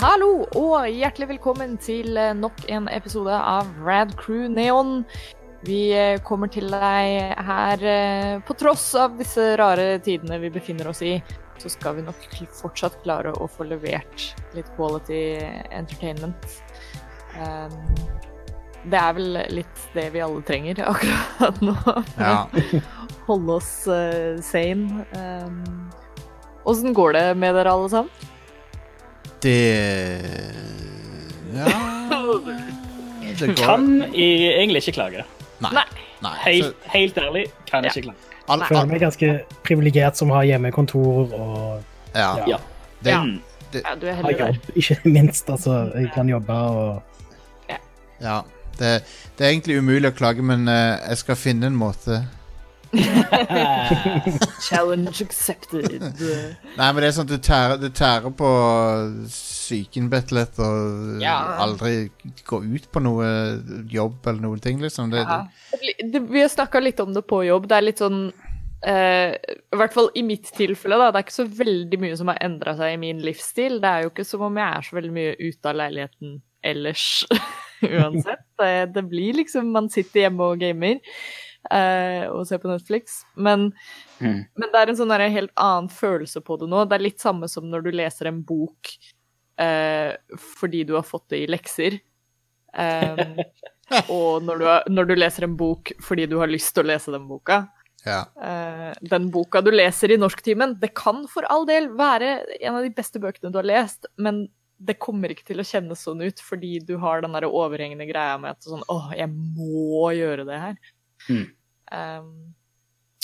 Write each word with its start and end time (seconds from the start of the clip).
Hallo 0.00 0.46
og 0.56 0.86
hjertelig 0.88 1.26
velkommen 1.34 1.74
til 1.76 2.16
eh, 2.16 2.30
nok 2.32 2.62
en 2.72 2.86
episode 2.88 3.34
av 3.36 3.68
Rad 3.84 4.14
Crew 4.16 4.46
Neon. 4.48 5.02
Vi 5.68 5.90
eh, 5.92 6.16
kommer 6.24 6.48
til 6.48 6.72
deg 6.72 7.34
her 7.44 7.84
eh, 7.84 8.38
på 8.48 8.56
tross 8.56 8.86
av 8.96 9.18
disse 9.18 9.44
rare 9.60 9.98
tidene 10.00 10.38
vi 10.40 10.48
befinner 10.54 10.88
oss 10.88 11.02
i. 11.04 11.18
Så 11.60 11.74
skal 11.74 11.98
vi 11.98 12.06
nok 12.06 12.24
fortsatt 12.62 12.96
klare 13.04 13.34
å 13.36 13.50
få 13.52 13.68
levert 13.68 14.30
litt 14.56 14.72
quality 14.78 15.20
entertainment. 15.68 16.48
Um, 17.36 17.76
det 18.88 19.04
er 19.04 19.14
vel 19.20 19.38
litt 19.52 19.86
det 19.92 20.08
vi 20.16 20.24
alle 20.24 20.40
trenger 20.48 20.80
akkurat 20.94 21.60
nå. 21.60 21.76
Ja. 22.16 22.46
Holde 23.28 23.60
oss 23.60 23.72
sane. 24.48 25.04
Um, 25.12 25.90
Åssen 26.64 26.96
går 26.96 27.18
det 27.20 27.26
med 27.36 27.60
dere 27.60 27.76
alle 27.76 27.92
sammen? 27.92 28.30
Det 29.40 29.56
Ja 31.54 31.66
Det 33.40 33.46
går 33.56 33.64
Kan 33.64 33.86
jeg 34.14 34.50
egentlig 34.58 34.82
ikke 34.86 34.92
klage. 34.98 35.24
Nei. 35.60 35.84
Nei. 36.24 36.34
Helt, 36.44 36.74
helt 36.92 37.18
ærlig 37.18 37.44
kan 37.68 37.84
jeg 37.84 37.92
Ja. 37.94 38.00
ikke 38.00 38.08
klage. 38.10 38.26
all, 38.48 38.62
føler 38.68 38.86
meg 38.90 39.00
ganske 39.00 39.28
privilegert 39.64 40.16
som 40.18 40.30
har 40.34 40.42
hjemmekontor 40.44 41.32
og 41.32 41.82
ja. 42.14 42.34
Ja. 42.48 42.56
Det, 43.04 43.10
Ja. 43.10 43.22
Mm. 43.22 43.40
Ja, 43.72 43.94
du 43.94 44.06
er 44.10 44.14
heldig 44.18 44.38
der. 44.38 44.56
ikke 44.76 44.96
minst. 45.04 45.50
Altså, 45.50 45.92
jeg 45.94 46.10
kan 46.14 46.28
jobbe 46.28 46.52
og 46.52 47.02
ja. 48.20 48.40
Det, 48.78 49.02
det 49.38 49.46
er 49.46 49.50
egentlig 49.50 49.78
umulig 49.78 50.08
å 50.10 50.16
klage, 50.16 50.42
men 50.42 50.66
eh, 50.68 50.98
jeg 51.08 51.16
skal 51.20 51.36
finne 51.36 51.66
en 51.66 51.76
måte. 51.76 52.22
Challenge 54.68 55.22
accepted. 55.22 56.02
Nei, 56.76 56.88
men 56.92 57.00
det 57.02 57.08
er 57.10 57.14
sånn 57.16 57.28
at 57.28 57.32
du 57.32 57.38
tærer, 57.44 57.76
du 57.80 57.88
tærer 57.94 58.32
på 58.36 58.50
psykenbettelett 59.30 60.58
og 60.64 61.22
Ja. 61.22 61.36
aldri 61.62 62.10
går 62.48 62.66
ut 62.74 62.88
på 62.92 63.02
noe 63.04 63.26
jobb 63.90 64.26
eller 64.26 64.40
noen 64.46 64.60
ting, 64.64 64.80
liksom. 64.82 65.10
Det, 65.10 65.18
Ja. 65.24 65.46
Det, 66.12 66.20
vi 66.30 66.40
har 66.42 66.48
snakka 66.48 66.80
litt 66.82 67.00
om 67.00 67.12
det 67.14 67.22
på 67.26 67.44
jobb. 67.46 67.68
Det 67.68 67.76
er 67.76 67.86
litt 67.86 67.98
sånn 68.02 68.32
eh, 68.82 69.34
I 69.72 69.76
hvert 69.76 69.92
fall 69.94 70.10
i 70.14 70.22
mitt 70.22 70.50
tilfelle, 70.56 70.96
da. 70.98 71.10
Det 71.10 71.18
er 71.20 71.26
ikke 71.28 71.38
så 71.42 71.48
veldig 71.64 72.00
mye 72.00 72.16
som 72.16 72.28
har 72.32 72.38
endra 72.40 72.76
seg 72.76 72.94
i 72.94 73.00
min 73.00 73.20
livsstil. 73.22 73.80
Det 73.80 73.88
er 73.88 74.02
jo 74.06 74.10
ikke 74.14 74.24
som 74.26 74.42
om 74.48 74.56
jeg 74.56 74.76
er 74.76 74.82
så 74.88 74.96
veldig 74.96 75.12
mye 75.12 75.36
ute 75.38 75.68
av 75.68 75.76
leiligheten 75.76 76.40
ellers 76.62 77.04
uansett. 77.82 78.42
Det, 78.60 78.72
det 78.94 79.04
blir 79.08 79.32
liksom 79.38 79.70
Man 79.72 79.88
sitter 79.88 80.26
hjemme 80.26 80.42
og 80.52 80.58
gamer 80.60 80.98
og 81.70 82.46
se 82.48 82.56
på 82.58 82.70
Netflix. 82.70 83.20
Men, 83.36 83.72
Mm. 84.20 84.44
men 84.56 84.72
det 84.72 84.80
er 84.80 84.88
en 84.88 84.96
sånn 84.96 85.12
der 85.12 85.26
helt 85.28 85.52
annen 85.56 85.88
følelse 85.92 86.40
på 86.44 86.56
det 86.60 86.68
nå. 86.68 86.84
Det 86.88 86.96
er 86.96 87.04
litt 87.04 87.20
samme 87.20 87.48
som 87.48 87.68
når 87.70 87.84
du 87.84 87.90
leser 87.92 88.30
en 88.30 88.42
bok 88.42 88.90
eh, 89.60 90.16
fordi 90.58 90.84
du 90.88 90.94
har 90.96 91.04
fått 91.06 91.28
det 91.32 91.42
i 91.44 91.50
lekser. 91.50 91.98
Um, 92.72 93.36
og 94.14 94.44
når 94.46 94.58
du, 94.60 94.64
har, 94.68 94.84
når 94.88 95.08
du 95.10 95.14
leser 95.16 95.46
en 95.46 95.56
bok 95.58 95.92
fordi 96.04 96.28
du 96.30 96.38
har 96.38 96.50
lyst 96.50 96.74
til 96.74 96.84
å 96.84 96.90
lese 96.92 97.12
den 97.14 97.26
boka. 97.28 97.64
ja. 98.06 98.22
Uh, 98.38 98.92
den 99.02 99.28
boka 99.34 99.60
du 99.60 99.72
leser 99.74 100.14
i 100.14 100.20
norsktimen, 100.20 100.78
det 100.80 100.94
kan 100.94 101.26
for 101.28 101.48
all 101.50 101.66
del 101.68 101.90
være 101.98 102.38
en 102.60 102.78
av 102.78 102.86
de 102.86 102.94
beste 102.94 103.20
bøkene 103.20 103.52
du 103.52 103.58
har 103.58 103.68
lest, 103.68 104.06
men 104.16 104.46
det 104.80 104.96
kommer 105.02 105.28
ikke 105.34 105.44
til 105.50 105.60
å 105.60 105.66
kjennes 105.66 106.00
sånn 106.06 106.22
ut 106.24 106.38
fordi 106.40 106.78
du 106.80 106.94
har 107.02 107.20
den 107.20 107.34
der 107.36 107.44
overhengende 107.50 108.06
greia 108.08 108.38
med 108.40 108.54
at 108.54 108.64
sånn 108.64 108.86
åh, 108.88 109.10
jeg 109.12 109.28
må 109.28 110.08
gjøre 110.16 110.46
det 110.48 110.60
her. 110.62 110.78
Mm. 111.28 111.46
Um, 111.90 112.54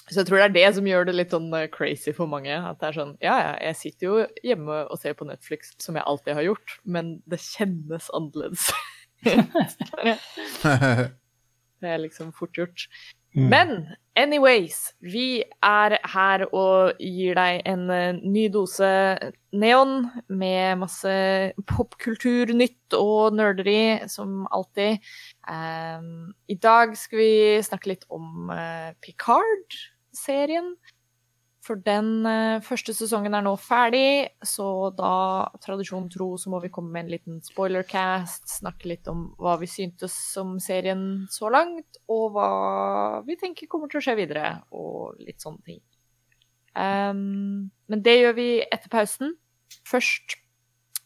så 0.07 0.21
jeg 0.21 0.29
tror 0.29 0.39
det 0.39 0.47
er 0.47 0.55
det 0.55 0.75
som 0.77 0.87
gjør 0.87 1.09
det 1.09 1.17
litt 1.17 1.33
sånn 1.35 1.49
eh, 1.57 1.69
crazy 1.73 2.13
for 2.15 2.31
mange. 2.31 2.55
At 2.55 2.79
det 2.83 2.91
er 2.91 2.99
sånn 3.01 3.15
Ja, 3.25 3.37
ja, 3.43 3.53
jeg 3.69 3.81
sitter 3.81 4.07
jo 4.07 4.15
hjemme 4.47 4.85
og 4.87 5.01
ser 5.03 5.17
på 5.19 5.27
Netflix 5.27 5.75
som 5.83 5.99
jeg 5.99 6.07
alltid 6.07 6.39
har 6.39 6.47
gjort, 6.47 6.79
men 6.85 7.17
det 7.27 7.43
kjennes 7.43 8.07
annerledes. 8.15 8.71
det 11.83 11.91
er 11.91 12.03
liksom 12.05 12.31
fort 12.37 12.55
gjort. 12.59 12.87
Mm. 13.37 13.49
Men 13.53 13.73
anyways, 14.17 14.95
vi 15.05 15.43
er 15.67 15.99
her 16.09 16.47
og 16.57 17.03
gir 17.03 17.35
deg 17.37 17.67
en 17.69 17.91
eh, 17.93 18.21
ny 18.23 18.47
dose 18.55 18.89
neon 19.53 20.07
med 20.31 20.81
masse 20.81 21.13
popkulturnytt 21.69 22.97
og 22.97 23.37
nerderi, 23.37 24.07
som 24.09 24.47
alltid. 24.55 25.03
Um, 25.47 26.35
I 26.51 26.57
dag 26.59 26.97
skal 26.99 27.21
vi 27.23 27.33
snakke 27.63 27.93
litt 27.93 28.05
om 28.11 28.51
uh, 28.51 28.91
Picard-serien. 29.05 30.75
For 31.67 31.79
den 31.83 32.27
uh, 32.27 32.63
første 32.63 32.95
sesongen 32.95 33.35
er 33.35 33.43
nå 33.43 33.57
ferdig, 33.59 34.29
så 34.47 34.91
da, 34.95 35.51
tradisjon 35.63 36.07
tro, 36.11 36.33
så 36.39 36.51
må 36.53 36.61
vi 36.63 36.71
komme 36.75 36.95
med 36.95 37.07
en 37.07 37.13
liten 37.15 37.41
spoilercast, 37.47 38.47
snakke 38.59 38.93
litt 38.93 39.11
om 39.11 39.29
hva 39.43 39.57
vi 39.59 39.71
syntes 39.71 40.15
om 40.43 40.57
serien 40.63 41.27
så 41.31 41.51
langt, 41.51 41.99
og 42.11 42.37
hva 42.37 42.51
vi 43.27 43.39
tenker 43.41 43.71
kommer 43.71 43.91
til 43.91 43.99
å 43.99 44.07
skje 44.07 44.19
videre, 44.19 44.53
og 44.75 45.19
litt 45.23 45.43
sånne 45.43 45.67
ting. 45.67 45.83
Um, 46.77 47.71
men 47.91 48.03
det 48.05 48.19
gjør 48.19 48.39
vi 48.39 48.51
etter 48.63 48.93
pausen. 48.93 49.35
Først, 49.87 50.39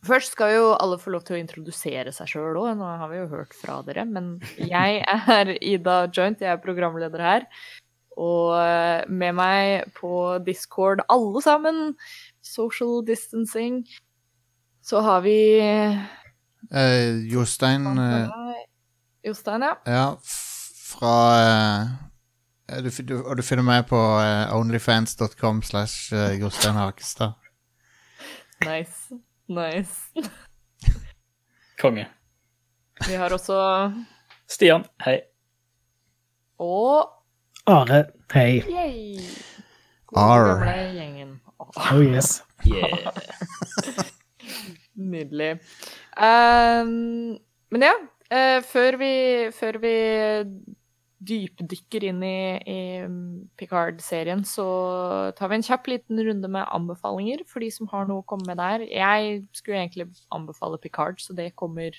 først 0.07 0.37
skal 0.37 0.55
jo 0.55 0.67
alle 0.77 0.99
få 1.01 1.13
lov 1.15 1.25
til 1.27 1.37
å 1.37 1.41
introdusere 1.41 2.13
seg 2.15 2.31
sjøl 2.33 2.59
òg, 2.61 2.73
nå 2.79 2.89
har 3.03 3.11
vi 3.13 3.21
jo 3.21 3.29
hørt 3.33 3.57
fra 3.57 3.81
dere, 3.87 4.07
men 4.09 4.37
jeg 4.59 5.03
er 5.05 5.55
Ida 5.59 6.03
Joint, 6.09 6.41
jeg 6.41 6.55
er 6.55 6.63
programleder 6.65 7.25
her. 7.25 7.49
Og 8.21 8.57
eh, 8.59 9.07
med 9.09 9.37
meg 9.39 9.93
på 9.97 10.13
Discord, 10.45 11.05
alle 11.09 11.41
sammen, 11.45 11.95
social 12.45 13.01
distancing, 13.07 13.85
så 14.85 15.01
har 15.05 15.23
vi 15.25 15.39
Eh, 16.75 17.33
Jostein 17.33 17.87
eh, 17.99 18.29
Jostein, 19.23 19.63
ja. 19.63 19.81
Ja, 19.85 20.19
fra 20.23 21.15
eh, 21.41 22.83
du, 22.83 22.91
du, 23.03 23.23
Og 23.25 23.37
du 23.37 23.43
finner 23.43 23.67
meg 23.67 23.89
på 23.89 23.99
onlyfans.com 24.55 25.63
slash 25.63 26.13
Jostein 26.41 26.79
Hakestad. 26.79 27.35
Nice. 28.65 29.11
Nice. 29.51 30.31
Konge. 31.81 32.07
Vi 33.09 33.15
har 33.15 33.33
også 33.35 33.57
Stian, 34.47 34.85
hei. 35.03 35.17
Og 36.63 37.09
Are, 37.67 38.05
hei. 38.35 38.61
Yay! 38.71 39.25
Gamle 40.15 40.77
gjengen. 40.95 41.33
Oh 41.59 41.99
yes. 41.99 42.45
Yeah. 42.63 43.11
Nydelig. 45.11 45.51
Um, 46.15 47.39
men 47.75 47.87
ja, 47.89 47.97
uh, 48.31 48.63
før 48.63 49.01
vi, 49.03 49.13
før 49.51 49.81
vi 49.83 49.95
dypdykker 51.21 52.07
inn 52.09 52.23
i, 52.25 52.37
i 52.65 52.79
Picard-serien, 53.61 54.41
så 54.49 54.65
tar 55.37 55.51
vi 55.51 55.59
en 55.59 55.67
kjapp 55.67 55.91
liten 55.93 56.23
runde 56.25 56.49
med 56.49 56.69
anbefalinger 56.73 57.45
for 57.49 57.65
de 57.65 57.69
som 57.75 57.91
har 57.93 58.09
noe 58.09 58.23
å 58.23 58.27
komme 58.29 58.49
med 58.49 58.61
der. 58.61 58.87
Jeg 58.89 59.43
skulle 59.57 59.83
egentlig 59.83 60.09
anbefale 60.33 60.81
Picard, 60.81 61.21
så 61.21 61.37
det 61.37 61.53
kommer 61.61 61.97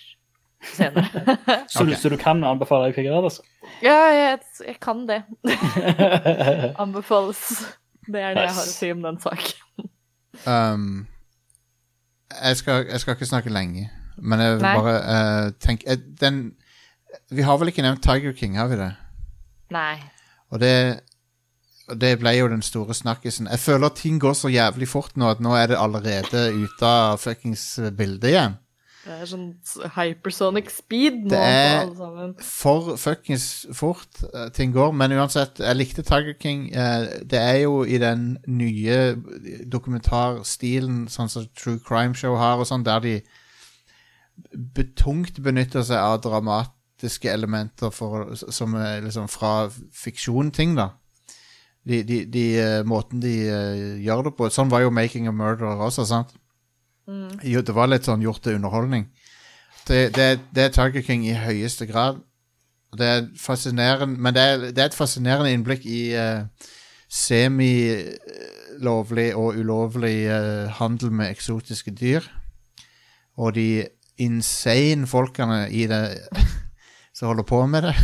senere. 0.62 1.38
Så, 1.74 1.84
du, 1.86 1.94
så 1.98 2.10
du 2.10 2.18
kan 2.22 2.44
anbefale 2.46 2.90
deg 2.90 2.98
Picard, 2.98 3.26
altså? 3.26 3.46
ja, 3.82 3.96
jeg, 4.14 4.42
jeg 4.68 4.76
kan 4.82 5.06
det. 5.10 5.24
Anbefales. 6.84 7.42
Det 8.06 8.22
er 8.22 8.36
det 8.38 8.46
jeg 8.46 8.58
har 8.58 8.68
å 8.68 8.74
si 8.74 8.92
om 8.94 9.02
den 9.06 9.18
saken. 9.22 9.90
Um, 10.46 10.86
jeg, 12.30 12.58
skal, 12.58 12.86
jeg 12.90 13.02
skal 13.02 13.18
ikke 13.18 13.30
snakke 13.30 13.54
lenge, 13.54 13.88
men 14.18 14.42
jeg 14.42 14.56
vil 14.56 14.66
Nei. 14.66 14.74
bare 14.78 14.96
uh, 15.02 15.52
tenke 15.62 15.90
eh, 15.90 16.02
den, 16.22 16.44
Vi 17.30 17.46
har 17.46 17.58
vel 17.62 17.74
ikke 17.74 17.86
nevnt 17.86 18.04
Tiger 18.06 18.34
King, 18.38 18.58
har 18.58 18.70
vi 18.72 18.80
det? 18.80 18.92
Nei. 19.72 19.98
Og 20.52 20.60
det, 20.60 20.74
og 21.88 22.00
det 22.02 22.16
ble 22.20 22.34
jo 22.38 22.48
den 22.52 22.62
store 22.66 22.94
snakkisen. 22.98 23.48
Jeg 23.52 23.60
føler 23.64 23.88
at 23.92 23.96
ting 24.02 24.18
går 24.22 24.34
så 24.36 24.52
jævlig 24.52 24.88
fort 24.92 25.16
nå 25.18 25.30
at 25.32 25.40
nå 25.44 25.54
er 25.56 25.72
det 25.72 25.80
allerede 25.80 26.50
ute 26.58 26.86
av 26.88 27.18
fuckings 27.24 27.64
bildet 27.98 28.34
igjen. 28.34 28.58
Det 29.02 29.16
er 29.16 29.26
sånn 29.26 29.46
hypersonic 29.96 30.68
speed 30.70 31.24
nå 31.24 31.30
Det 31.32 31.40
er- 31.42 31.80
alle 31.80 31.96
sammen. 31.98 32.34
for 32.46 32.92
fuckings 33.02 33.66
fort 33.74 34.20
uh, 34.36 34.50
ting 34.54 34.74
går. 34.76 34.92
Men 34.94 35.16
uansett, 35.18 35.58
jeg 35.58 35.76
likte 35.80 36.04
Tiger 36.06 36.36
King. 36.40 36.68
Uh, 36.76 37.08
det 37.26 37.40
er 37.40 37.58
jo 37.64 37.80
i 37.84 37.98
den 37.98 38.38
nye 38.46 39.16
dokumentarstilen, 39.72 41.08
sånn 41.10 41.30
som 41.34 41.48
True 41.58 41.80
Crime 41.80 42.14
Show 42.14 42.36
har, 42.38 42.60
og 42.62 42.68
sånn, 42.70 42.86
der 42.86 43.00
de 43.02 43.16
betungt 44.76 45.42
benytter 45.44 45.82
seg 45.86 45.98
av 45.98 46.22
dramatiske 47.02 47.30
elementer 47.32 47.90
for, 47.92 48.36
som 48.36 48.74
er 48.76 49.02
liksom 49.02 49.28
fra 49.28 49.70
fiksjon-ting, 49.94 50.76
da. 50.76 50.90
De, 51.84 52.04
de, 52.04 52.26
de, 52.26 52.60
eh, 52.60 52.84
måten 52.86 53.20
de 53.22 53.50
eh, 53.50 53.98
gjør 54.06 54.24
det 54.24 54.36
på. 54.38 54.50
Sånn 54.50 54.70
var 54.70 54.82
jo 54.82 54.92
Making 54.92 55.28
a 55.28 55.32
Murderer 55.32 55.82
også, 55.82 56.06
sant? 56.06 56.28
Jo, 57.44 57.62
det 57.62 57.74
var 57.74 57.88
litt 57.90 58.06
sånn 58.06 58.22
gjort 58.22 58.44
til 58.44 58.56
underholdning. 58.56 59.10
Det, 59.88 60.14
det, 60.14 60.40
det 60.54 60.64
er 60.64 60.70
Tiger 60.70 61.02
King 61.02 61.26
i 61.26 61.34
høyeste 61.34 61.86
grad. 61.90 62.22
Det 62.96 63.06
er 63.08 63.28
fascinerende 63.40 64.20
Men 64.20 64.34
det 64.36 64.42
er, 64.42 64.58
det 64.76 64.78
er 64.78 64.86
et 64.92 64.94
fascinerende 64.96 65.52
innblikk 65.52 65.86
i 65.88 66.14
uh, 66.14 66.44
semi-lovlig 67.10 68.16
og 69.36 69.56
ulovlig 69.58 70.28
uh, 70.30 70.70
handel 70.78 71.12
med 71.12 71.30
eksotiske 71.32 71.92
dyr. 71.92 72.22
og 73.38 73.56
de 73.56 73.88
insane 74.22 75.08
folkene 75.08 75.70
i 75.72 75.88
det 75.90 76.20
som 77.22 77.28
holder 77.28 77.44
på 77.44 77.66
med 77.70 77.84
det. 77.86 77.96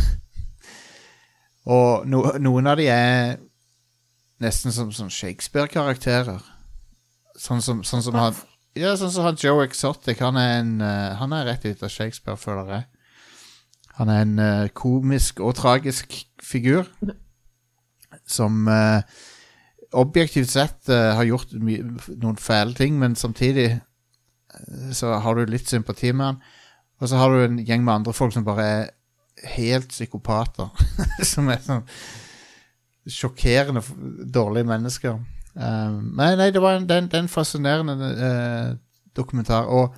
Og 1.74 2.06
no, 2.06 2.20
noen 2.38 2.68
av 2.70 2.78
de 2.78 2.84
er 2.86 3.32
nesten 4.38 4.70
som 4.70 4.92
som 4.94 5.08
Shakespeare-karakterer. 5.10 6.38
Sånn 7.38 7.62
som, 7.62 7.80
sånn 7.82 8.04
som 8.06 8.14
han 8.14 8.36
Ja, 8.78 8.92
sånn 8.94 9.10
som 9.10 9.24
han 9.26 9.38
Joe 9.42 9.64
Exotic. 9.64 10.20
Han 10.22 10.38
er, 10.38 10.52
en, 10.60 10.76
eh, 10.86 11.16
han 11.18 11.34
er 11.34 11.48
rett 11.48 11.66
ut 11.66 11.82
av 11.82 11.90
Shakespeare, 11.90 12.38
føler 12.38 12.70
jeg. 12.70 12.84
Han 13.96 14.12
er 14.14 14.22
en 14.22 14.38
eh, 14.38 14.68
komisk 14.70 15.42
og 15.42 15.56
tragisk 15.58 16.14
figur 16.38 16.86
som 18.22 18.68
eh, 18.70 19.02
objektivt 19.98 20.52
sett 20.52 20.86
har 20.92 21.26
gjort 21.26 21.56
noen 21.58 22.38
fæle 22.38 22.76
ting, 22.76 23.00
men 23.00 23.16
samtidig 23.16 23.80
så 24.94 25.16
har 25.24 25.34
du 25.34 25.50
litt 25.50 25.66
sympati 25.66 26.12
med 26.12 26.26
han. 26.26 26.40
Og 27.00 27.10
så 27.10 27.18
har 27.18 27.34
du 27.34 27.42
en 27.42 27.58
gjeng 27.64 27.82
med 27.82 27.94
andre 27.96 28.14
folk 28.14 28.36
som 28.36 28.46
bare 28.46 28.68
er 28.68 28.86
helt 29.56 29.88
psykopater. 29.92 30.68
som 31.32 31.48
er 31.52 31.60
sånn 31.64 31.84
sjokkerende 33.08 33.80
dårlige 34.34 34.68
mennesker. 34.68 35.14
Um, 35.58 36.12
nei, 36.18 36.34
nei, 36.36 36.50
det 36.54 36.60
var 36.62 36.76
en, 36.76 36.84
det 36.86 36.96
er 36.98 37.06
det 37.08 37.16
er 37.16 37.24
en 37.24 37.30
fascinerende 37.32 38.10
uh, 38.18 38.74
dokumentar. 39.16 39.70
Og 39.72 39.94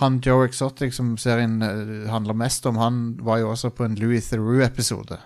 han 0.00 0.18
Joe 0.22 0.44
Exotic, 0.48 0.92
som 0.96 1.14
serien 1.18 1.56
uh, 1.64 2.04
handler 2.12 2.36
mest 2.36 2.66
om, 2.68 2.76
han 2.82 2.98
var 3.24 3.40
jo 3.40 3.50
også 3.54 3.70
på 3.74 3.86
en 3.88 3.96
Louis 3.98 4.28
Theroux-episode. 4.28 5.18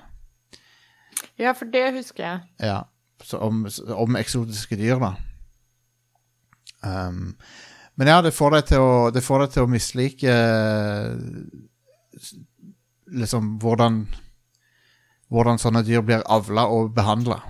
Ja, 1.39 1.53
for 1.59 1.67
det 1.71 1.89
husker 1.97 2.25
jeg. 2.25 2.41
Ja, 2.71 2.79
så 3.25 3.41
om, 3.43 3.65
om 3.95 4.17
eksotiske 4.19 4.79
dyr, 4.79 4.99
da. 5.03 5.13
Um, 6.87 7.35
men 7.99 8.07
ja, 8.13 8.21
det 8.23 8.31
får 8.37 8.55
deg 8.55 8.67
til 8.71 8.83
å, 8.85 8.91
det 9.11 9.25
får 9.27 9.43
deg 9.43 9.55
til 9.57 9.65
å 9.67 9.71
mislike 9.73 10.31
eh, 10.31 11.17
s- 12.15 12.37
Liksom 13.13 13.59
hvordan 13.63 14.07
Hvordan 15.29 15.59
sånne 15.61 15.83
dyr 15.85 16.01
blir 16.01 16.23
avla 16.25 16.63
og 16.73 16.95
behandla. 16.97 17.43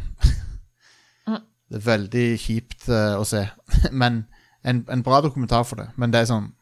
Mhm. 1.29 1.43
det 1.71 1.77
er 1.79 1.85
veldig 1.85 2.27
kjipt 2.43 2.89
uh, 2.89 3.15
å 3.21 3.25
se. 3.29 3.45
Men 4.03 4.25
en, 4.65 4.85
en 4.91 5.03
bra 5.07 5.21
dokumentar 5.23 5.63
for 5.63 5.79
det. 5.79 5.87
Men 5.97 6.11
det 6.11 6.25
er 6.25 6.33
sånn 6.33 6.55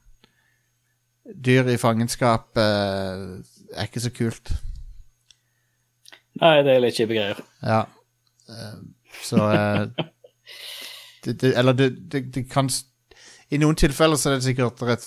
Dyr 1.27 1.67
i 1.73 1.79
fangenskap 1.81 2.53
uh, 2.55 3.41
er 3.75 3.89
ikke 3.89 4.05
så 4.05 4.13
kult. 4.15 4.53
Nei, 6.39 6.61
det 6.63 6.75
er 6.77 6.85
litt 6.85 6.95
kjipe 7.01 7.17
greier. 7.17 7.41
Ja. 7.65 7.81
Uh, 8.47 8.77
Så 9.25 9.37
det, 11.25 11.33
det, 11.41 11.55
Eller 11.57 11.73
det, 11.73 11.91
det, 12.13 12.21
det 12.35 12.45
kan 12.51 12.69
I 13.51 13.59
noen 13.59 13.79
tilfeller 13.79 14.19
så 14.21 14.31
er 14.31 14.39
det 14.39 14.47
sikkert 14.47 14.83
rett, 14.83 15.07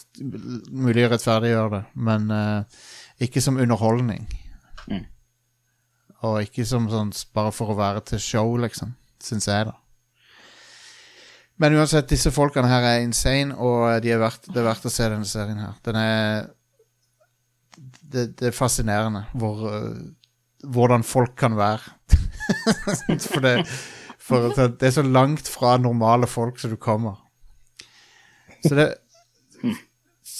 mulig 0.71 1.05
å 1.05 1.11
rettferdiggjøre 1.11 1.71
det, 1.73 1.81
men 1.99 2.29
eh, 2.31 2.79
ikke 3.19 3.41
som 3.43 3.59
underholdning. 3.59 4.25
Mm. 4.87 5.05
Og 6.27 6.41
ikke 6.43 6.65
som 6.67 6.87
sånn 6.91 7.11
bare 7.35 7.51
for 7.55 7.71
å 7.71 7.77
være 7.79 8.03
til 8.11 8.23
show, 8.23 8.55
liksom. 8.59 8.95
Syns 9.23 9.49
jeg, 9.49 9.67
da. 9.69 9.75
Men 11.59 11.75
uansett, 11.75 12.07
disse 12.07 12.31
folkene 12.31 12.69
her 12.71 12.85
er 12.87 13.01
insane, 13.03 13.55
og 13.59 13.99
de 14.03 14.13
er 14.15 14.21
verdt, 14.21 14.47
det 14.47 14.61
er 14.61 14.69
verdt 14.69 14.87
å 14.87 14.93
se 14.93 15.09
denne 15.11 15.27
serien 15.27 15.59
her. 15.59 15.75
Den 15.83 15.99
er 15.99 16.47
Det, 18.09 18.23
det 18.39 18.47
er 18.49 18.55
fascinerende 18.55 19.27
hvor 19.37 19.59
eh, 19.69 19.99
hvordan 20.65 21.03
folk 21.05 21.35
kan 21.37 21.55
være. 21.59 21.91
for 23.31 23.43
det, 23.43 23.53
for 24.17 24.49
det 24.55 24.87
er 24.87 24.95
så 24.95 25.03
langt 25.05 25.47
fra 25.47 25.77
normale 25.77 26.27
folk 26.27 26.57
som 26.59 26.73
du 26.73 26.75
kommer. 26.81 27.19
Så 28.65 28.73
det 28.75 28.87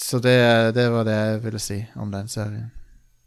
Så 0.00 0.18
det, 0.24 0.36
det 0.76 0.86
var 0.92 1.04
det 1.04 1.16
jeg 1.16 1.40
ville 1.44 1.60
si 1.62 1.80
om 2.00 2.12
den 2.12 2.28
serien. 2.32 2.70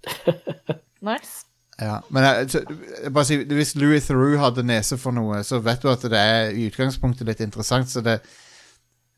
Nice. 1.03 1.43
Ja, 1.81 1.97
men 2.13 2.23
jeg, 2.23 2.49
så, 2.53 2.61
jeg 3.03 3.11
bare 3.11 3.27
si, 3.27 3.37
hvis 3.43 3.73
Louis 3.75 4.05
Theroux 4.05 4.37
hadde 4.39 4.63
nese 4.63 4.95
for 5.01 5.11
noe, 5.15 5.41
så 5.43 5.57
vet 5.63 5.81
du 5.83 5.89
at 5.91 6.05
det 6.07 6.19
er 6.19 6.53
i 6.53 6.67
utgangspunktet 6.69 7.27
litt 7.27 7.41
interessant. 7.43 7.89
Så 7.91 8.03
det, 8.05 8.19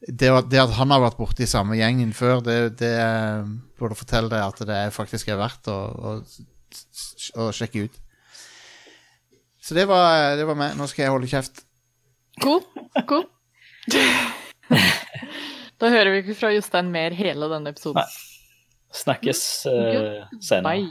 det, 0.07 0.31
det 0.49 0.61
at 0.63 0.73
han 0.79 0.93
har 0.93 1.03
vært 1.03 1.19
borti 1.19 1.45
samme 1.49 1.77
gjengen 1.77 2.15
før, 2.15 2.41
det, 2.45 2.57
det 2.79 2.93
eh, 3.03 3.51
burde 3.77 3.99
fortelle 3.99 4.31
deg 4.31 4.47
at 4.47 4.63
det 4.71 4.79
faktisk 4.95 5.29
er 5.29 5.41
verdt 5.43 5.69
å, 5.69 5.77
å, 5.93 6.15
å 7.43 7.51
sjekke 7.53 7.85
ut. 7.85 8.01
Så 9.65 9.77
det 9.77 9.87
var, 9.89 10.33
det 10.39 10.47
var 10.47 10.57
meg. 10.57 10.73
Nå 10.77 10.87
skal 10.89 11.07
jeg 11.07 11.13
holde 11.13 11.29
kjeft. 11.29 11.63
Cool. 12.41 12.61
Cool. 13.09 13.29
da 15.81 15.91
hører 15.91 16.13
vi 16.13 16.23
ikke 16.23 16.37
fra 16.39 16.53
Jostein 16.55 16.89
mer 16.93 17.15
hele 17.17 17.49
denne 17.51 17.73
episoden. 17.73 18.03
Nei. 18.03 18.31
Snakkes 18.95 19.41
uh, 19.67 20.23
senere. 20.39 20.87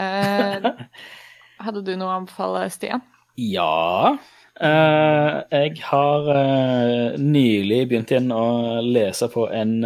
Eh, 0.00 0.68
hadde 1.66 1.84
du 1.84 1.92
noe 1.98 2.08
å 2.08 2.18
anbefale, 2.22 2.64
Stian? 2.72 3.02
Ja. 3.36 4.16
Uh, 4.58 5.44
jeg 5.52 5.76
har 5.86 6.30
nylig 7.20 7.82
begynt 7.90 8.14
igjen 8.14 8.32
å 8.34 8.80
lese 8.82 9.28
på 9.30 9.44
en 9.54 9.76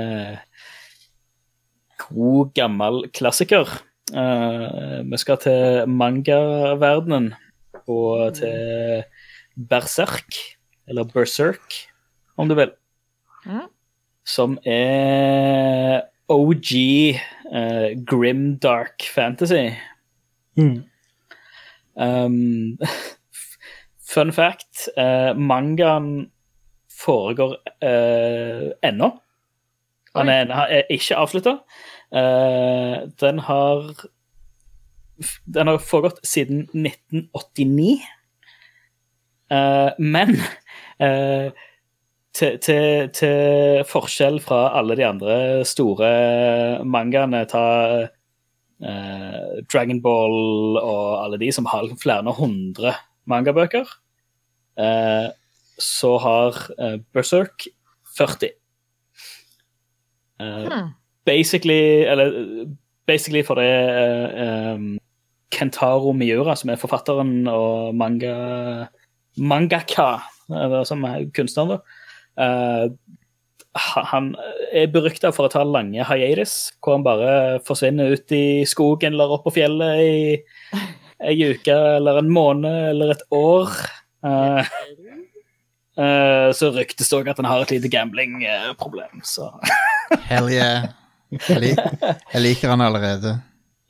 god, 2.06 2.54
gammel 2.56 3.02
klassiker. 3.14 3.68
Vi 4.12 5.18
skal 5.18 5.38
til 5.40 5.90
mangaverdenen 5.90 7.30
og 7.88 8.36
til 8.36 9.04
Berserk, 9.56 10.36
eller 10.88 11.08
Berserk, 11.10 11.78
om 12.36 12.50
du 12.50 12.56
vil. 12.58 12.74
Mhm. 13.46 13.70
Som 14.24 14.58
er 14.64 16.02
OG 16.28 16.70
uh, 17.52 18.04
grim 18.06 18.58
dark 18.62 19.02
fantasy. 19.14 19.72
Mm. 20.56 20.84
Um, 21.96 22.78
fun 24.14 24.32
fact, 24.32 24.88
uh, 24.96 25.34
mangaen 25.36 26.30
foregår 27.00 27.56
uh, 27.82 28.70
ennå. 28.82 29.10
Han 30.16 30.28
er, 30.28 30.50
er 30.52 30.82
ikke 30.90 31.16
avslutta. 31.16 31.56
den 33.20 33.38
har 33.38 33.94
Den 35.54 35.66
har 35.66 35.78
foregått 35.78 36.18
siden 36.26 36.66
1989. 36.74 38.02
Uh, 39.52 39.92
men 39.98 40.36
eh, 41.00 41.52
til, 42.32 42.58
til, 42.64 43.10
til 43.12 43.84
forskjell 43.88 44.40
fra 44.40 44.64
alle 44.78 44.96
de 44.96 45.04
andre 45.06 45.36
store 45.68 46.08
mangaene, 46.88 47.44
ta 47.50 47.64
eh, 48.82 49.60
Dragon 49.68 50.00
Ball 50.04 50.78
og 50.80 51.24
alle 51.24 51.40
de 51.42 51.52
som 51.52 51.68
har 51.70 51.90
flere 52.00 52.34
hundre 52.38 52.94
mangabøker, 53.28 53.86
eh, 54.80 55.28
så 55.78 56.16
har 56.22 56.58
eh, 56.78 56.98
Berserk 57.12 57.68
40. 58.16 58.50
Eh, 60.40 60.66
Hmm. 60.72 60.88
Basically, 61.24 62.02
eller 62.02 62.66
basically 63.06 63.42
for 63.42 63.54
det 63.54 63.68
eh, 63.68 64.74
um, 64.74 64.98
Kentaro 65.52 66.12
Miura, 66.12 66.56
som 66.56 66.70
er 66.70 66.80
forfatteren 66.80 67.46
og 67.46 67.94
manga 67.94 68.88
mangaka, 69.38 70.18
eller 70.50 70.84
som 70.84 71.04
er 71.04 71.28
kunstneren, 71.36 71.76
da. 71.76 72.01
Ha- 72.38 74.04
han 74.12 74.32
er 74.72 74.90
berykta 74.92 75.32
for 75.34 75.48
å 75.48 75.52
ta 75.52 75.62
lange 75.64 76.04
hiatus, 76.06 76.72
hvor 76.82 76.98
han 76.98 77.06
bare 77.06 77.60
forsvinner 77.66 78.16
ut 78.16 78.34
i 78.36 78.64
skogen 78.68 79.16
eller 79.16 79.36
opp 79.36 79.46
på 79.48 79.54
fjellet 79.58 80.02
i 80.02 80.82
ei 81.22 81.36
uke 81.52 81.74
eller 81.98 82.20
en 82.20 82.32
måned 82.32 82.90
eller 82.92 83.14
et 83.14 83.24
år. 83.36 83.70
Uh, 84.22 84.62
uh, 85.98 86.50
så 86.54 86.72
ryktes 86.74 87.10
det 87.10 87.18
òg 87.18 87.30
at 87.32 87.40
han 87.40 87.48
har 87.48 87.64
et 87.64 87.74
lite 87.76 87.90
gamblingproblem, 87.92 89.22
så 89.26 89.50
Hell 90.28 90.50
yeah. 90.52 90.92
Jeg, 91.32 91.62
lik, 91.62 91.78
jeg 92.34 92.40
liker 92.44 92.74
han 92.74 92.84
allerede. 92.84 93.38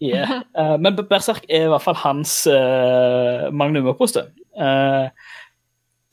Yeah. 0.02 0.42
Uh, 0.54 0.76
men 0.78 0.94
Berserk 0.94 1.42
er 1.49 1.66
i 1.66 1.70
hvert 1.72 1.82
fall 1.82 1.99
hans 1.99 2.44
uh, 2.46 3.49
magnum 3.54 3.88
opus. 3.90 4.14
det. 4.14 4.28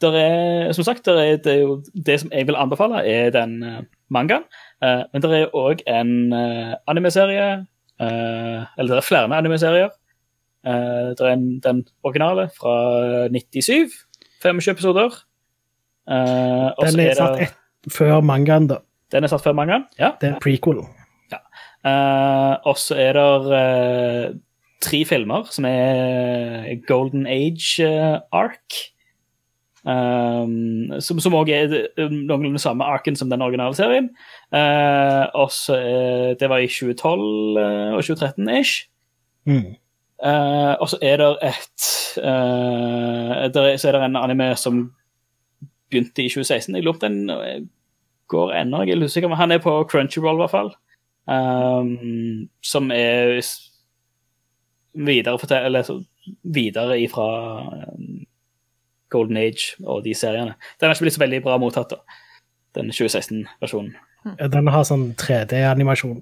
Eh, 0.04 0.12
der 0.12 0.18
er, 0.20 0.72
som 0.72 0.84
sagt, 0.84 1.06
der 1.06 1.20
er, 1.20 1.38
det, 1.38 1.54
er 1.54 1.60
jo, 1.60 1.84
det 2.06 2.20
som 2.20 2.32
jeg 2.32 2.48
vil 2.48 2.56
anbefale, 2.56 3.06
er 3.06 3.30
den 3.30 3.64
uh, 3.64 3.80
mangaen. 4.10 4.44
Uh, 4.84 5.04
men 5.14 5.22
det 5.22 5.32
er 5.32 5.56
òg 5.56 5.84
en 5.88 6.34
uh, 6.34 6.76
animeserie, 6.88 7.66
uh, 8.02 8.68
eller 8.78 8.94
det 8.94 8.98
er 8.98 9.08
flere 9.08 9.38
animeserier. 9.38 9.90
Uh, 10.68 11.16
det 11.16 11.20
er 11.20 11.34
en, 11.34 11.60
den 11.60 11.88
originale 12.04 12.50
fra 12.60 13.28
97, 13.30 13.92
25 14.44 14.72
episoder. 14.72 15.24
Eh, 16.10 16.70
Den 16.82 17.00
er 17.00 17.12
er 17.12 17.18
satt 17.20 17.42
ett 17.44 17.92
før 17.94 18.22
mangaen, 18.26 18.68
da. 18.70 18.80
Den 19.14 19.24
er 19.24 19.32
satt 19.32 19.44
før 19.46 19.54
mangaen, 19.58 19.86
ja. 20.00 20.14
Det 20.22 20.30
er 20.30 20.34
en 20.34 20.42
prequel. 20.42 20.82
Eh, 21.86 22.56
og 22.68 22.76
så 22.78 22.98
er 23.00 23.16
det 23.16 23.60
eh, 23.60 24.32
tre 24.84 25.04
filmer 25.08 25.48
som 25.54 25.68
er 25.70 26.74
Golden 26.88 27.28
Age 27.28 27.86
eh, 27.86 28.18
Ark. 28.36 28.80
Um, 29.86 30.92
som 31.00 31.34
òg 31.34 31.50
også 31.50 31.84
er 31.98 32.10
noenlunde 32.12 32.60
samme 32.60 32.84
arken 32.84 33.16
som 33.16 33.30
den 33.30 33.42
originale 33.42 33.76
serien. 33.76 34.10
Uh, 34.52 35.26
og 35.34 35.52
så 35.52 35.76
er- 35.80 36.36
Det 36.40 36.50
var 36.50 36.58
i 36.58 36.68
2012 36.68 37.58
uh, 37.58 37.94
og 37.96 38.04
2013-ish. 38.04 38.90
Mm. 39.46 39.76
Eh, 40.26 40.76
og 40.82 40.90
så 40.90 40.98
er 41.02 41.18
det 41.18 41.28
et 41.48 41.86
eh, 42.20 43.52
der 43.54 43.62
er, 43.64 43.78
Så 43.78 43.88
er 43.88 43.92
det 43.96 44.02
en 44.04 44.16
anime 44.16 44.56
som 44.56 44.92
begynte 45.90 46.24
i 46.24 46.30
2016. 46.30 46.76
Jeg 46.76 46.84
lurer 46.84 47.00
på 47.00 47.06
den 47.08 47.30
eh, 47.30 47.62
går 48.28 48.52
ennå, 48.62 48.82
jeg 48.84 48.98
er 48.98 49.06
usikker. 49.06 49.30
Men 49.30 49.38
han 49.38 49.52
er 49.52 49.58
på 49.64 49.88
Crunchyroll, 49.92 50.36
i 50.36 50.44
hvert 50.44 50.52
fall. 50.52 50.74
Um, 51.30 52.50
som 52.62 52.92
er 52.92 53.40
videre, 54.94 55.66
eller, 55.66 56.04
videre 56.44 57.00
ifra 57.00 57.28
um, 57.96 58.26
Golden 59.14 59.38
Age 59.42 59.76
og 59.86 60.04
de 60.06 60.14
seriene. 60.18 60.56
Den 60.80 60.90
har 60.90 60.96
ikke 60.96 61.08
blitt 61.08 61.18
så 61.18 61.24
veldig 61.24 61.42
bra 61.46 61.58
mottatt, 61.62 61.96
da. 61.96 62.20
Den 62.78 62.92
2016-versjonen. 62.94 63.96
Den 64.52 64.70
har 64.70 64.86
sånn 64.86 65.10
3D-animasjon. 65.18 66.20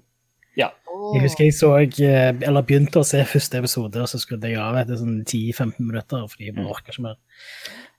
Ja. 0.58 0.70
Jeg 1.14 1.24
husker 1.26 1.46
jeg 1.46 1.56
så, 1.58 1.74
eh, 1.82 2.32
eller 2.48 2.66
begynte 2.66 3.02
å 3.02 3.08
se 3.08 3.20
første 3.28 3.60
episode, 3.60 4.02
og 4.02 4.10
så 4.10 4.20
skrudde 4.22 4.50
jeg 4.50 4.62
av 4.62 4.78
etter 4.80 5.00
sånn 5.00 5.20
10-15 5.24 5.76
minutter, 5.84 6.24
fordi 6.32 6.50
jeg 6.50 6.56
bare 6.58 6.74
orker 6.74 6.96
ikke 6.96 7.06
mer. 7.06 7.20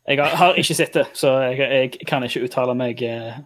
Jeg 0.08 0.20
har, 0.22 0.34
har 0.40 0.58
ikke 0.58 0.76
sett 0.78 0.96
det, 0.96 1.04
så 1.18 1.34
jeg, 1.52 1.58
jeg 1.60 2.08
kan 2.08 2.24
ikke 2.24 2.46
uttale 2.46 2.74
meg 2.78 3.02
eh, 3.04 3.40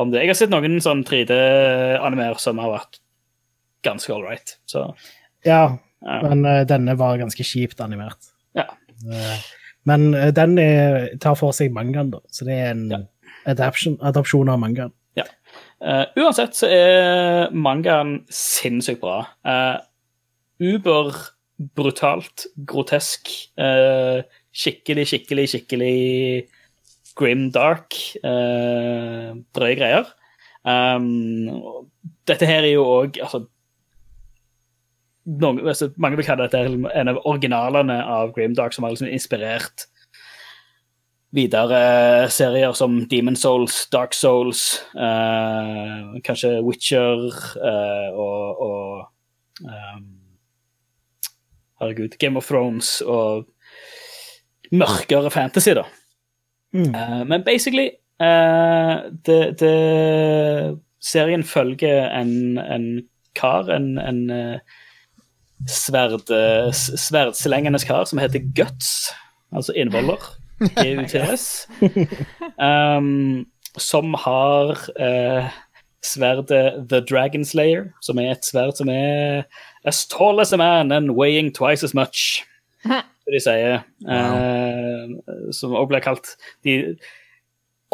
om 0.00 0.12
det. 0.12 0.22
Jeg 0.24 0.32
har 0.32 0.38
sett 0.38 0.52
noen 0.52 0.78
sånn 0.84 1.04
3D-animer 1.08 2.40
som 2.40 2.60
har 2.62 2.72
vært 2.72 3.00
ganske 3.86 4.12
all 4.14 4.24
right. 4.24 4.56
Så 4.68 4.88
Ja, 5.46 5.76
ja. 6.02 6.16
men 6.24 6.44
uh, 6.46 6.64
denne 6.68 6.96
var 6.98 7.20
ganske 7.20 7.44
kjipt 7.46 7.80
animert. 7.84 8.32
Ja. 8.56 8.66
Eh, 9.12 9.46
men 9.86 10.10
eh, 10.14 10.32
den 10.34 10.58
er, 10.58 11.08
tar 11.22 11.36
for 11.38 11.54
seg 11.56 11.72
mangaen, 11.74 12.10
da, 12.14 12.20
så 12.34 12.46
det 12.48 12.58
er 12.58 12.70
en 12.74 12.86
Ja. 12.92 13.00
adaption, 13.46 13.96
adopsjon 14.02 14.50
av 14.52 14.58
mangaen. 14.62 14.92
Eh, 15.76 16.06
uansett 16.16 16.56
så 16.56 16.68
er 16.72 17.50
mangaen 17.52 18.22
sinnssykt 18.32 19.02
bra. 19.02 19.18
Uh, 19.44 19.76
uber 20.64 21.12
brutalt, 21.76 22.46
grotesk. 22.68 23.28
uh, 23.60 24.22
skikkelig, 24.56 25.04
skikkelig, 25.10 25.44
skikkelig 25.52 26.48
grim 27.16 27.50
dark. 27.52 27.92
Uh, 28.24 29.36
drøye 29.56 29.76
greier. 29.76 30.08
Um, 30.64 31.84
dette 32.26 32.48
her 32.48 32.64
er 32.64 32.72
jo 32.72 32.86
òg 32.88 33.20
altså, 33.20 33.44
noen, 35.26 35.60
altså, 35.66 35.90
Mange 36.00 36.18
vil 36.20 36.26
kalle 36.26 36.46
dette 36.46 36.62
en 36.94 37.12
av 37.12 37.20
originalene 37.26 37.98
av 38.02 38.32
Grim 38.36 38.54
Dark, 38.56 38.74
som 38.74 38.86
har 38.86 38.94
liksom 38.94 39.10
inspirert 39.10 39.88
videre 41.36 42.30
serier 42.32 42.72
som 42.76 43.02
Demon 43.10 43.36
Souls, 43.36 43.82
Dark 43.92 44.14
Souls, 44.14 44.80
eh, 44.94 46.20
kanskje 46.24 46.54
Witcher 46.64 47.26
eh, 47.60 48.08
og, 48.14 48.62
og 48.62 49.66
um, 49.66 50.06
Herregud, 51.80 52.16
Game 52.22 52.40
of 52.40 52.48
Thrones 52.48 53.02
og 53.02 53.44
mørkere 54.72 55.30
fantasy, 55.30 55.74
da. 55.76 55.84
Mm. 56.72 56.94
Eh, 56.94 57.20
men 57.28 57.44
basically 57.44 57.90
eh, 58.20 58.96
det, 59.26 59.60
det, 59.60 60.78
Serien 61.00 61.44
følger 61.44 62.08
en, 62.08 62.58
en 62.58 62.88
kar, 63.36 63.68
en, 63.70 63.98
en 63.98 64.30
eh, 64.30 64.76
sverd, 65.64 66.30
eh, 66.30 66.72
sverdslengende 66.72 67.80
kar 67.86 68.04
som 68.04 68.20
heter 68.20 68.44
Guts, 68.54 69.12
altså 69.54 69.72
innvoller. 69.76 70.20
GUTS. 70.60 71.68
Um, 72.56 73.46
som 73.76 74.14
har 74.14 74.70
uh, 74.96 75.48
sverdet 76.04 76.88
The 76.88 77.00
Dragon 77.00 77.44
Slayer, 77.44 77.90
som 78.00 78.18
er 78.18 78.32
et 78.32 78.46
sverd 78.46 78.78
som 78.78 78.88
er 78.88 79.44
as 79.84 80.06
tall 80.08 80.40
as 80.40 80.52
a 80.52 80.56
man 80.56 80.92
and 80.92 81.12
weighing 81.16 81.52
twice 81.52 81.84
as 81.84 81.94
much. 81.94 82.44
som 82.86 83.34
de 83.34 83.42
sier. 83.42 83.84
Uh, 84.06 85.52
som 85.52 85.74
også 85.74 85.92
blir 85.92 86.04
kalt 86.04 86.36
de, 86.64 86.96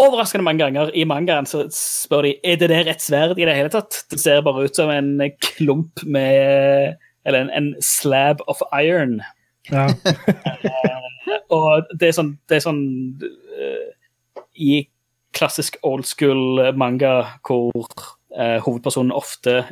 Overraskende 0.00 0.44
mange 0.46 0.62
ganger 0.62 0.88
i 0.96 1.02
mangaen 1.04 1.44
så 1.46 1.66
spør 1.76 2.24
de 2.24 2.30
er 2.48 2.56
det 2.56 2.70
der 2.72 2.88
et 2.88 3.02
sverd 3.04 3.36
i 3.36 3.44
det 3.44 3.54
hele 3.58 3.68
tatt. 3.72 3.98
Det 4.08 4.16
ser 4.20 4.40
bare 4.44 4.64
ut 4.64 4.76
som 4.76 4.88
en 4.90 5.20
klump 5.44 6.00
med 6.08 6.96
Eller 7.24 7.44
en, 7.44 7.50
en 7.50 7.74
slab 7.82 8.42
of 8.48 8.62
iron. 8.72 9.20
Ja. 9.70 9.88
Og 11.54 11.86
det 12.00 12.10
er 12.10 12.16
sånn, 12.16 12.32
det 12.50 12.58
er 12.58 12.64
sånn 12.64 12.82
uh, 13.22 13.92
I 14.58 14.88
klassisk 15.36 15.78
old 15.86 16.04
school 16.08 16.60
manga 16.76 17.12
hvor 17.46 17.70
uh, 17.78 18.58
hovedpersonen 18.64 19.14
ofte 19.14 19.62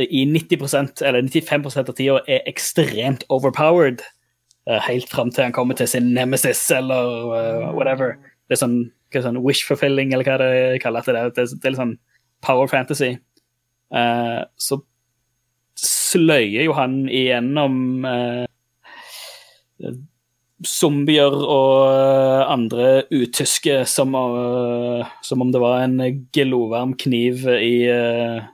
i 0.00 0.24
90% 0.26 1.02
eller 1.06 1.22
95% 1.22 1.88
av 1.88 1.96
tida 1.96 2.18
er 2.26 2.44
ekstremt 2.50 3.24
overpowered. 3.32 4.02
Uh, 4.68 4.80
helt 4.86 5.08
fram 5.12 5.30
til 5.30 5.46
han 5.46 5.54
kommer 5.54 5.76
til 5.78 5.88
sin 5.88 6.12
nemesis 6.16 6.62
eller 6.72 7.34
eh, 7.36 7.66
whatever. 7.76 8.16
Det 8.48 8.56
er 8.56 8.62
sånn, 8.62 8.78
er 9.14 9.24
sånn 9.24 9.42
wish 9.44 9.66
fulfilling, 9.68 10.12
eller 10.12 10.26
hva 10.26 10.38
det 10.40 10.80
kaller 10.82 11.04
det. 11.06 11.24
Det, 11.36 11.46
det 11.60 11.68
er 11.68 11.74
litt 11.74 11.82
sånn 11.82 11.98
power 12.44 12.68
fantasy. 12.68 13.14
Eh, 13.94 14.40
så 14.56 14.80
sløyer 15.78 16.66
jo 16.68 16.74
han 16.76 17.04
igjennom 17.10 18.04
eh, 18.08 18.44
zombier 20.64 21.34
og 21.34 21.86
eh, 21.90 22.42
andre 22.52 22.90
utyske 23.12 23.82
som, 23.90 24.14
eh, 24.14 25.14
som 25.24 25.42
om 25.44 25.52
det 25.52 25.62
var 25.62 25.84
en 25.84 25.98
glovarm 26.34 26.94
kniv 27.00 27.46
i, 27.50 27.86
eh, 27.90 28.44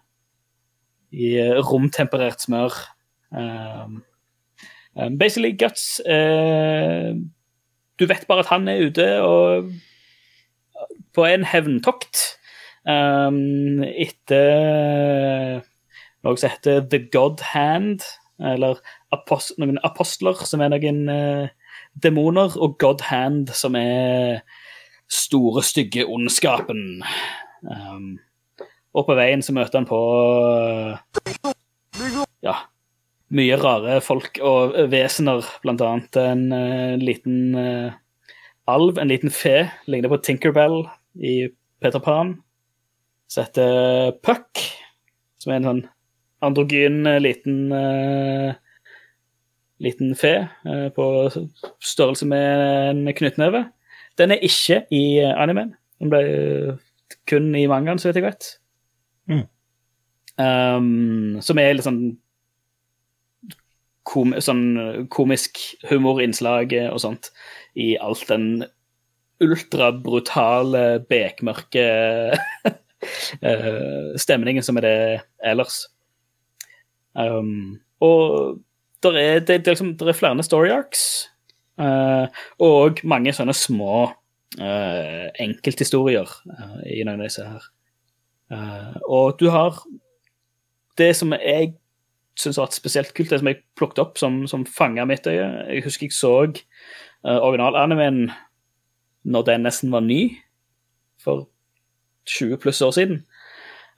i 1.12 1.34
romtemperert 1.60 2.46
smør. 2.46 2.74
Um, 3.30 4.02
um, 4.96 5.18
basically, 5.18 5.52
Guts 5.52 6.00
eh, 6.00 7.14
Du 8.00 8.06
vet 8.06 8.26
bare 8.26 8.42
at 8.42 8.50
han 8.50 8.66
er 8.66 8.88
ute 8.88 9.06
og 9.22 9.68
på 11.14 11.26
en 11.28 11.44
hevntokt 11.44 12.16
um, 12.88 13.84
etter 13.84 15.60
noe 16.26 16.40
som 16.40 16.52
heter 16.52 16.82
The 16.90 17.04
God 17.12 17.44
Hand, 17.52 18.04
eller 18.40 18.80
apost 19.12 19.58
noen 19.60 19.80
apostler, 19.86 20.38
som 20.48 20.62
er 20.64 20.72
noen 20.72 21.04
eh, 21.12 21.52
demoner, 22.02 22.56
og 22.56 22.78
God 22.80 23.04
Hand, 23.10 23.52
som 23.56 23.76
er 23.78 24.40
store, 25.10 25.62
stygge 25.66 26.06
ondskapen. 26.06 27.02
Um, 27.66 28.18
og 28.96 29.06
på 29.08 29.16
veien 29.18 29.42
så 29.44 29.54
møter 29.54 29.80
han 29.80 29.88
på 29.88 30.00
eh, 30.58 31.50
ja, 32.46 32.56
mye 33.34 33.58
rare 33.60 33.98
folk 34.04 34.40
og 34.42 34.76
vesener, 34.92 35.46
blant 35.64 35.82
annet 35.84 36.20
en 36.22 36.46
uh, 36.54 36.94
liten 37.00 37.56
uh, 37.58 37.98
alv, 38.70 38.98
en 38.98 39.10
liten 39.10 39.32
fe, 39.34 39.68
ligner 39.90 40.12
på 40.12 40.22
Tinkerbell 40.24 40.84
i 41.20 41.50
Peter 41.82 42.02
Pan, 42.02 42.36
som 43.30 43.46
heter 43.46 44.14
Puck, 44.24 44.62
som 45.40 45.52
er 45.52 45.60
en 45.60 45.68
sånn 45.70 45.88
androgyn 46.44 47.06
eh, 47.06 47.20
liten 47.20 47.72
eh, 47.72 48.54
liten 49.80 50.14
fe 50.16 50.34
eh, 50.66 50.88
på 50.96 51.04
størrelse 51.80 52.26
med 52.28 52.64
en 52.90 53.14
knyttneve. 53.16 53.64
Den 54.18 54.34
er 54.34 54.44
ikke 54.44 54.82
i 54.92 55.20
animen. 55.20 55.74
Den 56.00 56.12
ble 56.12 56.24
kun 57.28 57.54
i 57.56 57.66
mangaen, 57.70 57.98
så 57.98 58.10
vidt 58.10 58.20
jeg 58.20 58.26
vet. 58.28 58.50
Mm. 59.30 59.46
Um, 60.40 61.38
som 61.44 61.60
er 61.60 61.74
litt 61.76 61.84
sånn, 61.84 62.02
kom, 64.08 64.34
sånn 64.40 65.06
komisk 65.12 65.60
humorinnslag 65.90 66.72
og 66.90 67.00
sånt 67.02 67.30
i 67.76 67.94
alt 68.00 68.24
den 68.28 68.64
ultrabrutale, 69.40 71.00
bekmørke 71.08 71.86
stemningen 74.24 74.64
som 74.64 74.80
er 74.80 74.84
det 74.84 74.96
ellers. 75.52 75.84
Um, 77.14 77.80
og 78.00 78.60
der 79.02 79.18
er, 79.18 79.38
det, 79.40 79.64
det 79.64 79.74
liksom, 79.74 79.96
der 79.98 80.12
er 80.12 80.16
flere 80.16 80.42
story 80.42 80.70
arcs, 80.74 81.26
uh, 81.80 82.28
og 82.58 83.00
mange 83.04 83.32
sånne 83.34 83.54
små 83.56 84.10
uh, 84.60 85.26
enkelthistorier 85.40 86.28
uh, 86.28 86.80
i 86.86 87.02
noen 87.04 87.20
av 87.20 87.28
disse 87.28 87.46
her. 87.46 87.68
Og 89.06 89.36
du 89.38 89.46
har 89.54 89.76
det 90.98 91.12
som 91.14 91.30
jeg 91.36 91.74
syns 92.40 92.58
var 92.58 92.72
spesielt 92.74 93.12
kult, 93.14 93.30
det 93.30 93.40
som 93.40 93.50
jeg 93.50 93.62
plukket 93.78 94.02
opp 94.02 94.20
som, 94.20 94.42
som 94.50 94.66
fanga 94.68 95.04
mitt 95.08 95.26
øye. 95.28 95.48
Jeg 95.68 95.84
husker 95.84 96.08
jeg 96.08 96.16
så 96.16 96.34
uh, 96.46 97.38
originalanimen 97.38 98.30
når 99.22 99.46
den 99.50 99.66
nesten 99.66 99.92
var 99.92 100.04
ny, 100.04 100.22
for 101.20 101.48
20 102.30 102.56
pluss 102.62 102.80
år 102.80 102.94
siden. 102.96 103.24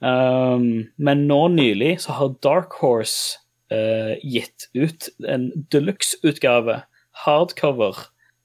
Um, 0.03 0.91
men 0.99 1.27
nå 1.29 1.47
nylig 1.53 2.01
så 2.03 2.11
har 2.17 2.33
Dark 2.43 2.71
Horse 2.81 3.37
uh, 3.71 4.15
gitt 4.19 4.67
ut 4.75 5.07
en 5.29 5.51
deluxe-utgave, 5.71 6.81
hardcover, 7.25 7.95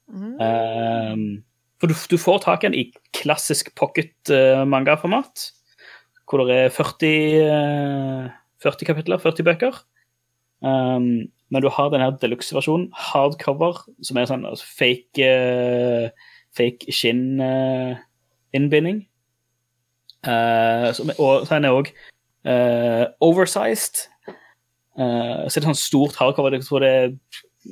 Mm. 0.09 0.41
um, 0.41 1.43
For 1.79 1.87
du, 1.87 1.93
du 1.93 2.17
får 2.17 2.39
tak 2.41 2.63
i 2.63 2.67
den 2.67 2.73
i 2.79 2.91
klassisk 3.13 3.75
pocket-mangaformat, 3.77 4.67
manga-format, 4.67 5.51
hvor 6.25 6.37
det 6.49 6.55
er 6.65 6.69
40, 6.73 7.45
uh, 7.45 8.29
40 8.65 8.85
kapitler, 8.89 9.17
40 9.21 9.43
bøker. 9.47 9.73
Um, 10.65 11.29
men 11.49 11.61
du 11.63 11.69
har 11.71 11.89
den 11.93 12.01
her 12.03 12.11
deluxe-versjonen, 12.19 12.89
hardcover, 12.93 13.73
som 14.03 14.17
er 14.19 14.25
sånn 14.29 14.45
altså, 14.49 14.65
fake, 14.81 15.23
eh, 15.23 16.09
fake 16.57 16.83
skinn-innbinding. 16.93 18.99
Eh, 20.23 20.91
som- 20.93 21.13
og 21.17 21.47
så 21.47 21.55
er 21.55 21.59
den 21.59 21.71
òg 21.71 21.91
oversized. 23.21 24.07
Uh, 24.99 25.45
så 25.47 25.57
er 25.57 25.61
det 25.61 25.69
sånn 25.69 25.77
stort 25.77 26.15
hardcover. 26.19 26.51
Jeg 26.57 26.65
tror 26.67 26.79
det 26.83 26.89
er 26.89 27.11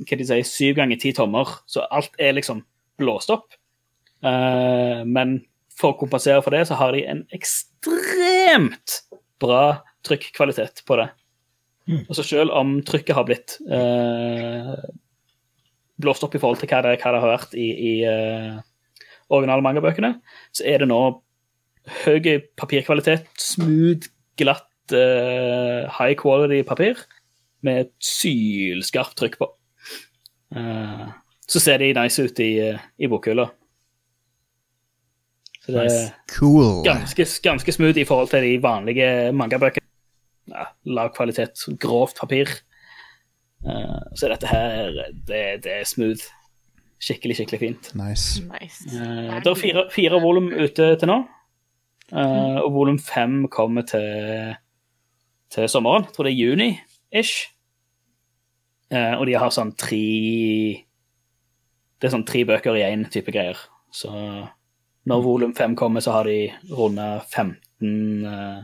hva 0.06 0.18
de 0.20 0.26
sier, 0.28 0.44
syv 0.48 0.76
ganger 0.78 1.00
ti 1.02 1.14
tommer, 1.16 1.48
så 1.68 1.86
alt 1.92 2.14
er 2.20 2.36
liksom 2.38 2.62
blåst 3.00 3.32
opp. 3.34 3.56
Eh, 4.26 5.04
men 5.06 5.38
for 5.78 5.94
å 5.94 6.00
kompensere 6.00 6.42
for 6.44 6.56
det, 6.56 6.66
så 6.70 6.78
har 6.80 6.96
de 6.96 7.04
en 7.08 7.24
ekstremt 7.36 9.02
bra 9.42 9.82
trykkvalitet 10.08 10.84
på 10.88 10.98
det. 11.02 11.10
Og 12.10 12.16
så 12.18 12.26
selv 12.26 12.52
om 12.52 12.82
trykket 12.84 13.16
har 13.16 13.24
blitt 13.28 13.58
eh, 13.72 14.74
blåst 16.04 16.26
opp 16.26 16.36
i 16.36 16.42
forhold 16.42 16.60
til 16.60 16.68
hva 16.72 16.82
det, 16.84 16.98
hva 17.00 17.14
det 17.14 17.22
har 17.24 17.32
vært 17.32 17.56
i, 17.56 17.68
i 17.72 17.94
eh, 18.04 18.58
originale 19.32 19.64
mangabøkene, 19.64 20.18
så 20.52 20.66
er 20.68 20.84
det 20.84 20.90
nå 20.92 21.00
høy 22.04 22.42
papirkvalitet, 22.60 23.28
smooth, 23.40 24.10
glatt, 24.40 24.68
uh, 24.94 25.88
high 25.98 26.16
quality 26.20 26.62
papir 26.68 27.00
med 27.66 27.86
et 27.86 27.94
sylskarpt 28.04 29.18
trykk 29.20 29.40
på. 29.42 29.50
Uh, 30.56 31.08
så 31.48 31.62
ser 31.64 31.80
de 31.82 31.94
nice 31.96 32.24
ut 32.24 32.40
i, 32.44 32.52
eh, 32.60 32.80
i 33.00 33.08
bokhylla. 33.08 33.48
Så 35.64 35.72
det 35.72 35.84
er 35.88 36.10
Cool. 36.32 36.84
ganske, 36.84 37.26
ganske 37.44 37.72
smooth 37.72 38.00
i 38.00 38.06
forhold 38.08 38.30
til 38.32 38.44
de 38.44 38.62
vanlige 38.64 39.32
mangabøkene. 39.32 39.86
Ja, 40.48 40.66
lav 40.86 41.14
kvalitet, 41.16 41.60
grovt 41.80 42.20
papir. 42.20 42.48
Uh, 43.66 44.04
så 44.16 44.30
dette 44.32 44.48
her, 44.48 44.92
det, 45.28 45.64
det 45.64 45.74
er 45.82 45.84
smooth. 45.84 46.24
Skikkelig, 47.00 47.36
skikkelig 47.36 47.60
fint. 47.60 47.90
Nice. 47.96 48.44
Nice. 48.48 48.88
Uh, 48.92 49.40
det 49.44 49.48
er 49.48 49.60
fire, 49.60 49.84
fire 49.92 50.22
volum 50.22 50.48
ute 50.52 50.96
til 51.00 51.08
nå. 51.08 51.20
Eh, 52.14 52.60
og 52.64 52.72
volum 52.76 53.00
fem 53.00 53.48
kommer 53.52 53.84
til, 53.88 54.56
til 55.52 55.70
sommeren. 55.72 56.08
Jeg 56.08 56.16
tror 56.16 56.28
det 56.28 56.34
er 56.34 56.42
juni-ish. 56.42 57.54
Uh, 58.88 59.20
og 59.20 59.26
de 59.28 59.34
har 59.36 59.52
sånn 59.52 59.74
tre 59.76 59.98
Det 62.00 62.08
er 62.08 62.14
sånn 62.14 62.24
tre 62.24 62.46
bøker 62.48 62.78
i 62.80 62.86
én 62.88 63.04
type 63.12 63.34
greier. 63.36 63.60
Så 63.92 64.08
når 65.08 65.24
volum 65.26 65.52
fem 65.58 65.76
kommer, 65.76 66.00
så 66.00 66.14
har 66.16 66.30
de 66.30 66.48
runda 66.72 67.18
15 67.28 68.24
uh, 68.24 68.64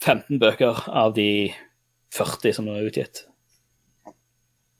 15 0.00 0.40
bøker 0.40 0.86
av 0.88 1.12
de 1.18 1.52
40 2.16 2.56
som 2.56 2.68
nå 2.68 2.78
er 2.78 2.88
utgitt. 2.88 3.26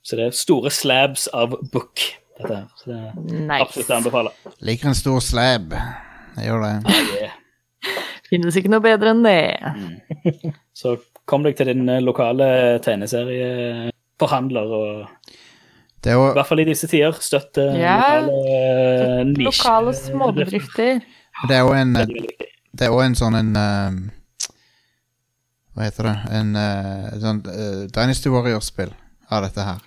Så 0.01 0.17
det 0.17 0.31
er 0.31 0.37
store 0.37 0.73
slabs 0.73 1.27
av 1.37 1.59
book, 1.73 2.01
dette 2.39 2.55
her. 2.55 2.69
Så 2.81 2.89
det 2.89 3.01
er 3.45 3.57
absolutt 3.59 3.91
å 3.93 3.99
anbefale. 3.99 4.37
Liker 4.65 4.95
en 4.95 4.97
stor 4.97 5.21
slab. 5.21 5.75
Jeg 6.39 6.49
gjør 6.51 6.65
det. 6.65 6.73
Yeah. 7.19 7.37
Finnes 8.29 8.57
ikke 8.61 8.71
noe 8.73 8.83
bedre 8.85 9.13
enn 9.15 9.23
det. 9.25 9.41
Så 10.77 10.97
kom 11.29 11.45
deg 11.47 11.57
til 11.59 11.67
din 11.71 11.89
eh, 11.89 12.03
lokale 12.05 12.49
tegneserieforhandler, 12.85 14.69
og 14.79 15.07
Det 16.05 16.13
er 16.13 16.17
i 16.21 16.35
hvert 16.37 16.47
fall 16.49 16.61
i 16.63 16.67
disse 16.69 16.87
tider, 16.91 17.17
støtt 17.25 17.59
eh, 17.63 17.79
Ja. 17.81 18.21
lokale 18.21 19.25
nisjer. 19.33 19.45
Lokale 19.49 19.93
småbedrifter. 19.97 21.01
det 21.49 21.57
er 21.57 21.63
jo 21.65 21.73
en, 21.75 21.93
det 21.95 22.87
er 22.87 23.01
en 23.05 23.17
sånn 23.19 23.35
en 23.39 23.51
eh, 23.57 23.91
Hva 25.75 25.83
heter 25.89 26.11
det? 26.11 26.17
En 26.41 26.55
eh, 26.59 27.09
sånn 27.23 27.43
eh, 27.53 27.83
Dynasty 27.95 28.29
Warriors-spill 28.35 28.93
av 29.31 29.45
dette 29.47 29.63
her. 29.65 29.79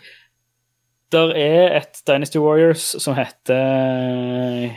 Der 1.11 1.33
er 1.35 1.73
et 1.81 2.01
Dynasty 2.07 2.39
Warriors 2.39 2.85
som 3.03 3.15
heter 3.17 4.71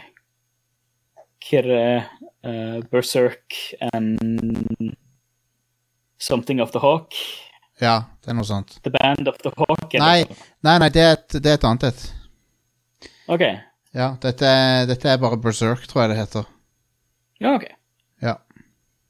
Er? 1.52 2.08
Eh, 2.44 2.80
Berserk 2.90 3.54
and 3.92 4.96
Something 6.18 6.60
of 6.62 6.70
the 6.70 6.78
Hawk. 6.78 7.14
Ja, 7.80 8.04
det 8.22 8.30
er 8.30 8.36
noe 8.36 8.46
sånt. 8.46 8.76
The 8.84 8.92
Band 8.92 9.28
of 9.28 9.38
the 9.42 9.50
Hawk. 9.56 9.94
er 9.94 10.00
Nei, 10.00 10.24
nei, 10.64 10.74
nei 10.78 10.90
det, 10.92 11.02
er 11.02 11.16
et, 11.16 11.36
det 11.40 11.50
er 11.50 11.58
et 11.58 11.64
annet 11.68 11.86
et. 11.88 12.04
OK. 13.32 13.44
Ja, 13.94 14.10
dette 14.22 14.46
er, 14.46 14.84
dette 14.90 15.08
er 15.10 15.20
bare 15.22 15.38
Berserk, 15.40 15.86
tror 15.88 16.04
jeg 16.04 16.12
det 16.12 16.20
heter. 16.20 16.46
Ja, 17.40 17.54
ok. 17.54 17.66
Ja. 18.22 18.36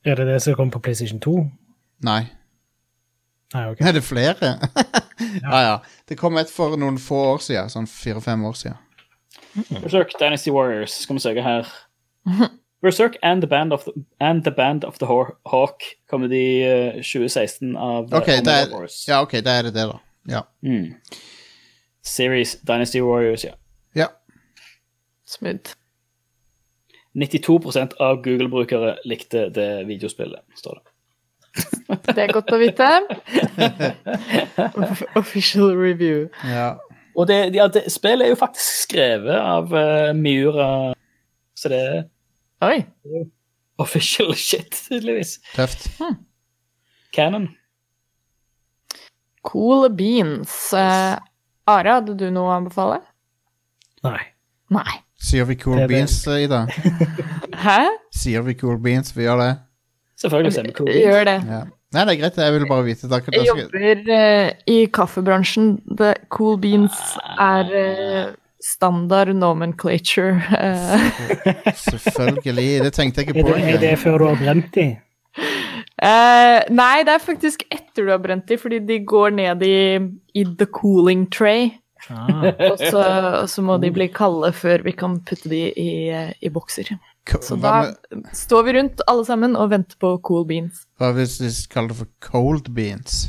Er 0.05 0.21
det 0.21 0.27
det 0.31 0.41
som 0.43 0.57
kommer 0.59 0.77
på 0.77 0.83
PlayStation 0.87 1.21
2? 1.21 1.37
Nei. 2.07 2.23
Nei, 3.55 3.65
ok. 3.71 3.81
Er 3.81 3.97
det 3.99 4.05
flere? 4.07 4.55
ja, 5.45 5.61
ja. 5.69 5.75
Det 6.09 6.19
kom 6.21 6.39
et 6.39 6.51
for 6.53 6.79
noen 6.81 6.99
få 7.03 7.19
år 7.35 7.43
siden. 7.45 7.71
Sånn 7.73 7.91
fire-fem 7.91 8.47
år 8.47 8.59
siden. 8.59 8.79
Berserk 9.83 10.15
Dynasty 10.21 10.55
Warriors. 10.55 10.95
Skal 11.05 11.19
vi 11.19 11.27
søke 11.27 11.45
her. 11.45 11.69
Berserk 12.85 13.17
and 13.23 13.43
the 13.43 13.47
Band 13.47 13.73
of 13.73 13.85
the, 13.85 13.93
and 14.21 14.45
the, 14.45 14.51
band 14.51 14.85
of 14.85 14.99
the 14.99 15.07
Hawk 15.07 15.83
kommer 16.11 16.33
eh, 16.33 16.93
2016 17.01 17.77
av 17.77 18.05
okay, 18.05 18.19
Ok, 18.19 18.27
det 18.27 18.39
Omega 18.41 18.67
er, 18.67 18.73
Wars. 18.73 19.09
ja, 19.09 19.23
ok, 19.23 19.33
da 19.45 19.59
er 19.59 19.63
det 19.63 19.75
det, 19.75 19.87
da. 19.89 19.99
Ja. 20.29 20.43
Mm. 20.63 20.95
Series 22.05 22.61
Dynasty 22.61 23.01
Warriors, 23.01 23.45
ja. 23.45 23.55
ja. 23.95 24.07
Smooth. 25.25 25.73
92% 27.15 27.97
av 28.01 28.23
Google-brukere 28.23 28.99
likte 29.05 29.49
det 29.49 29.87
videospillet, 29.89 30.43
står 30.55 30.81
det. 30.81 30.91
Det 32.11 32.19
er 32.19 32.33
godt 32.35 32.51
å 32.53 32.59
vite. 32.59 32.89
Official 35.21 35.73
review. 35.79 36.29
ja. 36.45 36.75
Og 37.15 37.29
det, 37.31 37.55
ja, 37.55 37.69
det, 37.71 37.85
spillet 37.95 38.27
er 38.27 38.33
jo 38.33 38.39
faktisk 38.41 38.89
skrevet 38.89 39.37
av 39.39 39.71
uh, 39.71 40.11
Miura, 40.19 40.67
så 41.55 41.71
det 41.71 41.85
Oi. 42.63 42.85
official 43.79 44.35
shit, 44.47 44.71
tydeligvis. 44.89 45.41
Tøft. 45.55 45.89
Canon. 47.13 47.49
Cool 49.43 49.89
beans. 49.91 50.73
Uh, 50.73 51.19
Are, 51.67 51.97
hadde 51.99 52.15
du 52.19 52.29
noe 52.33 52.53
å 52.53 52.57
anbefale? 52.59 53.01
Nei. 54.05 54.23
Nei. 54.73 55.01
Sier 55.25 55.47
vi 55.49 55.57
cool 55.61 55.79
Det 55.79 55.87
det. 55.87 55.93
beans, 55.95 56.17
eh, 56.29 56.45
Ida? 56.45 56.65
Hæ? 57.65 57.79
Sier 58.13 58.45
vi 58.45 58.55
cool 58.61 58.79
beans? 58.83 59.15
Vi 59.17 59.25
gjør 59.25 59.41
det? 59.41 59.53
Selvfølgelig 60.21 60.65
vi 60.69 60.75
cool. 60.77 60.91
Gjør 60.93 61.25
det. 61.29 61.39
Ja. 61.49 61.63
Nei, 61.95 62.03
det 62.09 62.15
er 62.15 62.21
greit. 62.21 62.39
Jeg 62.43 62.55
vil 62.57 62.65
bare 62.69 62.85
vite. 62.89 63.09
Da 63.11 63.21
Jeg 63.33 63.47
jobber 63.47 64.01
uh, 64.11 64.49
i 64.71 64.79
kaffebransjen. 64.91 65.69
The 65.87 66.15
cool 66.35 66.59
beans 66.59 66.97
er 67.39 67.71
eh, 67.79 68.33
standard 68.65 69.35
nomenclature. 69.37 70.41
eh. 70.57 71.09
selvfølgelig. 71.91 72.69
Det 72.87 72.93
tenkte 72.97 73.21
jeg 73.21 73.29
ikke 73.29 73.39
Er 73.39 73.45
på 73.45 73.55
det, 73.59 73.75
er 73.75 73.81
det 73.83 73.95
før 74.01 74.19
du 74.23 74.27
har 74.31 74.41
brent 74.41 74.75
de? 74.75 74.87
Uh, 76.05 76.61
nei, 76.75 77.05
det 77.07 77.15
er 77.15 77.23
faktisk 77.23 77.63
etter 77.73 78.05
du 78.07 78.11
har 78.13 78.21
brent 78.23 78.49
de, 78.51 78.59
fordi 78.61 78.81
de 78.89 78.99
går 79.07 79.35
ned 79.37 79.63
i, 79.67 79.77
i 80.35 80.45
the 80.59 80.67
cooling 80.67 81.27
tray. 81.31 81.71
Ah, 82.11 82.51
Og 82.71 82.77
så, 82.77 83.01
og 83.45 83.47
så 83.49 83.63
må 83.65 83.79
de 83.81 83.89
bli 83.95 84.11
kalde 84.13 84.51
før 84.53 84.83
vi 84.85 84.93
kan 84.93 85.15
putte 85.25 85.49
de 85.49 85.61
i, 85.73 85.91
eh, 86.13 86.33
i 86.45 86.51
bokser. 86.53 86.91
Så 87.41 87.57
da 87.57 87.95
står 88.37 88.67
vi 88.67 88.75
rundt 88.77 89.01
alle 89.09 89.25
sammen 89.25 89.55
og 89.57 89.71
venter 89.73 89.97
på 90.03 90.11
cool 90.29 90.45
beans. 90.45 90.83
hva 91.01 91.15
hvis 91.17 91.39
de 91.41 91.49
kaller 91.73 91.95
det 91.95 91.97
for 92.03 92.11
cold 92.21 92.69
beans? 92.77 93.23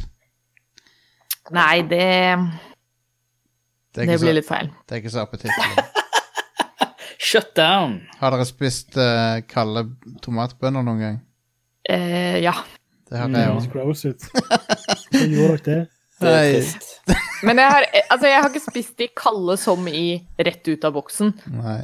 Nei, 1.55 1.85
det, 1.87 2.01
Det 3.95 4.05
det 4.05 4.17
blir 4.19 4.27
så, 4.27 4.33
litt 4.35 4.47
feil. 4.49 4.69
det 4.87 4.95
er 4.97 5.01
ikke 5.03 5.13
så 5.15 5.23
appetittlig. 5.23 5.85
Shut 7.25 7.53
down. 7.57 8.01
Har 8.19 8.35
dere 8.35 8.45
spist 8.47 8.97
uh, 8.99 9.39
kalde 9.49 9.85
tomatbønner 10.23 10.83
noen 10.85 10.99
gang? 11.01 11.19
Eh, 11.89 12.39
ja. 12.43 12.53
Det 13.09 13.17
har 13.21 13.29
Mm. 13.29 13.35
jeg 13.39 13.51
òg. 13.55 13.67
gross 13.71 14.05
ut. 14.05 14.23
Hvordan 14.33 15.35
gjorde 15.35 15.57
dere 15.65 15.79
det? 15.79 15.81
Det 16.15 16.31
er. 16.31 17.17
Men 17.43 17.59
jeg 17.59 17.71
har, 17.73 17.85
altså, 18.09 18.27
jeg 18.29 18.41
har 18.41 18.49
ikke 18.49 18.61
spist 18.71 18.93
de 19.01 19.07
kalde 19.19 19.57
som 19.59 19.87
i 19.91 20.03
rett 20.39 20.67
ut 20.71 20.85
av 20.87 20.93
boksen. 20.95 21.33
Nei. 21.51 21.81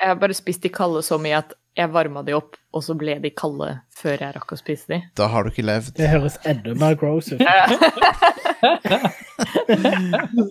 Jeg 0.00 0.08
har 0.08 0.14
bare 0.20 0.34
spist 0.34 0.62
de 0.64 0.68
kalde 0.72 1.02
så 1.04 1.18
mye 1.20 1.36
at 1.42 1.52
jeg 1.78 1.90
varma 1.94 2.22
de 2.26 2.32
opp, 2.34 2.56
og 2.74 2.82
så 2.82 2.96
ble 2.98 3.14
de 3.22 3.30
kalde 3.30 3.76
før 3.94 4.18
jeg 4.24 4.34
rakk 4.34 4.52
å 4.52 4.56
spise 4.58 4.86
de. 4.90 4.98
Da 5.16 5.28
har 5.30 5.44
du 5.46 5.50
ikke 5.52 5.62
levd. 5.68 5.92
Det 5.96 6.08
høres 6.10 6.36
enda 6.48 6.74
mer 6.80 6.96
gross 6.98 7.30
ut. 7.32 7.40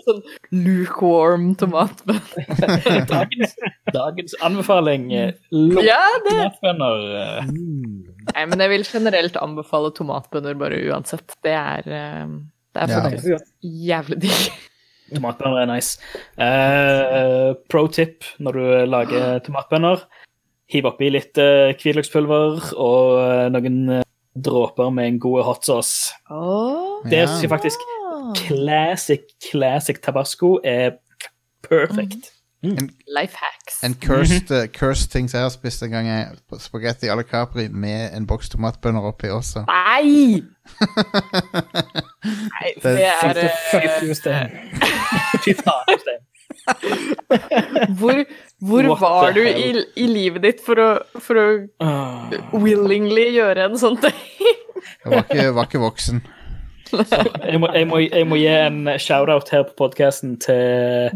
Sånn 0.05 0.21
lukewarm 0.55 1.49
tomatbønn. 1.59 2.21
Dagens, 3.09 3.53
dagens 3.93 4.35
anbefaling 4.45 5.09
eh, 5.15 5.31
lukk 5.53 5.83
Ja, 5.85 5.99
det 6.25 6.33
tomatbønner. 6.38 6.97
eh. 7.19 7.51
Nei, 8.29 8.45
men 8.53 8.59
jeg 8.63 8.69
vil 8.73 8.85
generelt 8.88 9.35
anbefale 9.41 9.89
tomatbønner 9.97 10.55
bare 10.59 10.77
uansett. 10.89 11.27
Det 11.45 11.53
er, 11.57 11.83
eh, 11.85 12.27
det 12.73 12.79
er 12.85 12.89
Ja. 12.95 12.99
faktisk 13.05 13.45
jævlig 13.63 14.17
digg. 14.27 14.41
Tomatbønner 15.13 15.63
er 15.63 15.69
nice. 15.71 15.97
Uh, 16.37 17.53
pro 17.71 17.87
tip 17.87 18.25
når 18.39 18.57
du 18.57 18.63
lager 18.91 19.39
tomatbønner. 19.45 20.03
Hiv 20.69 20.85
oppi 20.91 21.09
litt 21.09 21.37
uh, 21.41 21.71
hvitløkspulver 21.79 22.73
og 22.77 23.15
uh, 23.17 23.45
noen 23.53 23.79
uh, 23.99 24.03
dråper 24.37 24.91
med 24.93 25.07
en 25.15 25.19
god 25.23 25.43
hot 25.47 25.65
sauce. 25.65 26.11
Åh. 26.29 27.01
Det 27.09 27.23
Ja. 27.23 27.25
synes 27.27 27.41
jeg 27.47 27.49
faktisk 27.49 27.79
classic, 28.35 29.21
classic 29.49 30.01
tabasco 30.03 30.59
er 30.63 30.97
perfect. 31.65 32.29
Life 32.61 33.35
hacks. 33.39 33.83
En 33.83 33.93
cursed, 33.95 34.51
eh, 34.51 34.67
cursed 34.67 35.09
ting 35.11 35.29
som 35.29 35.37
jeg 35.37 35.45
har 35.45 35.49
spist 35.53 35.83
en 35.83 35.91
gang, 35.93 36.07
er 36.07 36.25
spagetti 36.59 37.07
à 37.07 37.15
la 37.15 37.23
Capri 37.23 37.67
med 37.71 38.09
en 38.17 38.25
boks 38.27 38.49
tomatbønner 38.49 39.05
oppi 39.07 39.29
også. 39.31 39.63
Nei! 39.69 40.41
Nei, 42.51 42.73
det 42.83 42.95
er 43.05 43.47
Fuck 43.71 43.85
eh, 43.85 44.03
you. 44.03 44.13
Fy 45.45 45.53
faen. 45.61 46.19
Hvor, 47.97 48.23
hvor 48.59 48.89
var 48.99 49.31
du 49.31 49.41
i, 49.47 49.71
i 49.95 50.07
livet 50.11 50.43
ditt 50.43 50.59
for 50.65 50.81
å, 50.83 50.89
for 51.23 51.39
å 51.39 51.47
Ah. 51.79 52.27
willingly 52.51 53.29
gjøre 53.37 53.69
en 53.69 53.79
sånn 53.79 53.97
ting? 54.03 54.19
Jeg 55.05 55.13
var 55.13 55.23
ikke, 55.23 55.47
var 55.55 55.69
ikke 55.69 55.81
voksen. 55.85 56.21
Jeg 56.91 57.59
må, 57.61 57.69
jeg, 57.73 57.87
må, 57.87 57.99
jeg 58.03 58.27
må 58.27 58.35
gi 58.39 58.49
en 58.51 58.83
shout-out 58.99 59.49
her 59.53 59.63
på 59.69 59.75
podkasten 59.85 60.35
til, 60.43 61.13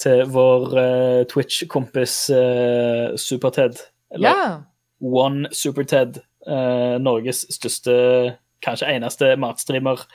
til 0.00 0.24
vår 0.32 0.74
uh, 0.74 1.20
Twitch-kompis 1.30 2.16
uh, 2.34 3.16
Super-Ted. 3.20 3.80
Eller 4.14 4.28
Ja. 4.28 4.50
One 5.00 5.48
Super-Ted. 5.52 6.20
Uh, 6.48 6.96
Norges 7.00 7.44
største, 7.52 8.36
kanskje 8.64 8.88
eneste 8.96 9.34
matstreamer. 9.36 10.06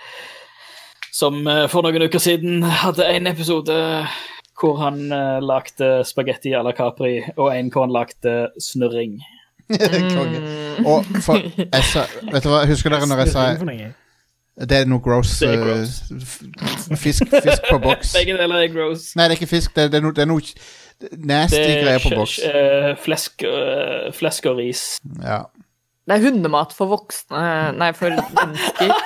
Som 1.14 1.46
for 1.72 1.86
noen 1.86 2.10
uker 2.10 2.20
siden 2.20 2.66
hadde 2.66 3.06
en 3.08 3.30
episode 3.30 3.76
hvor 4.60 4.78
han 4.82 5.12
uh, 5.12 5.40
lagde 5.44 6.04
spagetti 6.08 6.54
à 6.56 6.64
la 6.64 6.72
Capri, 6.72 7.22
og 7.38 7.52
en 7.56 7.70
hvor 7.72 7.86
han 7.86 7.94
lagde 7.94 8.50
snurring. 8.60 9.22
Konge. 10.16 10.42
Og 10.86 11.06
for, 11.26 11.40
jeg 11.60 11.84
sa, 11.92 12.06
vet 12.32 12.44
du 12.44 12.50
hva, 12.50 12.66
husker 12.70 12.94
dere 12.94 13.08
når 13.10 13.26
jeg 13.26 13.36
sa. 13.36 14.05
Det 14.56 14.78
er 14.78 14.86
noe 14.88 15.04
gross, 15.04 15.34
Det 15.42 15.50
er 15.50 15.60
eh, 15.60 15.66
gross. 15.68 16.86
fisk, 17.02 17.28
fisk 17.28 17.66
på 17.68 17.80
boks. 17.84 18.14
Begge 18.18 18.38
deler 18.40 18.64
er 18.64 18.72
gross. 18.72 19.10
Nei, 19.20 19.28
det 19.28 19.36
er 19.36 19.42
ikke 19.42 19.52
fisk. 19.52 19.76
Det, 19.76 19.90
det 19.92 20.00
er 20.00 20.06
noe, 20.06 20.16
det 20.16 20.24
er 20.24 20.30
noe 20.32 20.40
nasty 21.20 21.60
Det 21.60 21.66
er 21.74 21.84
greier 21.84 22.04
på 22.04 22.14
boks. 22.16 22.38
Uh, 22.40 22.92
flesk, 23.04 23.44
uh, 23.44 24.08
flesk 24.16 24.48
og 24.52 24.62
ris. 24.62 24.86
Ja. 25.20 25.44
Det 26.06 26.20
er 26.20 26.28
hundemat 26.28 26.74
for 26.78 26.92
voksne 26.92 27.42
Nei, 27.80 27.90
for 27.98 28.14
mennesker. 28.14 28.94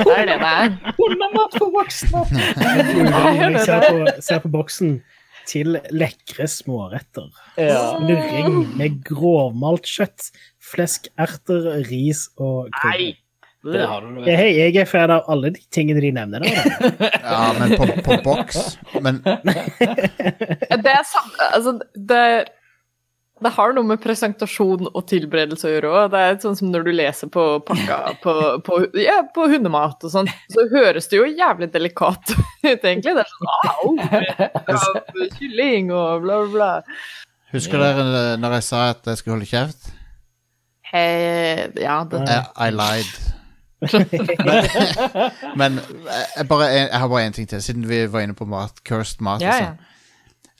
Det 0.00 0.12
er 0.16 0.26
det 0.28 0.36
det 0.40 0.48
er. 0.48 0.70
Hundemat 0.96 1.56
for 1.58 1.72
voksne! 1.74 2.22
Jeg 3.40 3.64
ser 3.66 3.82
på, 3.84 4.04
ser 4.24 4.38
på 4.40 4.50
boksen 4.52 4.94
til 5.48 5.76
lekre 5.92 6.46
småretter. 6.48 7.26
Ja. 7.60 7.98
Snurring 7.98 8.62
med 8.78 9.02
grovmalt 9.04 9.88
kjøtt, 9.88 10.30
flesk, 10.72 11.10
erter, 11.20 11.82
ris 11.90 12.28
og 12.38 12.70
krydder. 12.78 13.18
Det 13.60 13.82
har 13.84 14.00
du, 14.00 14.22
jeg 14.24 14.76
er 14.80 14.86
fan 14.88 15.10
av 15.12 15.26
alle 15.28 15.50
de 15.52 15.60
tingene 15.74 16.00
de 16.00 16.14
nevner 16.16 16.40
da. 16.40 16.62
ja, 17.12 17.40
men 17.58 17.74
på, 17.76 17.88
på 18.06 18.16
boks. 18.24 18.78
Men 19.04 19.20
Det 19.20 20.94
er 20.94 21.04
sant. 21.04 21.36
Altså, 21.50 21.74
det, 21.92 22.22
det 23.44 23.52
har 23.56 23.74
noe 23.76 23.84
med 23.88 24.00
presentasjon 24.00 24.88
og 24.88 25.04
tilberedelse 25.08 25.68
å 25.68 25.72
gjøre 25.74 25.90
òg. 25.92 26.08
Det 26.14 26.22
er 26.24 26.38
sånn 26.40 26.56
som 26.56 26.70
når 26.72 26.86
du 26.88 26.92
leser 26.96 27.28
på 27.32 27.44
pakka 27.68 27.98
på, 28.24 28.34
på, 28.64 28.78
ja, 29.00 29.18
på 29.34 29.48
hundemat 29.52 30.08
og 30.08 30.12
sånn, 30.12 30.30
så 30.52 30.64
høres 30.72 31.08
det 31.12 31.20
jo 31.20 31.28
jævlig 31.28 31.68
delikat 31.74 32.32
ut, 32.32 32.64
egentlig. 32.64 33.12
Det 33.16 33.24
er 33.24 33.32
sånn 33.34 33.50
au, 33.74 33.92
av 34.76 35.36
kylling 35.36 35.92
og 35.92 36.24
bla, 36.24 36.40
bla, 36.52 36.70
husker 37.52 37.82
dere 37.82 38.06
eh, 38.08 38.38
når 38.40 38.56
jeg 38.60 38.66
sa 38.68 38.86
at 38.94 39.08
jeg 39.10 39.20
skulle 39.20 39.36
holde 39.36 39.50
kjeft? 39.50 39.92
Hey, 40.90 41.68
ja, 41.78 42.00
det 42.08 42.24
I, 42.24 42.40
I 42.66 42.72
lied. 42.74 43.39
Men 45.56 45.78
jeg, 45.80 46.24
jeg, 46.36 46.46
bare, 46.48 46.66
jeg 46.68 46.98
har 47.00 47.08
bare 47.08 47.26
én 47.26 47.32
ting 47.36 47.48
til, 47.48 47.62
siden 47.64 47.88
vi 47.88 48.02
var 48.12 48.20
inne 48.26 48.36
på 48.36 48.44
mat. 48.48 48.82
Cursed 48.84 49.24
mat. 49.24 49.40
Ja, 49.44 49.56
ja. 49.56 49.70
sånn. 49.70 49.86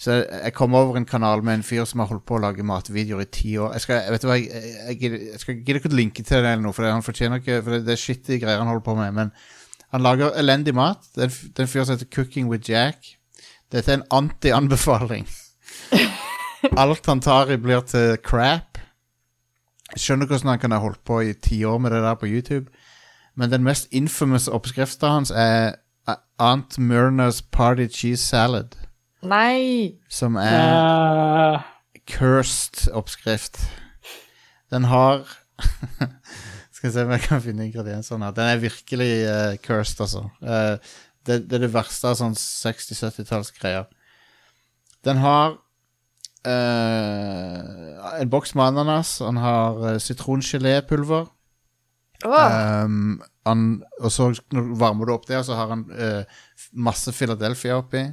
Så 0.01 0.15
jeg 0.25 0.55
kom 0.57 0.73
over 0.79 0.97
en 0.97 1.05
kanal 1.05 1.43
med 1.45 1.59
en 1.59 1.63
fyr 1.67 1.85
som 1.85 2.01
har 2.01 2.09
holdt 2.09 2.25
på 2.25 2.39
å 2.39 2.41
lage 2.41 2.65
matvideoer 2.65 3.27
i 3.27 3.33
ti 3.37 3.51
år. 3.61 3.75
Jeg, 3.77 3.85
skal, 3.85 3.99
jeg 4.07 4.15
vet 4.15 4.23
du 4.23 4.29
hva, 4.31 4.37
jeg, 4.41 4.71
jeg, 4.95 5.11
jeg, 5.27 5.41
skal 5.43 5.59
gidder 5.59 5.81
ikke 5.83 5.91
å 5.91 5.99
linke 5.99 6.25
til 6.25 6.41
det 6.41 6.55
eller 6.55 6.65
noe, 6.65 6.73
for 6.73 6.89
han 6.89 7.05
fortjener 7.05 7.43
ikke 7.43 7.59
For 7.61 7.77
det, 7.77 7.81
det 7.85 7.93
er 7.93 8.01
skittige 8.01 8.41
greier 8.41 8.63
han 8.63 8.71
holder 8.71 8.87
på 8.87 8.95
med. 8.97 9.13
Men 9.19 9.35
han 9.93 10.07
lager 10.07 10.33
elendig 10.41 10.73
mat. 10.79 11.05
Det 11.13 11.27
er 11.27 11.65
en 11.67 11.69
fyr 11.69 11.85
som 11.85 11.93
heter 11.99 12.09
Cooking 12.17 12.49
with 12.49 12.65
Jack. 12.65 13.13
Dette 13.71 13.93
er 13.93 14.01
en 14.01 14.09
anti-anbefaling. 14.23 15.29
Alt 16.81 17.13
han 17.13 17.21
tar 17.21 17.53
i, 17.53 17.61
blir 17.61 17.85
til 17.85 18.17
crap. 18.25 18.81
Jeg 19.93 20.05
skjønner 20.07 20.31
hvordan 20.31 20.55
han 20.55 20.63
kan 20.63 20.75
ha 20.75 20.81
holdt 20.81 21.03
på 21.05 21.21
i 21.27 21.37
ti 21.37 21.61
år 21.69 21.77
med 21.83 21.93
det 21.93 22.01
der 22.07 22.17
på 22.17 22.31
YouTube. 22.31 22.73
Men 23.41 23.53
den 23.53 23.65
mest 23.65 23.89
infamous 23.91 24.51
oppskrifta 24.53 25.15
hans 25.15 25.31
er 25.33 25.79
Aunt 26.37 26.77
Myrna's 26.77 27.41
Party 27.41 27.87
Cheese 27.89 28.21
Salad. 28.21 28.77
Nei! 29.23 29.97
Som 30.13 30.37
er 30.37 31.57
uh. 31.57 31.63
cursed 32.09 32.91
oppskrift. 32.93 33.61
Den 34.71 34.85
har 34.85 35.25
Skal 36.73 36.89
vi 36.89 36.93
se 36.93 37.05
om 37.05 37.11
jeg 37.13 37.25
kan 37.25 37.43
finne 37.45 37.67
ingrediensene. 37.69 38.29
Den 38.37 38.53
er 38.53 38.61
virkelig 38.61 39.11
uh, 39.25 39.57
cursed, 39.65 40.01
altså. 40.01 40.29
Uh, 40.41 40.77
det, 41.27 41.43
det 41.51 41.59
er 41.59 41.67
det 41.67 41.75
verste 41.75 42.13
av 42.13 42.17
sånn 42.21 42.37
60-70-tallsgreier. 42.37 43.89
Den 45.05 45.21
har 45.21 45.59
eh, 46.49 48.21
en 48.21 48.31
boks 48.33 48.55
med 48.57 48.71
ananas. 48.73 49.19
Den 49.21 49.41
har 49.41 49.77
uh, 49.81 49.99
sitrongelépulver. 50.01 51.29
Åh, 52.25 52.85
Um, 52.85 53.23
han, 53.47 53.83
og 54.01 54.13
så 54.13 54.31
når 54.53 54.67
du 54.69 54.75
varmer 54.81 55.09
du 55.09 55.15
opp 55.15 55.29
det, 55.29 55.41
så 55.47 55.57
har 55.57 55.71
han 55.73 55.87
eh, 55.97 56.41
masse 56.73 57.13
Philadelphia 57.17 57.79
oppi. 57.81 58.05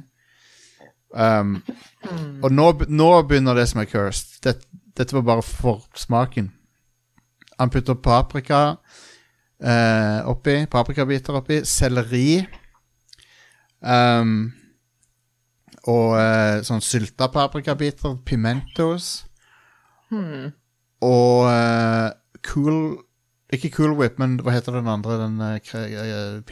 Um, 1.12 1.58
Og 2.44 2.52
nå, 2.52 2.66
nå 2.88 3.08
begynner 3.28 3.56
det 3.56 3.68
som 3.70 3.82
er 3.82 3.88
cursed. 3.90 4.38
Det, 4.44 4.58
dette 4.96 5.16
var 5.16 5.26
bare 5.26 5.44
for 5.44 5.84
smaken. 5.96 6.50
Han 7.58 7.72
putter 7.74 7.98
paprika 7.98 8.60
eh, 9.58 10.20
oppi, 10.30 10.60
paprikabiter 10.70 11.40
oppi, 11.40 11.62
selleri 11.66 12.38
um, 13.82 14.52
Og 15.90 16.14
eh, 16.20 16.60
sånn 16.66 16.84
sylta 16.84 17.30
paprikabiter, 17.34 18.18
pimentos. 18.26 19.24
hmm. 20.12 20.52
Og 21.02 21.46
eh, 21.50 22.08
cool 22.46 22.78
Ikke 23.52 23.70
Cool 23.72 23.94
Whip, 23.96 24.18
men 24.20 24.36
hva 24.44 24.52
heter 24.52 24.72
den 24.76 24.88
andre? 24.88 25.16
Den 25.22 25.40
eh, 25.40 26.42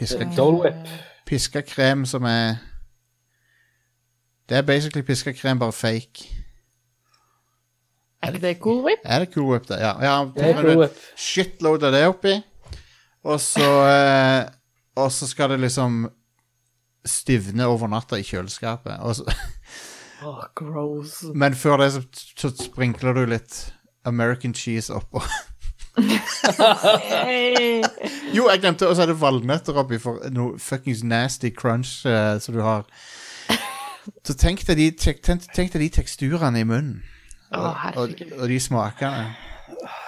piska, 1.27 1.61
krem 1.67 2.07
som 2.09 2.25
er 2.25 2.57
Det 4.49 4.57
er 4.57 4.63
basically 4.63 5.03
piska 5.03 5.33
krem, 5.33 5.59
bare 5.59 5.73
fake. 5.73 6.29
Er 8.23 8.33
ikke 8.33 8.47
det 8.47 8.59
cool 8.63 8.85
whip? 8.85 8.99
Er 9.05 9.19
det 9.19 9.35
Cool 9.35 9.53
Whip, 9.53 9.69
det? 9.69 9.77
Ja. 9.81 9.93
ja 10.03 10.25
Det 10.25 10.45
er 10.49 10.63
cool 10.63 10.79
Whip. 10.81 10.97
shitload 11.17 11.83
av 11.83 11.93
det 11.93 12.07
oppi. 12.09 12.33
Og 13.25 13.41
så 13.41 13.67
eh, 13.87 14.47
Og 14.97 15.13
så 15.13 15.27
skal 15.29 15.51
det 15.51 15.61
liksom 15.61 16.09
stivne 17.07 17.67
over 17.67 17.87
natta 17.87 18.17
i 18.19 18.25
kjøleskapet. 18.27 18.97
Og 19.01 19.17
så, 19.17 19.25
Åh, 20.25 20.41
gross. 20.55 21.21
men 21.35 21.55
før 21.55 21.77
det 21.77 21.93
så, 21.93 22.03
så 22.39 22.51
sprinkler 22.65 23.13
du 23.15 23.27
litt 23.31 23.75
American 24.05 24.55
cheese 24.55 24.95
oppå. 24.95 25.23
Hey. 25.97 27.83
Jo, 28.37 28.49
jeg 28.51 28.61
glemte, 28.61 28.89
og 28.89 28.97
så 28.97 29.07
er 29.07 29.13
det 29.13 29.21
valnøtter 29.21 29.79
oppi 29.81 29.99
for 30.03 30.21
noe 30.35 30.59
fuckings 30.61 31.03
nasty 31.07 31.51
crunch 31.55 32.03
uh, 32.09 32.37
som 32.43 32.57
du 32.57 32.61
har. 32.65 32.85
Så 34.27 34.37
tenk 34.39 34.63
deg 34.69 34.77
de, 34.79 34.91
tek, 35.01 35.23
tenk, 35.25 35.47
tenk 35.57 35.73
deg 35.73 35.87
de 35.87 35.89
teksturene 35.97 36.61
i 36.63 36.67
munnen. 36.69 37.01
Å, 37.55 37.63
Og, 37.63 38.03
og, 38.03 38.25
og 38.43 38.49
de 38.51 38.59
smakene. 38.61 39.31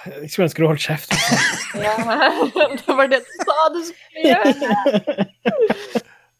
Jeg 0.05 0.29
skulle 0.31 0.47
ønske 0.49 0.61
du 0.61 0.67
holdt 0.69 0.83
kjeft. 0.83 1.15
Ja, 1.79 1.95
det 2.75 2.95
var 2.97 3.09
det 3.11 3.19
du 3.23 3.33
sa 3.45 3.57
du 3.73 3.81
skulle 3.85 4.23
gjøre. 4.25 5.25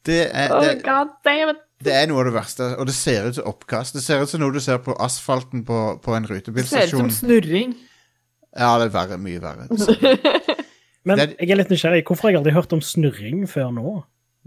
Det 0.05 0.21
er, 0.31 0.53
Oh, 0.53 0.63
det, 0.63 0.79
God 0.85 1.12
damn 1.27 1.51
it. 1.53 1.59
det 1.85 1.93
er 1.93 2.07
noe 2.09 2.23
av 2.23 2.29
det 2.29 2.33
verste, 2.33 2.69
og 2.79 2.88
det 2.89 2.95
ser 2.97 3.27
ut 3.29 3.38
som 3.38 3.49
oppkast. 3.51 3.97
Det 3.97 4.01
ser 4.03 4.23
ut 4.23 4.31
som 4.31 4.41
noe 4.41 4.55
du 4.55 4.62
ser 4.63 4.79
på 4.83 4.95
asfalten 4.99 5.65
på, 5.67 5.79
på 6.03 6.15
en 6.15 6.25
Det 6.27 6.65
ser 6.67 6.88
ut 6.88 6.95
som 6.95 7.12
snurring. 7.13 7.75
Ja, 8.57 8.71
det 8.81 8.88
er 8.89 8.93
verre, 8.95 9.17
mye 9.21 9.41
verre. 9.43 9.67
Men 11.07 11.17
Det 11.17 11.25
er- 11.29 11.35
jeg 11.39 11.51
er 11.53 11.59
litt 11.62 11.69
nysgjerrig. 11.73 12.03
Hvorfor 12.07 12.27
har 12.27 12.33
jeg 12.33 12.39
aldri 12.41 12.53
hørt 12.55 12.73
om 12.73 12.81
snurring 12.81 13.43
før 13.49 13.69
nå? 13.75 13.93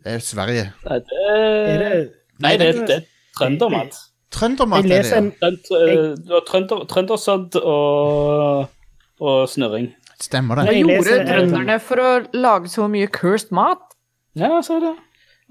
Det 0.02 0.16
er 0.16 0.18
Sverige. 0.24 0.64
Nei, 0.88 0.98
det, 0.98 1.20
Er 1.30 1.78
det, 1.82 2.10
nei, 2.42 2.56
det, 2.58 2.68
det 2.88 2.96
er 2.96 3.04
trøndermat. 3.38 3.96
Trøndermat 4.32 4.84
er 4.84 4.88
det, 4.88 5.10
ja. 5.12 5.18
en 5.20 6.16
Du 6.26 6.32
har 6.34 6.44
trønder, 6.48 6.84
trøndersodd 6.90 7.56
og, 7.62 8.68
og 9.20 9.48
snurring. 9.52 9.90
Stemmer 10.22 10.60
det. 10.60 10.64
Hva 10.68 10.74
gjorde 10.78 11.16
trønderne 11.28 11.78
for 11.82 12.02
å 12.02 12.10
lage 12.34 12.70
så 12.72 12.86
mye 12.90 13.08
cursed 13.12 13.52
mat? 13.54 13.82
Ja, 14.38 14.60
så 14.64 14.78
er 14.78 14.84
det. 14.86 14.92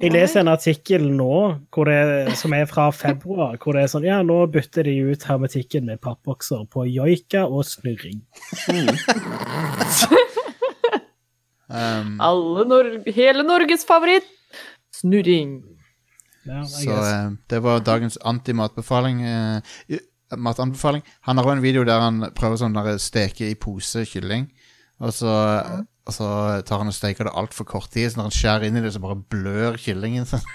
Jeg 0.02 0.14
leser 0.16 0.42
en 0.42 0.50
artikkel 0.50 1.04
nå 1.14 1.34
hvor 1.74 1.86
det, 1.90 2.34
som 2.40 2.54
er 2.58 2.66
fra 2.70 2.88
februar, 2.96 3.58
hvor 3.62 3.78
det 3.78 3.84
er 3.84 3.92
sånn 3.92 4.08
Ja, 4.08 4.22
nå 4.26 4.40
bytter 4.50 4.88
de 4.90 4.96
ut 5.12 5.26
hermetikken 5.30 5.86
med 5.86 6.02
pappbokser 6.02 6.66
på 6.74 6.88
joika 6.90 7.46
og 7.48 7.66
snurring. 7.70 8.24
Um, 11.72 12.18
Alle 12.20 12.66
Nor 12.68 12.88
hele 13.16 13.46
Norges 13.48 13.86
favoritt! 13.88 14.26
Snurring. 14.92 15.62
Ja, 16.44 16.66
så 16.68 16.98
eh, 16.98 17.30
det 17.48 17.62
var 17.64 17.80
dagens 17.86 18.18
anti-matbefaling. 18.28 19.22
eh, 19.24 20.02
matanbefaling. 20.36 21.02
Han 21.22 21.38
har 21.38 21.46
også 21.46 21.56
en 21.56 21.64
video 21.64 21.86
der 21.88 22.04
han 22.04 22.26
prøver 22.36 22.60
sånn 22.60 22.76
steke 23.00 23.48
i 23.48 23.56
pose 23.56 24.04
kylling. 24.04 24.50
Og 25.00 25.14
så, 25.16 25.32
og 26.02 26.16
så 26.16 26.28
tar 26.66 26.82
han 26.82 26.90
og 26.90 26.96
steker 26.96 27.28
det 27.28 27.34
altfor 27.38 27.68
kort 27.70 27.92
tid, 27.94 28.08
så 28.10 28.18
når 28.18 28.30
han 28.30 28.34
skjærer 28.34 28.66
inn 28.68 28.80
i 28.80 28.82
det, 28.82 28.92
så 28.96 29.02
bare 29.04 29.20
blør 29.32 29.78
kyllingen. 29.82 30.26
sånn. 30.30 30.42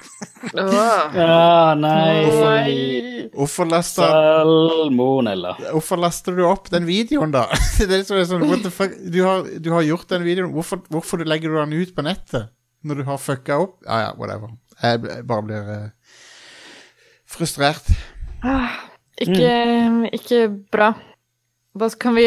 Ja, 0.57 1.75
nei. 1.79 3.29
Hvorfor 3.37 3.69
laster, 3.69 4.11
Salmonella. 4.11 5.55
hvorfor 5.71 6.01
laster 6.03 6.37
du 6.37 6.45
opp 6.47 6.71
den 6.73 6.87
videoen, 6.89 7.33
da? 7.35 7.47
det 7.79 8.03
er 8.03 8.27
sånn, 8.29 8.47
what 8.49 8.63
the 8.67 8.73
fuck? 8.75 8.95
Du 9.13 9.21
har, 9.27 9.47
du 9.63 9.71
har 9.75 9.87
gjort 9.87 10.11
den 10.13 10.27
videoen. 10.27 10.53
Hvorfor, 10.55 10.83
hvorfor 10.93 11.23
legger 11.27 11.55
du 11.55 11.61
den 11.61 11.75
ut 11.79 11.95
på 11.97 12.05
nettet? 12.07 12.51
Når 12.87 13.03
du 13.03 13.07
har 13.09 13.23
fucka 13.23 13.59
opp? 13.63 13.79
Ja, 13.87 14.03
ja, 14.07 14.13
whatever. 14.19 14.53
Jeg 14.83 15.27
bare 15.27 15.47
blir 15.47 15.71
eh, 15.73 16.17
frustrert. 17.31 17.87
Ikke, 19.23 19.53
ikke 20.15 20.43
bra. 20.75 20.93
Da 21.77 21.91
kan 22.01 22.15
vi 22.17 22.25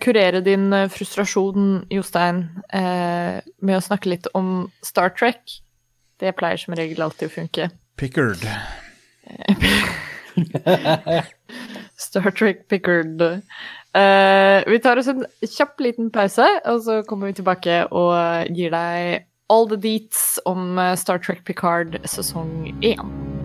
kurere 0.00 0.40
din 0.44 0.72
eh, 0.76 0.88
frustrasjon, 0.92 1.86
Jostein, 1.90 2.42
eh, 2.68 3.40
med 3.64 3.78
å 3.78 3.84
snakke 3.84 4.10
litt 4.12 4.26
om 4.36 4.68
Star 4.84 5.14
Trek. 5.16 5.40
Det 6.20 6.34
pleier 6.36 6.60
som 6.60 6.76
regel 6.76 7.00
alltid 7.06 7.30
å 7.30 7.32
funke. 7.32 7.70
Pickard. 7.96 8.44
Star 11.96 12.30
Trek 12.30 12.68
Pickard. 12.68 13.22
Eh, 13.96 14.68
vi 14.68 14.78
tar 14.84 15.00
oss 15.00 15.08
en 15.08 15.24
kjapp 15.48 15.80
liten 15.80 16.12
pause, 16.12 16.44
og 16.68 16.84
så 16.84 17.00
kommer 17.08 17.30
vi 17.30 17.38
tilbake 17.40 17.86
og 17.88 18.12
gir 18.52 18.70
deg 18.76 19.24
all 19.50 19.66
the 19.66 19.80
deets 19.80 20.38
om 20.44 20.78
eh, 20.78 20.94
Star 20.94 21.18
Trek 21.18 21.44
Picard 21.44 21.98
sesong 22.04 22.76
én. 22.84 23.39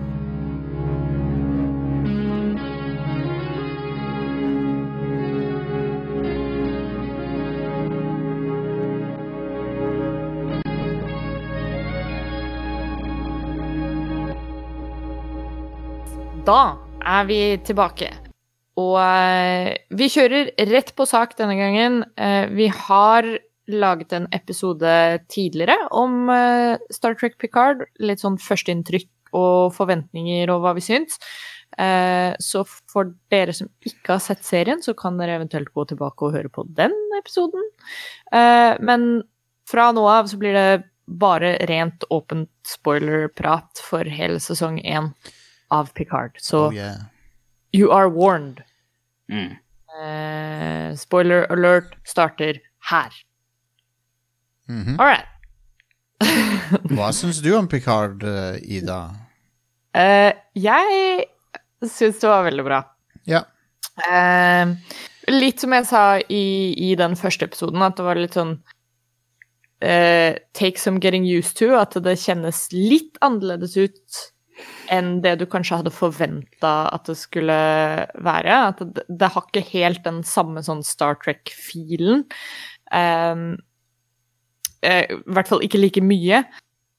Da 16.45 16.77
er 17.01 17.23
vi 17.25 17.39
tilbake. 17.65 18.11
Og 18.77 18.99
eh, 19.01 19.71
vi 19.97 20.07
kjører 20.13 20.51
rett 20.69 20.91
på 20.93 21.07
sak 21.09 21.33
denne 21.39 21.55
gangen. 21.57 22.03
Eh, 22.21 22.45
vi 22.53 22.67
har 22.69 23.25
laget 23.71 24.11
en 24.13 24.27
episode 24.35 24.91
tidligere 25.31 25.87
om 25.89 26.29
eh, 26.29 26.75
Star 26.93 27.15
Trek 27.17 27.39
Picard. 27.41 27.81
Litt 27.97 28.21
sånn 28.21 28.37
førsteinntrykk 28.37 29.33
og 29.35 29.73
forventninger 29.73 30.51
og 30.53 30.61
hva 30.63 30.75
vi 30.77 30.85
syns. 30.85 31.17
Så 31.75 32.61
for 32.87 33.09
dere 33.33 33.51
som 33.51 33.67
ikke 33.83 34.13
har 34.13 34.21
sett 34.23 34.45
serien, 34.47 34.79
så 34.79 34.93
kan 34.95 35.17
dere 35.19 35.33
eventuelt 35.41 35.73
gå 35.75 35.83
tilbake 35.89 36.23
og 36.23 36.37
høre 36.37 36.47
på 36.53 36.63
den 36.77 36.93
episoden. 37.17 37.65
Men 38.31 39.25
fra 39.67 39.89
nå 39.91 40.05
av 40.07 40.29
så 40.31 40.39
blir 40.39 40.55
det 40.55 40.85
bare 41.03 41.57
rent 41.67 42.05
åpent 42.15 42.53
spoiler-prat 42.77 43.83
for 43.83 44.07
hele 44.07 44.39
sesong 44.39 44.79
én 44.87 45.11
av 45.75 45.91
Picard. 45.97 46.39
Så 46.39 46.67
Oh, 46.69 46.73
yeah. 46.75 47.05
you 47.75 47.91
are 47.91 48.09
warned. 48.09 48.63
Mm. 49.31 49.55
Uh, 49.95 50.95
spoiler 50.99 51.45
alert 51.53 51.95
starter 52.07 52.59
her. 52.91 53.11
Mhm. 54.69 54.99
All 54.99 55.05
right. 55.07 55.25
Hva 56.95 57.11
syns 57.13 57.41
du 57.43 57.51
om 57.57 57.67
Picard, 57.69 58.23
eh, 58.23 58.55
Ida? 58.77 58.99
Uh, 59.95 60.31
jeg 60.57 61.25
syns 61.85 62.19
det 62.21 62.29
var 62.31 62.45
veldig 62.47 62.65
bra. 62.65 62.79
Ja. 63.29 63.43
Uh, 64.07 64.73
litt 65.31 65.61
som 65.63 65.73
jeg 65.75 65.85
sa 65.87 66.05
i, 66.29 66.73
i 66.89 66.95
den 66.99 67.15
første 67.19 67.47
episoden, 67.49 67.83
at 67.85 67.95
det 67.99 68.05
var 68.07 68.19
litt 68.19 68.35
sånn 68.35 68.55
uh, 69.85 70.31
Take 70.57 70.79
some 70.81 70.99
getting 71.03 71.27
used 71.27 71.55
to. 71.61 71.73
At 71.77 71.95
det 72.03 72.17
kjennes 72.23 72.65
litt 72.73 73.19
annerledes 73.25 73.77
ut 73.77 74.25
enn 74.93 75.19
det 75.23 75.35
du 75.41 75.45
kanskje 75.49 75.79
hadde 75.81 75.93
forventa 75.93 76.73
at 76.93 77.07
det 77.09 77.17
skulle 77.19 77.55
være. 78.25 78.59
At 78.71 78.83
det, 78.83 79.05
det 79.09 79.31
har 79.33 79.47
ikke 79.47 79.65
helt 79.71 80.03
den 80.05 80.21
samme 80.27 80.63
sånn 80.65 80.83
Star 80.85 81.17
Trek-filen. 81.21 82.25
Um, 82.91 83.47
uh, 84.85 85.03
I 85.09 85.19
hvert 85.37 85.51
fall 85.51 85.65
ikke 85.65 85.81
like 85.81 86.03
mye. 86.05 86.43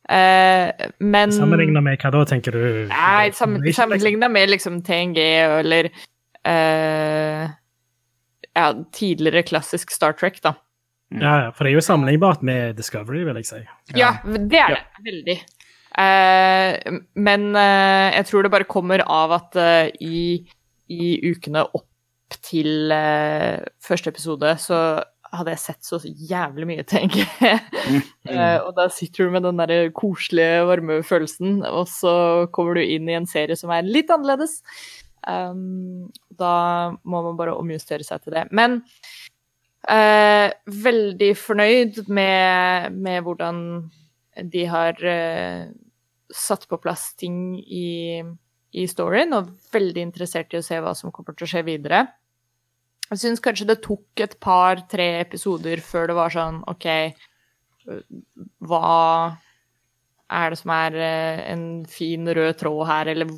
Uh, 0.07 0.70
men 1.02 1.35
Sammenligna 1.35 1.83
med 1.83 1.98
hva 2.02 2.12
da, 2.14 2.26
tenker 2.31 2.55
du? 2.55 2.66
Nei, 2.90 3.31
sammen, 3.35 3.64
sammenligna 3.74 4.31
med 4.31 4.52
liksom 4.52 4.79
TNG 4.87 5.18
eller 5.62 5.90
uh, 5.90 7.46
ja, 8.57 8.68
tidligere 8.94 9.42
klassisk 9.46 9.90
Star 9.94 10.14
Trek, 10.18 10.38
da. 10.44 10.57
Ja, 11.14 11.33
ja, 11.44 11.50
for 11.55 11.62
det 11.62 11.70
er 11.70 11.79
jo 11.79 11.85
sammenlignbart 11.87 12.42
med 12.46 12.79
Discovery, 12.79 13.22
vil 13.26 13.38
jeg 13.38 13.46
si. 13.46 13.61
Ja, 13.94 14.16
det 14.26 14.59
er 14.59 14.74
det. 14.74 14.81
Veldig. 15.07 15.37
Eh, 15.96 17.00
men 17.16 17.50
eh, 17.56 18.14
jeg 18.18 18.28
tror 18.28 18.44
det 18.44 18.52
bare 18.52 18.68
kommer 18.68 19.04
av 19.09 19.32
at 19.38 19.56
eh, 19.61 19.90
i, 20.04 20.22
i 20.92 21.12
ukene 21.30 21.64
opp 21.66 21.85
til 22.42 22.90
første 23.87 24.11
episode 24.11 24.50
så 24.59 24.78
hadde 25.37 25.52
jeg 25.54 25.62
sett 25.62 25.87
så 25.87 25.98
jævlig 26.02 26.68
mye 26.72 26.87
TNG. 26.87 27.22
Eh, 28.26 28.59
og 28.59 28.72
da 28.74 28.88
sitter 28.90 29.28
du 29.28 29.35
med 29.37 29.44
den 29.46 29.61
der 29.61 29.92
koselige, 29.94 30.64
varme 30.66 30.96
følelsen, 31.06 31.61
og 31.62 31.85
så 31.87 32.11
kommer 32.50 32.74
du 32.74 32.82
inn 32.82 33.06
i 33.06 33.14
en 33.14 33.28
serie 33.30 33.54
som 33.54 33.70
er 33.70 33.87
litt 33.87 34.11
annerledes. 34.11 34.56
Um, 35.22 36.09
da 36.35 36.96
må 37.06 37.20
man 37.28 37.38
bare 37.38 37.54
omjustere 37.54 38.02
seg 38.02 38.24
til 38.24 38.35
det. 38.35 38.42
Men 38.50 38.80
uh, 39.87 40.50
veldig 40.66 41.30
fornøyd 41.38 42.02
med, 42.11 42.98
med 42.98 43.22
hvordan 43.28 43.62
de 44.42 44.66
har 44.68 44.98
eh, 45.06 45.70
satt 46.32 46.66
på 46.70 46.78
plass 46.82 47.10
ting 47.18 47.58
i, 47.60 48.22
i 48.74 48.86
storyen, 48.90 49.34
og 49.36 49.52
veldig 49.74 50.04
interessert 50.08 50.54
i 50.54 50.60
å 50.60 50.64
se 50.64 50.80
hva 50.82 50.94
som 50.98 51.14
kommer 51.14 51.36
til 51.36 51.46
å 51.46 51.52
skje 51.54 51.64
videre. 51.66 52.06
Jeg 53.06 53.22
syns 53.22 53.42
kanskje 53.42 53.68
det 53.68 53.80
tok 53.84 54.22
et 54.24 54.34
par-tre 54.42 55.12
episoder 55.20 55.82
før 55.84 56.10
det 56.10 56.16
var 56.18 56.34
sånn 56.34 56.62
OK, 56.70 56.86
hva 58.66 58.86
er 60.26 60.50
det 60.50 60.58
som 60.58 60.72
er 60.74 60.96
eh, 60.98 61.40
en 61.52 61.66
fin 61.86 62.26
rød 62.26 62.56
tråd 62.58 62.80
her, 62.88 63.10
eller 63.12 63.30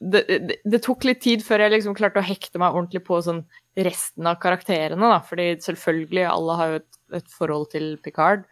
det, 0.00 0.22
det, 0.30 0.56
det 0.64 0.80
tok 0.84 1.04
litt 1.04 1.20
tid 1.20 1.44
før 1.44 1.66
jeg 1.66 1.74
liksom 1.74 1.96
klarte 1.98 2.22
å 2.22 2.24
hekte 2.24 2.60
meg 2.62 2.72
ordentlig 2.72 3.02
på 3.04 3.18
sånn 3.24 3.42
resten 3.76 4.28
av 4.28 4.38
karakterene, 4.40 5.10
da, 5.12 5.20
fordi 5.26 5.52
selvfølgelig, 5.66 6.24
alle 6.30 6.56
har 6.56 6.72
jo 6.72 6.80
et, 6.80 6.88
et 7.20 7.34
forhold 7.34 7.68
til 7.74 7.92
Picard. 8.00 8.46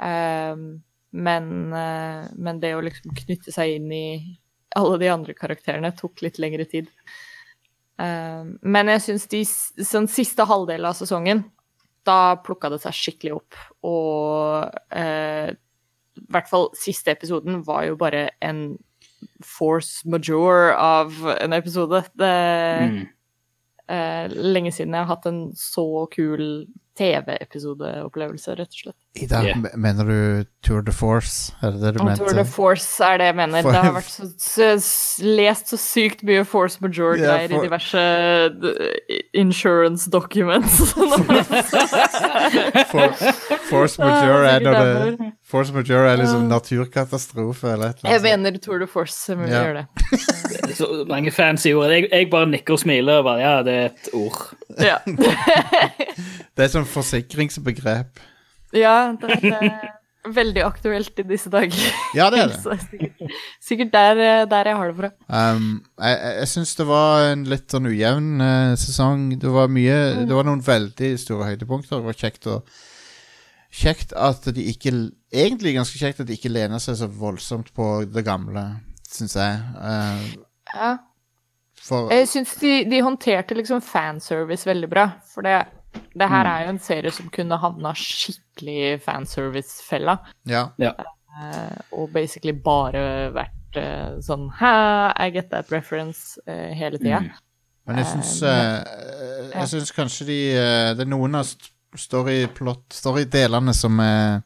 Ehm, 0.00 0.80
men, 1.12 1.72
eh, 1.72 2.28
men 2.36 2.60
det 2.60 2.74
å 2.76 2.82
liksom 2.84 3.14
knytte 3.16 3.52
seg 3.54 3.76
inn 3.78 3.92
i 3.92 4.04
alle 4.76 4.98
de 5.02 5.08
andre 5.10 5.34
karakterene 5.34 5.90
tok 5.98 6.22
litt 6.22 6.38
lengre 6.38 6.64
tid. 6.70 6.86
Ehm, 8.00 8.58
men 8.62 8.86
jeg 8.94 9.02
syns 9.06 9.26
de 9.28 9.40
sånn 9.84 10.06
siste 10.08 10.46
halvdel 10.46 10.86
av 10.88 10.94
sesongen, 10.98 11.44
da 12.06 12.36
plukka 12.40 12.70
det 12.72 12.78
seg 12.84 12.94
skikkelig 12.96 13.34
opp. 13.40 13.58
Og 13.84 14.70
eh, 14.96 15.50
i 16.20 16.26
hvert 16.32 16.48
fall 16.48 16.70
siste 16.78 17.12
episoden 17.12 17.62
var 17.66 17.84
jo 17.90 17.98
bare 18.00 18.30
en 18.40 18.78
force 19.44 20.06
majeure 20.08 20.72
av 20.80 21.12
en 21.36 21.52
episode. 21.52 22.04
Det 22.16 22.30
Mm. 22.80 23.08
eh, 23.90 24.28
lenge 24.30 24.70
siden 24.72 24.94
jeg 24.94 25.04
har 25.04 25.16
hatt 25.16 25.26
en 25.26 25.50
så 25.52 26.06
kul 26.14 26.66
TV-episodeopplevelse, 26.96 28.54
rett 28.56 28.68
og 28.70 28.80
slett. 28.84 28.96
Ida, 29.18 29.40
Yeah. 29.42 29.56
mener 29.74 30.04
du 30.06 30.44
Tour 30.62 30.82
de 30.86 30.92
Force? 30.92 31.52
Er 31.62 31.70
det 31.74 31.80
det 31.82 31.94
du 31.98 32.04
mente? 32.04 32.20
Tour 32.22 32.28
de 32.38 32.44
Force 32.46 33.02
er 33.04 33.16
det 33.18 33.24
jeg 33.26 33.34
mener. 33.36 33.62
For- 33.62 33.72
Det 33.72 33.80
har 33.82 33.92
vært 33.96 34.10
så, 34.10 34.28
så, 34.38 34.68
lest 35.26 35.66
så 35.72 35.76
sykt 35.82 36.22
mye 36.22 36.44
force 36.46 36.78
majeure-greier 36.80 37.50
yeah, 37.50 37.50
for- 37.50 37.58
i 37.58 37.66
diverse 37.66 38.04
insurance 39.34 40.06
documents. 40.10 40.78
For, 42.90 43.12
force 43.70 43.98
majeure 43.98 44.46
Ah, 44.46 44.54
er 44.54 44.60
når 44.64 44.78
det 44.78 45.32
Force 45.50 45.72
majeure 45.74 46.10
er 46.12 46.16
liksom 46.20 46.46
naturkatastrofe 46.50 47.72
eller 47.72 47.90
et 47.90 47.98
eller 48.04 48.10
jeg 48.14 48.20
annet. 48.20 48.40
mener 48.40 48.58
Tour 48.62 48.78
de 48.78 48.86
Force 48.86 49.34
må 49.36 49.46
Ja. 49.50 49.62
gjøre 49.64 49.74
det. 49.74 49.86
Så 50.78 51.04
mange 51.08 51.30
fancy 51.34 51.72
ord. 51.74 51.90
Jeg, 51.90 52.08
jeg 52.12 52.30
bare 52.30 52.46
nikker 52.46 52.72
og 52.78 52.78
smiler 52.84 53.18
og 53.20 53.24
bare 53.24 53.40
Ja, 53.42 53.62
det 53.66 53.74
er 53.74 53.84
et 53.90 54.08
ord. 54.14 54.54
Ja, 54.78 54.96
Det 55.06 56.62
er 56.62 56.64
et 56.64 56.70
sånt 56.78 56.88
forsikringsbegrep. 56.88 58.20
Ja 58.76 59.12
det, 59.20 59.38
er 59.50 60.32
veldig 60.36 60.62
aktuelt 60.66 61.18
i 61.18 61.24
disse 61.24 61.48
dager. 61.50 61.80
Ja, 62.14 62.28
det 62.30 62.42
er 62.42 62.50
det. 62.52 62.58
Sikkert, 62.90 63.34
sikkert 63.64 63.92
der, 63.94 64.20
der 64.50 64.68
jeg 64.70 64.76
har 64.76 64.90
det 64.92 64.96
fra. 64.98 65.10
Um, 65.54 65.70
jeg 65.98 66.18
jeg, 66.40 66.48
syns 66.52 66.74
det 66.76 66.86
var 66.90 67.30
en 67.32 67.44
litt 67.48 67.72
sånn 67.72 67.88
ujevn 67.88 68.30
uh, 68.44 68.74
sesong. 68.78 69.30
Det 69.40 69.50
var 69.54 69.70
mye 69.72 69.96
Det 70.28 70.36
var 70.36 70.44
noen 70.48 70.60
veldig 70.66 71.14
store 71.22 71.48
høydepunkter. 71.50 71.96
Det 72.02 72.10
var 72.12 72.18
kjekt 72.24 72.46
å 72.52 72.60
Kjekt 73.70 74.10
at 74.18 74.48
de 74.50 74.64
ikke 74.66 74.90
Egentlig 75.30 75.76
ganske 75.76 75.94
kjekt 76.00 76.18
at 76.24 76.26
de 76.26 76.34
ikke 76.34 76.50
lener 76.50 76.80
seg 76.82 76.96
så 76.98 77.06
voldsomt 77.06 77.68
på 77.76 77.84
det 78.10 78.24
gamle, 78.26 78.64
syns 79.06 79.36
jeg. 79.38 79.60
Uh, 79.78 80.24
Ja. 80.74 80.88
for 81.80 82.10
Jeg 82.10 82.26
syns 82.32 82.56
de, 82.58 82.72
de 82.90 82.98
håndterte 83.06 83.54
liksom 83.54 83.78
fanservice 83.80 84.66
veldig 84.66 84.88
bra. 84.90 85.04
For 85.32 85.46
det, 85.46 85.60
det 86.18 86.28
her 86.28 86.42
Mm. 86.44 86.50
er 86.50 86.64
jo 86.66 86.72
en 86.74 86.82
serie 86.82 87.10
som 87.14 87.30
kunne 87.30 87.56
havna 87.62 87.94
skikkelig 87.94 88.49
i 88.68 88.98
fanservice-fella. 89.00 90.18
Ja. 90.50 90.66
eh, 90.80 91.78
og 91.96 92.10
basically 92.12 92.52
bare 92.52 93.30
vært 93.32 93.78
uh, 93.80 94.18
sånn 94.20 94.48
Hæ, 94.58 94.74
I 95.16 95.30
get 95.32 95.48
that 95.50 95.70
reference 95.72 96.40
uh, 96.48 96.74
hele 96.76 96.98
tida. 96.98 97.22
Mm. 97.24 97.30
Men 97.88 97.98
jeg 98.02 98.06
syns 98.10 98.42
eh, 98.44 99.54
Jeg 99.54 99.68
syns 99.70 99.90
kanskje 99.96 100.26
de 100.28 100.38
Det 100.94 101.00
er 101.06 101.08
noen 101.08 101.38
av 101.38 101.46
st- 101.48 101.72
storyplot 101.96 102.92
Storydelene 102.92 103.72
som 103.74 103.96
er 104.04 104.42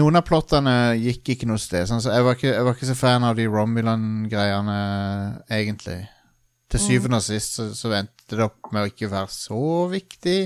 Noen 0.00 0.18
av 0.18 0.24
plottene 0.26 0.94
gikk 0.98 1.32
ikke 1.34 1.48
noe 1.50 1.58
sted. 1.60 1.86
Sånn, 1.88 2.00
så 2.02 2.12
jeg, 2.14 2.24
var 2.24 2.36
ikke, 2.38 2.50
jeg 2.52 2.64
var 2.66 2.76
ikke 2.76 2.88
så 2.88 2.94
fan 2.96 3.24
av 3.26 3.34
de 3.36 3.46
Romulan-greiene, 3.50 4.76
egentlig. 5.50 5.98
Til 6.70 6.82
syvende 6.84 7.18
og 7.18 7.24
sist 7.26 7.56
så, 7.58 7.66
så 7.74 7.90
endte 7.98 8.38
det 8.38 8.44
opp 8.46 8.70
med 8.70 8.84
å 8.86 8.90
ikke 8.92 9.08
være 9.10 9.32
så 9.34 9.58
viktig. 9.90 10.36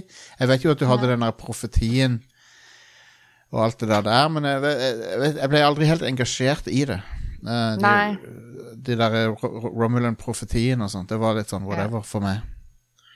Jeg 0.41 0.51
vet 0.51 0.65
jo 0.65 0.73
at 0.73 0.81
du 0.81 0.87
hadde 0.89 1.11
den 1.13 1.27
der 1.27 1.37
profetien 1.37 2.17
og 3.55 3.61
alt 3.69 3.79
det 3.85 3.89
der 3.93 4.03
der, 4.07 4.31
men 4.35 4.47
jeg, 4.49 4.63
jeg, 4.65 5.35
jeg 5.39 5.51
ble 5.53 5.61
aldri 5.63 5.87
helt 5.89 6.03
engasjert 6.09 6.67
i 6.71 6.83
det. 6.91 6.99
Uh, 7.45 7.77
de, 7.79 7.85
Nei. 7.85 8.17
de 8.89 8.97
der 8.99 9.17
Romulan-profetien 9.39 10.83
og 10.83 10.91
sånt, 10.93 11.13
det 11.13 11.21
var 11.23 11.37
litt 11.39 11.53
sånn 11.55 11.67
whatever 11.69 12.03
for 12.07 12.25
meg. 12.25 12.43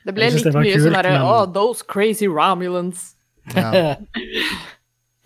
Det 0.06 0.14
ble 0.16 0.30
litt 0.32 0.46
det 0.46 0.54
mye 0.54 0.72
kult, 0.76 0.86
sånn 0.86 0.94
derre 1.00 1.16
men- 1.18 1.26
Oh, 1.26 1.44
those 1.52 1.82
crazy 1.82 2.30
Romulans. 2.30 3.14
Ja. 3.56 3.96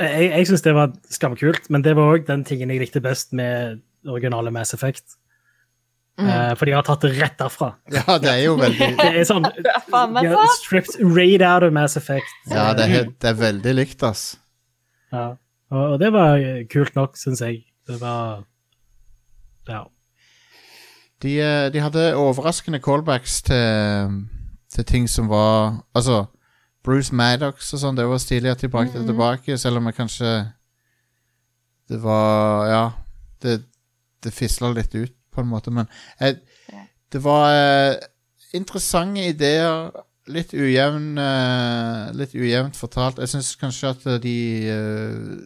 Jeg, 0.02 0.30
jeg 0.32 0.46
syns 0.48 0.62
det 0.64 0.72
var 0.74 0.88
skamkult, 1.14 1.68
men 1.70 1.84
det 1.84 1.92
var 1.94 2.16
òg 2.16 2.24
den 2.26 2.40
tingen 2.48 2.72
jeg 2.72 2.80
likte 2.80 2.98
best 3.04 3.30
med 3.38 3.82
originale 4.08 4.50
Mass 4.50 4.72
Effect. 4.74 5.14
Eh, 6.18 6.54
for 6.58 6.66
de 6.68 6.74
har 6.74 6.82
tatt 6.86 7.04
det 7.06 7.12
rett 7.20 7.38
derfra. 7.38 7.68
ja, 7.92 8.18
det 8.20 8.30
er 8.32 8.40
jo 8.44 8.56
veldig 8.60 8.88
Det 8.98 9.06
er 9.22 9.24
sånn 9.28 9.46
de 9.46 10.26
har 10.28 10.50
stripped 10.58 10.98
right 11.00 11.40
out 11.40 11.62
of 11.62 11.72
Mass 11.72 11.96
Effect. 11.96 12.28
Ja, 12.50 12.72
det 12.76 12.88
er, 12.90 13.06
det 13.14 13.30
er 13.30 13.38
veldig 13.38 13.74
likt, 13.78 14.02
ass. 14.04 14.32
Ja. 15.12 15.34
Og, 15.72 15.98
det 16.00 16.12
var 16.12 16.40
kult 16.72 16.94
nok, 16.96 17.16
syns 17.16 17.40
jeg. 17.40 17.64
Det 17.86 18.00
var 18.00 18.44
Ja. 19.68 19.84
De, 21.22 21.40
eh, 21.40 21.72
de 21.72 21.80
hadde 21.80 22.16
overraskende 22.16 22.80
callbacks 22.82 23.42
til, 23.42 24.26
til 24.68 24.84
ting 24.84 25.08
som 25.10 25.28
var 25.28 25.84
Altså, 25.94 26.24
Bruce 26.84 27.14
Maddox 27.14 27.72
og 27.72 27.78
sånn, 27.78 27.96
det 27.96 28.08
var 28.10 28.18
stilig 28.18 28.50
at 28.50 28.60
de 28.60 28.68
brakte 28.68 28.98
det 28.98 29.06
tilbake, 29.06 29.58
selv 29.58 29.78
om 29.78 29.86
jeg 29.86 29.94
kanskje 29.94 30.32
Det 31.88 32.02
var 32.02 32.66
Ja. 32.70 32.90
Det, 33.42 33.64
det 34.22 34.32
fisla 34.32 34.70
litt 34.72 34.94
ut, 34.94 35.14
på 35.34 35.40
en 35.40 35.48
måte, 35.50 35.70
men 35.70 35.86
jeg, 36.20 36.40
Det 37.12 37.22
var 37.24 37.54
eh, 37.54 37.96
interessante 38.54 39.20
ideer. 39.28 39.90
Litt 40.30 40.52
ujevn 40.54 41.18
uh, 41.18 42.12
Litt 42.14 42.36
ujevnt 42.38 42.78
fortalt. 42.78 43.18
Jeg 43.18 43.32
syns 43.32 43.56
kanskje 43.58 43.90
at 43.90 44.04
de 44.22 44.36
uh, 44.70 45.42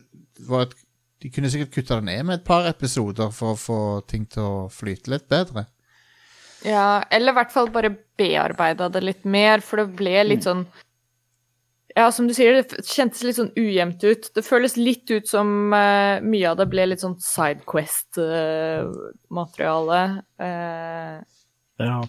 var 0.48 0.62
et, 0.66 0.74
De 1.22 1.30
kunne 1.32 1.50
sikkert 1.52 1.74
kutta 1.78 1.96
det 2.00 2.06
ned 2.10 2.22
med 2.28 2.34
et 2.40 2.44
par 2.44 2.68
episoder 2.68 3.30
for 3.32 3.52
å 3.54 3.60
få 3.60 3.78
ting 4.10 4.26
til 4.28 4.42
å 4.44 4.68
flyte 4.72 5.10
litt 5.14 5.28
bedre. 5.32 5.64
Ja, 6.66 7.02
eller 7.10 7.32
i 7.32 7.34
hvert 7.36 7.52
fall 7.54 7.70
bare 7.72 7.96
bearbeida 8.18 8.88
det 8.92 9.02
litt 9.04 9.24
mer, 9.28 9.60
for 9.64 9.76
det 9.80 9.96
ble 9.98 10.24
litt 10.26 10.44
sånn 10.46 10.66
Ja, 11.96 12.10
som 12.12 12.26
du 12.28 12.34
sier, 12.36 12.52
det 12.60 12.84
kjentes 12.84 13.22
litt 13.24 13.38
sånn 13.38 13.56
ujevnt 13.56 14.02
ut. 14.04 14.28
Det 14.36 14.44
føles 14.44 14.76
litt 14.76 15.08
ut 15.08 15.24
som 15.30 15.72
uh, 15.72 16.20
mye 16.20 16.50
av 16.50 16.56
det 16.60 16.68
ble 16.68 16.84
litt 16.90 17.00
sånn 17.00 17.16
Sidequest-materiale. 17.24 20.00
eh, 20.36 21.16
ja. 21.80 22.04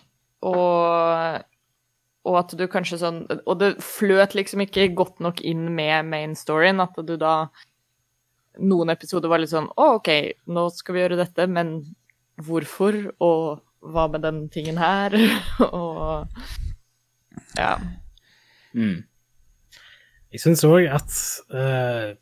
og, 0.52 1.47
og 2.28 2.38
at 2.42 2.54
du 2.60 2.66
kanskje 2.72 3.00
sånn 3.02 3.20
Og 3.48 3.56
det 3.62 3.76
fløt 3.84 4.36
liksom 4.38 4.66
ikke 4.66 4.90
godt 4.98 5.22
nok 5.24 5.42
inn 5.48 5.68
med 5.76 6.10
main 6.12 6.36
storyen, 6.38 6.82
at 6.84 6.98
du 7.08 7.16
da 7.20 7.48
Noen 8.58 8.92
episoder 8.94 9.32
var 9.32 9.42
litt 9.42 9.54
sånn 9.54 9.70
Å, 9.74 9.90
OK, 10.00 10.12
nå 10.50 10.68
skal 10.76 10.96
vi 10.96 11.04
gjøre 11.04 11.20
dette, 11.20 11.48
men 11.50 11.80
hvorfor? 12.44 12.98
Og 13.24 13.62
hva 13.88 14.08
med 14.12 14.26
den 14.26 14.46
tingen 14.54 14.80
her? 14.82 15.16
og 15.68 16.28
Ja. 17.58 17.78
Mm. 18.74 19.06
Jeg 20.34 20.44
syns 20.44 20.66
òg 20.68 20.90
at 20.92 21.14
uh, 21.54 22.14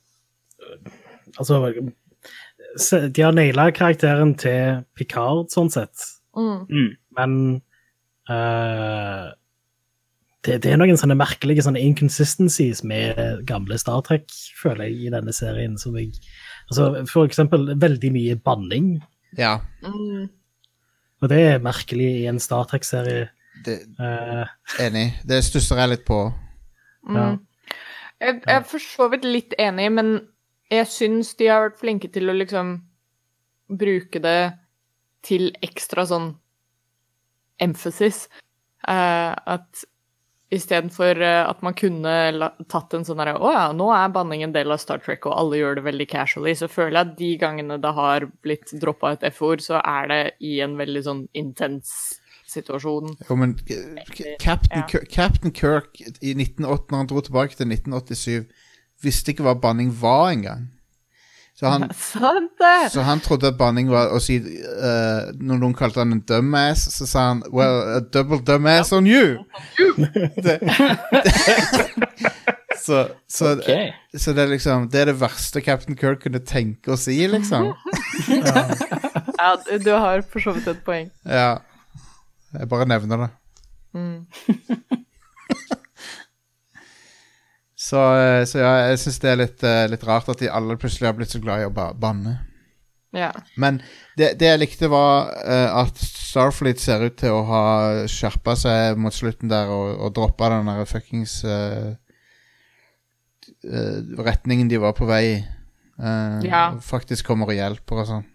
Altså 1.36 1.58
De 3.10 3.24
har 3.24 3.34
naila 3.36 3.70
karakteren 3.76 4.36
til 4.40 4.84
Picard, 4.96 5.50
sånn 5.52 5.72
sett. 5.72 6.04
Mm. 6.36 6.68
Mm. 6.68 6.90
Men 7.16 7.36
eh, 8.30 9.28
det, 10.46 10.60
det 10.64 10.72
er 10.72 10.80
noen 10.80 11.00
sånne 11.00 11.18
merkelige 11.18 11.66
sånne 11.66 11.82
inconsistencies 11.82 12.84
med 12.88 13.18
gamle 13.50 13.78
Star 13.82 14.04
Trek, 14.06 14.28
føler 14.60 14.90
jeg, 14.90 15.08
i 15.08 15.14
denne 15.14 15.34
serien. 15.36 15.78
Som 15.82 15.98
jeg, 16.00 16.14
altså, 16.70 16.92
for 17.10 17.28
eksempel 17.30 17.74
veldig 17.82 18.12
mye 18.14 18.38
banning. 18.46 18.96
Ja. 19.40 19.58
Mm. 19.86 20.28
Og 21.24 21.32
det 21.32 21.42
er 21.42 21.66
merkelig 21.66 22.12
i 22.22 22.28
en 22.30 22.42
Star 22.44 22.68
Trek-serie. 22.70 23.30
Det, 23.66 23.80
Eh, 24.00 24.48
enig. 24.86 25.08
Det 25.26 25.42
stusser 25.46 25.80
jeg 25.82 25.94
litt 25.94 26.06
på. 26.08 26.20
Mm. 27.08 27.16
ja. 27.18 27.28
Jeg, 28.20 28.42
jeg 28.46 28.56
er 28.56 28.66
for 28.68 28.84
så 28.84 29.10
vidt 29.12 29.26
litt 29.28 29.56
enig, 29.60 29.90
men 29.92 30.12
jeg 30.72 30.88
syns 30.90 31.34
de 31.40 31.50
har 31.52 31.66
vært 31.66 31.82
flinke 31.82 32.10
til 32.14 32.32
å 32.32 32.36
liksom 32.38 32.78
bruke 33.70 34.22
det 34.22 34.56
til 35.26 35.50
ekstra 35.66 36.06
sånn 36.08 36.32
emphasis. 37.62 38.26
Uh, 38.86 39.34
at 39.34 39.86
istedenfor 40.54 41.22
uh, 41.22 41.48
at 41.50 41.62
man 41.66 41.74
kunne 41.78 42.50
tatt 42.72 42.94
en 42.94 43.06
sånn 43.08 43.22
herre 43.22 43.38
Å 43.42 43.54
ja, 43.54 43.64
nå 43.76 43.88
er 43.96 44.12
banning 44.14 44.44
en 44.46 44.54
del 44.56 44.74
av 44.74 44.82
Star 44.82 45.02
Trek, 45.02 45.26
og 45.26 45.38
alle 45.38 45.62
gjør 45.62 45.80
det 45.80 45.86
veldig 45.88 46.08
casually, 46.12 46.54
så 46.58 46.70
føler 46.72 47.00
jeg 47.00 47.08
at 47.08 47.16
de 47.22 47.32
gangene 47.42 47.80
det 47.82 47.96
har 47.98 48.28
blitt 48.46 48.76
droppa 48.82 49.16
et 49.16 49.26
F-ord, 49.32 49.64
så 49.66 49.82
er 49.82 50.12
det 50.12 50.22
i 50.46 50.60
en 50.66 50.78
veldig 50.80 51.04
sånn 51.08 51.26
intens 51.38 51.96
situasjon. 52.56 53.18
Jo, 53.28 53.36
men 53.36 53.56
Captain, 54.40 54.84
Ja. 54.84 55.02
Captain 55.10 55.52
Kirk 55.52 56.00
i 56.22 56.36
1980, 56.38 56.92
når 56.92 56.98
han 56.98 57.10
dro 57.10 57.22
tilbake 57.26 57.58
til 57.58 57.68
1987, 57.72 58.46
visste 59.04 59.34
ikke 59.34 59.46
hva 59.48 59.56
banning 59.60 59.92
var 60.02 60.30
engang. 60.32 60.70
Så 61.56 61.70
han, 61.72 61.86
så 62.92 63.02
han 63.08 63.22
trodde 63.24 63.48
at 63.48 63.56
banning 63.58 63.88
var 63.88 64.10
å 64.12 64.18
si 64.20 64.36
uh, 64.44 65.30
Når 65.40 65.62
noen 65.62 65.76
kalte 65.80 66.02
han 66.02 66.12
en 66.12 66.20
dumbass, 66.28 66.82
så 66.98 67.06
sa 67.08 67.22
han 67.30 67.44
Well, 67.48 67.78
a 67.96 68.02
double 68.12 68.42
dumbass 68.44 68.92
on 68.92 69.08
you! 69.08 69.38
det, 70.44 70.58
så, 72.86 73.08
så, 73.28 73.54
Ok. 73.56 73.70
så 74.20 74.34
det 74.36 74.44
er 74.44 74.52
liksom 74.52 74.90
Det 74.92 75.00
er 75.02 75.06
det 75.14 75.18
verste 75.22 75.62
Captain 75.64 75.96
Kirk 75.98 76.20
kunne 76.26 76.44
tenke 76.44 76.92
å 76.92 77.00
si, 77.00 77.16
liksom. 77.32 77.72
Ja, 79.40 79.56
du- 79.64 79.80
du 79.84 79.92
har 79.96 80.22
for 80.28 80.40
så 80.44 80.52
vidt 80.56 80.68
et 80.72 80.84
poeng. 80.86 81.08
Ja. 81.28 81.58
Jeg 82.56 82.70
bare 82.72 82.86
nevner 82.88 83.18
det. 83.26 83.30
Mm. 83.96 84.26
Så, 87.86 88.02
eh, 88.18 88.42
så 88.50 88.62
ja, 88.64 88.74
jeg 88.90 89.00
syns 89.04 89.20
det 89.22 89.30
er 89.32 89.40
litt, 89.44 89.64
eh, 89.68 89.86
litt 89.92 90.06
rart 90.08 90.30
at 90.32 90.40
de 90.42 90.50
alle 90.50 90.78
plutselig 90.82 91.10
har 91.10 91.18
blitt 91.18 91.34
så 91.36 91.42
glad 91.44 91.62
i 91.62 91.68
å 91.68 91.74
ba 91.76 91.92
banne. 91.94 92.38
Ja. 93.16 93.30
Men 93.62 93.78
det, 94.20 94.34
det 94.42 94.48
jeg 94.50 94.60
likte, 94.64 94.90
var 94.92 95.30
eh, 95.46 95.70
at 95.84 96.00
Starfleet 96.02 96.82
ser 96.84 97.06
ut 97.06 97.16
til 97.22 97.32
å 97.32 97.44
ha 97.48 97.62
skjerpa 98.12 98.58
seg 98.60 98.98
mot 99.00 99.14
slutten 99.16 99.52
der 99.52 99.70
og, 99.72 99.94
og 100.04 100.16
droppa 100.18 100.50
den 100.52 100.68
der 100.68 100.82
fuckings 100.90 101.38
uh, 101.48 101.94
uh, 103.72 104.00
retningen 104.20 104.68
de 104.72 104.82
var 104.84 104.98
på 104.98 105.08
vei 105.08 105.22
i. 105.30 105.38
Eh, 105.96 106.42
Ja. 106.50 106.66
Faktisk 106.84 107.24
kommer 107.30 107.48
og 107.48 107.56
hjelper 107.56 108.02
og 108.02 108.08
sånn. 108.10 108.26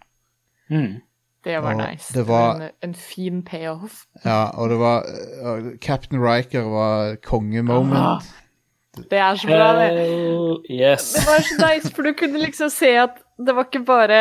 Mm. 0.72 1.00
Det 1.44 1.58
var 1.60 1.74
Og 1.74 1.82
nice. 1.82 2.12
det 2.16 2.24
var- 2.28 2.54
en, 2.62 2.70
en 2.88 2.94
fin 2.94 3.42
payoff. 3.44 4.06
Ja, 4.24 4.46
og 4.56 4.70
det 4.72 4.78
var 4.80 5.04
Captain 5.84 6.22
Riker 6.24 6.62
var 6.72 7.16
kongemoment. 7.16 8.24
Det 9.10 9.18
er 9.22 9.36
så 9.38 9.46
bra, 9.46 9.66
det. 9.78 9.88
Hell 9.94 10.56
yes. 10.70 11.12
Det 11.14 11.22
var 11.28 11.44
så 11.46 11.56
nice, 11.62 11.90
for 11.94 12.02
du 12.02 12.12
kunne 12.18 12.40
liksom 12.42 12.70
se 12.74 12.90
at 12.98 13.20
det 13.40 13.54
var 13.56 13.64
ikke 13.68 13.84
bare, 13.86 14.16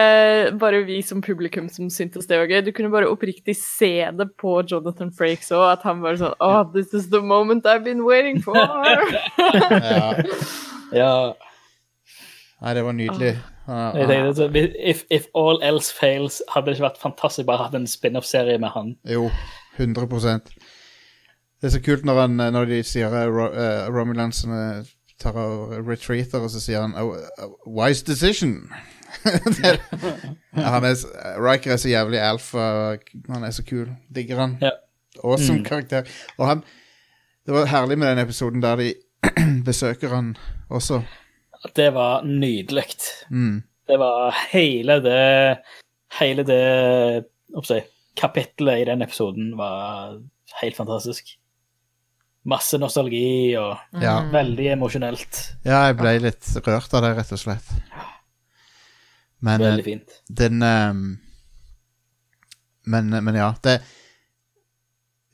bare 0.61 0.83
vi 0.87 1.01
som 1.03 1.19
publikum 1.25 1.65
som 1.73 1.89
syntes 1.91 2.27
det 2.29 2.37
var 2.39 2.47
gøy. 2.47 2.61
Du 2.63 2.71
kunne 2.71 2.91
bare 2.93 3.09
oppriktig 3.09 3.55
se 3.59 3.89
det 4.15 4.29
på 4.39 4.59
Jonathan 4.69 5.09
Frakes 5.17 5.49
òg, 5.51 5.65
at 5.73 5.83
han 5.89 5.99
bare 6.05 6.21
sånn 6.21 6.37
Oh, 6.39 6.61
this 6.75 6.93
is 6.93 7.09
the 7.11 7.19
moment 7.19 7.65
I've 7.67 7.83
been 7.83 8.05
waiting 8.05 8.39
for. 8.45 8.55
Ja. 8.59 10.13
Ja. 10.93 11.13
Nei, 12.61 12.73
det 12.75 12.83
var 12.85 12.93
nydelig. 12.97 13.33
Jeg 13.35 14.07
han- 14.07 14.07
tenkte, 14.09 14.69
if, 14.93 15.03
if 15.09 15.27
all 15.37 15.59
else 15.63 15.91
fails, 15.93 16.41
hadde 16.49 16.65
det 16.71 16.77
ikke 16.77 16.87
vært 16.89 17.01
fantastisk 17.01 17.45
bare 17.49 17.65
hatt 17.65 17.75
en 17.77 17.85
spin-off-serie 17.87 18.57
med 18.59 18.69
han. 18.73 18.95
Jo, 19.05 19.29
100 19.77 20.07
Det 21.59 21.67
er 21.67 21.75
så 21.75 21.81
kult 21.83 22.05
når, 22.07 22.21
han, 22.21 22.39
når 22.53 22.69
de 22.69 22.83
sier 22.87 23.11
uh, 23.11 23.25
Ro, 23.27 23.49
uh, 23.51 23.89
Romulansene 23.91 24.85
tar 25.19 25.35
og 25.35 25.73
retreater, 25.83 26.39
og 26.39 26.51
så 26.53 26.61
sier 26.63 26.85
han 26.85 26.95
oh, 26.95 27.15
uh, 27.15 27.49
Wise 27.67 28.05
decision. 28.07 28.69
det, 29.57 29.73
han 30.53 30.85
er, 30.87 30.95
Riker 31.41 31.73
er 31.73 31.81
så 31.81 31.89
jævlig 31.91 32.21
alfa. 32.23 32.95
Han 33.29 33.43
er 33.43 33.51
så 33.51 33.65
kul. 33.67 33.89
Digger 34.15 34.39
han. 34.39 34.57
Ja. 34.61 34.71
Awesome 35.23 35.59
Mm. 35.59 35.65
karakter. 35.65 36.07
Og 36.37 36.47
han 36.47 36.63
Det 37.45 37.53
var 37.53 37.65
herlig 37.65 37.97
med 37.97 38.07
den 38.07 38.19
episoden 38.19 38.61
der 38.61 38.75
de 38.75 38.93
besøker 39.65 40.09
han 40.13 40.35
også. 40.69 41.01
Det 41.75 41.93
var 41.93 42.23
nydelig. 42.23 42.83
Mm. 43.29 43.63
Det 43.87 43.99
var 43.99 44.35
hele 44.51 44.93
det 45.03 45.57
Hele 46.19 46.43
det 46.43 47.25
oppsi, 47.53 47.81
kapittelet 48.17 48.81
i 48.81 48.85
den 48.85 49.01
episoden 49.01 49.57
var 49.57 50.17
helt 50.61 50.75
fantastisk. 50.75 51.38
Masse 52.45 52.77
nostalgi 52.79 53.55
og 53.59 53.77
Ja. 54.01 54.21
veldig 54.31 54.67
emosjonelt. 54.73 55.39
ja, 55.65 55.81
jeg 55.89 55.97
ble 55.99 56.13
litt 56.23 56.45
rørt 56.65 56.93
av 56.93 57.03
det, 57.03 57.15
rett 57.17 57.31
og 57.35 57.39
slett. 57.41 57.73
Men 59.41 59.61
eh, 59.61 59.67
Veldig 59.67 59.83
fint. 59.85 60.15
den 60.29 60.61
um, 60.63 61.19
men, 62.85 63.09
men 63.23 63.35
ja, 63.35 63.53
det 63.63 63.81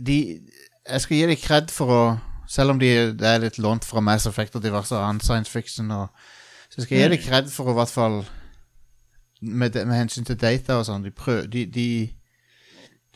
De 0.03 0.41
Jeg 0.89 1.01
skal 1.01 1.17
gi 1.17 1.25
dem 1.31 1.39
kred 1.41 1.71
for 1.73 1.89
å 1.93 2.01
Selv 2.47 2.75
om 2.75 2.79
de, 2.79 2.89
det 3.17 3.25
er 3.25 3.39
litt 3.41 3.57
lånt 3.57 3.85
fra 3.85 4.01
Mass 4.05 4.27
Effect 4.29 4.55
og 4.55 4.61
diverse 4.61 4.93
annen 4.93 5.21
science 5.21 5.49
fiction, 5.49 5.89
og, 5.91 6.09
så 6.69 6.83
skal 6.83 6.97
jeg 6.97 7.07
gi 7.09 7.15
dem 7.15 7.23
kred 7.23 7.47
for 7.49 7.65
å 7.65 7.73
i 7.73 7.77
hvert 7.79 7.89
fall 7.89 8.19
med, 9.41 9.73
med 9.73 9.97
hensyn 9.97 10.27
til 10.27 10.37
data 10.37 10.77
og 10.77 10.85
sånn. 10.85 11.01
De, 11.07 11.65
de, 11.65 11.65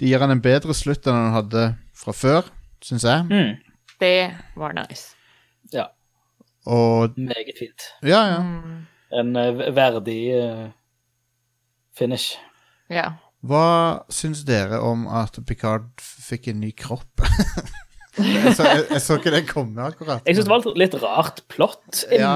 de 0.01 0.09
gir 0.09 0.19
han 0.25 0.33
en 0.33 0.41
bedre 0.41 0.73
slutt 0.73 1.05
enn 1.05 1.13
han 1.13 1.35
hadde 1.35 1.75
fra 1.93 2.15
før, 2.17 2.49
syns 2.81 3.05
jeg. 3.05 3.27
Mm. 3.29 3.68
Det 3.99 4.31
var 4.55 4.73
nice. 4.77 5.15
Ja, 5.73 5.89
Og 6.65 7.17
meget 7.17 7.57
fint. 7.59 7.89
ja, 8.03 8.21
ja. 8.33 8.39
Mm. 8.43 8.85
En 9.19 9.35
eh, 9.35 9.75
verdig 9.75 10.19
eh, 10.37 10.67
finish. 11.97 12.37
Ja. 12.89 13.11
Hva 13.41 14.03
syns 14.11 14.43
dere 14.47 14.81
om 14.83 15.07
at 15.07 15.39
Picard 15.47 15.87
fikk 16.03 16.49
en 16.51 16.59
ny 16.59 16.71
kropp? 16.75 17.23
jeg, 18.19 18.53
så, 18.57 18.65
jeg, 18.67 18.85
jeg 18.91 19.01
så 19.01 19.17
ikke 19.19 19.33
det 19.33 19.43
komme, 19.49 19.81
akkurat. 19.85 20.23
Jeg 20.27 20.35
syns 20.37 20.49
det 20.49 20.53
var 20.53 20.65
et 20.67 20.81
litt 20.83 20.97
rart 21.01 21.43
plott 21.51 22.03
Ja. 22.11 22.35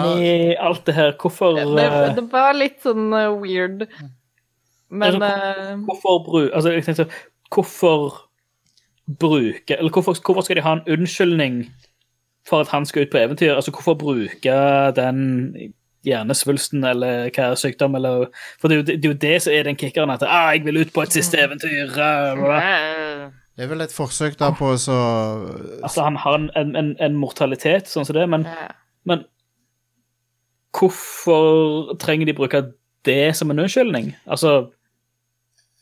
alt 0.64 0.86
det 0.88 0.95
her. 0.95 1.16
Hvorfor 1.20 1.57
Det, 1.59 1.86
eh, 1.86 2.14
det 2.18 2.26
var 2.32 2.55
litt 2.57 2.80
sånn 2.86 3.09
uh, 3.11 3.34
weird. 3.36 3.86
Men 4.93 5.20
uh, 5.22 5.74
Hvorfor 5.88 6.24
bru... 6.26 6.39
Altså, 6.53 6.74
jeg 6.76 6.86
tenkte 6.88 7.09
Hvorfor 7.53 8.22
bruke 9.20 9.78
Eller 9.78 9.91
hvorfor, 9.91 10.16
hvorfor 10.26 10.41
skal 10.41 10.56
de 10.56 10.62
ha 10.62 10.74
en 10.74 10.88
unnskyldning 10.88 11.66
for 12.47 12.62
at 12.64 12.68
han 12.68 12.86
skal 12.86 13.06
ut 13.06 13.12
på 13.12 13.18
eventyr? 13.18 13.54
Altså, 13.56 13.72
hvorfor 13.72 13.93
bruke 13.99 14.56
den 14.95 15.74
hjernesvulsten 16.04 16.84
eller 16.84 17.30
hva 17.32 17.51
er 17.51 17.60
sykdom 17.60 17.95
eller 17.95 18.28
For 18.62 18.68
det 18.68 18.76
er, 18.76 18.82
jo, 18.82 18.86
det 18.88 19.06
er 19.06 19.14
jo 19.14 19.22
det 19.22 19.36
som 19.45 19.54
er 19.54 19.64
den 19.68 19.80
kickeren 19.80 20.12
at 20.12 20.24
ah, 20.28 20.51
'Jeg 20.51 20.66
vil 20.66 20.82
ut 20.82 20.93
på 20.93 21.01
et 21.01 21.14
siste 21.14 21.38
eventyr'. 21.39 21.91
ah, 21.99 22.36
bla, 22.36 22.45
bla. 22.45 23.32
Det 23.58 23.64
er 23.64 23.70
vel 23.70 23.82
et 23.86 23.93
forsøk 23.93 24.39
da 24.39 24.49
på 24.58 24.72
å 24.74 24.78
så 24.82 24.99
Altså, 25.84 26.04
han 26.04 26.16
har 26.16 26.39
en, 26.39 26.49
en, 26.58 26.76
en, 26.76 26.95
en 26.99 27.18
mortalitet 27.18 27.88
sånn 27.88 28.06
som 28.06 28.18
det, 28.18 28.26
men, 28.30 28.47
ja. 28.49 28.72
men 29.06 29.26
hvorfor 30.74 31.93
trenger 32.01 32.26
de 32.26 32.34
bruke 32.38 32.64
det 33.06 33.36
som 33.38 33.51
en 33.51 33.60
unnskyldning? 33.60 34.16
Altså 34.26 34.72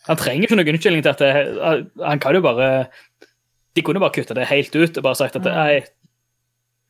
Han 0.10 0.18
trenger 0.18 0.44
ikke 0.44 0.58
noen 0.58 0.74
unnskyldning 0.74 1.06
til 1.06 1.14
at 1.14 1.24
det, 1.24 1.88
Han 2.04 2.20
kan 2.20 2.36
jo 2.36 2.44
bare 2.44 2.68
De 3.76 3.82
kunne 3.88 4.00
bare 4.04 4.12
kutta 4.18 4.36
det 4.36 4.48
helt 4.52 4.76
ut 4.76 4.98
og 5.00 5.04
bare 5.06 5.16
sagt 5.16 5.36
at 5.40 5.46
nei, 5.48 5.82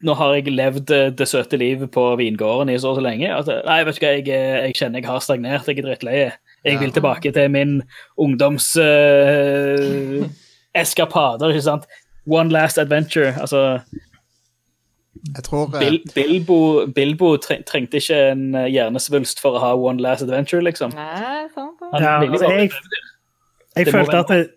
nå 0.01 0.15
har 0.17 0.32
jeg 0.34 0.49
levd 0.49 0.89
eh, 0.95 1.09
det 1.13 1.27
søte 1.29 1.59
livet 1.61 1.91
på 1.93 2.03
vingården 2.17 2.71
i 2.73 2.77
så 2.82 2.89
og 2.89 2.97
så 2.97 3.03
lenge. 3.05 3.27
At, 3.29 3.51
nei, 3.67 3.84
vet 3.86 3.99
du 3.99 4.05
hva, 4.05 4.13
jeg, 4.17 4.27
eh, 4.34 4.55
jeg 4.65 4.77
kjenner 4.79 4.97
jeg 5.03 5.09
har 5.11 5.19
stagnert, 5.21 5.67
jeg 5.69 5.77
er 5.77 5.86
drittlei. 5.86 6.15
Jeg 6.65 6.79
vil 6.82 6.91
tilbake 6.93 7.32
til 7.34 7.49
min 7.53 7.75
ungdoms 8.21 8.71
uh, 8.82 10.25
eskapader, 10.77 11.49
ikke 11.53 11.63
sant? 11.65 11.86
One 12.29 12.49
last 12.53 12.77
adventure. 12.82 13.32
Altså 13.41 13.79
Jeg 15.36 15.43
tror 15.43 15.69
Bil 15.79 15.99
Bilbo, 16.15 16.86
Bilbo 16.95 17.36
trengte 17.41 17.97
ikke 18.01 18.19
en 18.32 18.43
hjernesvulst 18.69 19.41
for 19.41 19.57
å 19.57 19.61
ha 19.63 19.71
one 19.75 20.01
last 20.01 20.21
adventure, 20.25 20.61
liksom. 20.65 20.93
Nei, 20.97 21.47
sant 21.53 21.77
det. 21.82 21.89
Han 21.93 22.01
Ja, 22.05 22.15
altså, 22.25 22.49
jeg, 22.51 22.69
jeg- 22.69 23.86
Jeg 23.86 23.88
følte 23.93 24.17
at 24.19 24.27
det, 24.27 24.49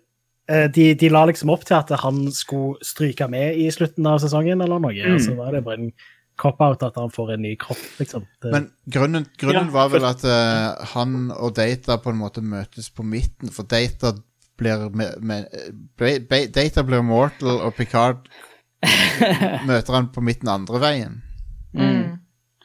de, 0.45 0.91
de 0.93 1.09
la 1.09 1.23
liksom 1.25 1.49
opp 1.49 1.63
til 1.65 1.73
at 1.79 1.89
han 2.03 2.27
skulle 2.35 2.77
stryke 2.85 3.25
med 3.31 3.57
i 3.57 3.69
slutten 3.73 4.05
av 4.05 4.19
sesongen, 4.21 4.61
eller 4.61 4.81
noe. 4.81 4.93
Mm. 4.93 5.17
Så 5.23 5.33
var 5.37 5.55
det 5.55 5.63
bare 5.65 5.79
en 5.87 5.91
cop-out 6.39 6.83
at 6.83 6.97
han 6.99 7.11
får 7.13 7.33
en 7.35 7.43
ny 7.45 7.55
kropp, 7.59 7.81
liksom. 7.99 8.25
Det, 8.43 8.51
Men 8.51 8.67
grunnen, 8.91 9.25
grunnen 9.39 9.69
Ja, 9.69 9.73
var 9.73 9.91
vel 9.93 10.07
at 10.07 10.23
uh, 10.27 10.85
han 10.93 11.31
og 11.31 11.55
Data 11.57 11.97
på 12.01 12.11
en 12.11 12.19
måte 12.19 12.43
møtes 12.43 12.89
på 12.91 13.05
midten, 13.07 13.51
for 13.55 13.67
Data 13.67 14.13
blir 14.59 14.89
med, 14.95 15.19
med, 15.19 15.47
Data 16.55 16.83
blir 16.87 17.03
mortal, 17.03 17.57
og 17.59 17.73
Picard 17.75 18.27
møter 19.69 19.97
han 19.97 20.11
på 20.13 20.23
midten 20.23 20.51
andre 20.51 20.81
veien. 20.83 21.19
Mm. 21.75 22.21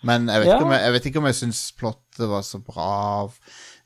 Men 0.07 0.31
jeg 0.31 0.43
vet, 0.43 0.49
Ja. 0.49 0.61
jeg, 0.61 0.83
jeg 0.85 0.93
vet 0.93 1.07
ikke 1.11 1.21
om 1.21 1.29
jeg 1.29 1.39
syns 1.39 1.65
plottet 1.79 2.29
var 2.31 2.45
så 2.47 2.61
bra. 2.65 3.29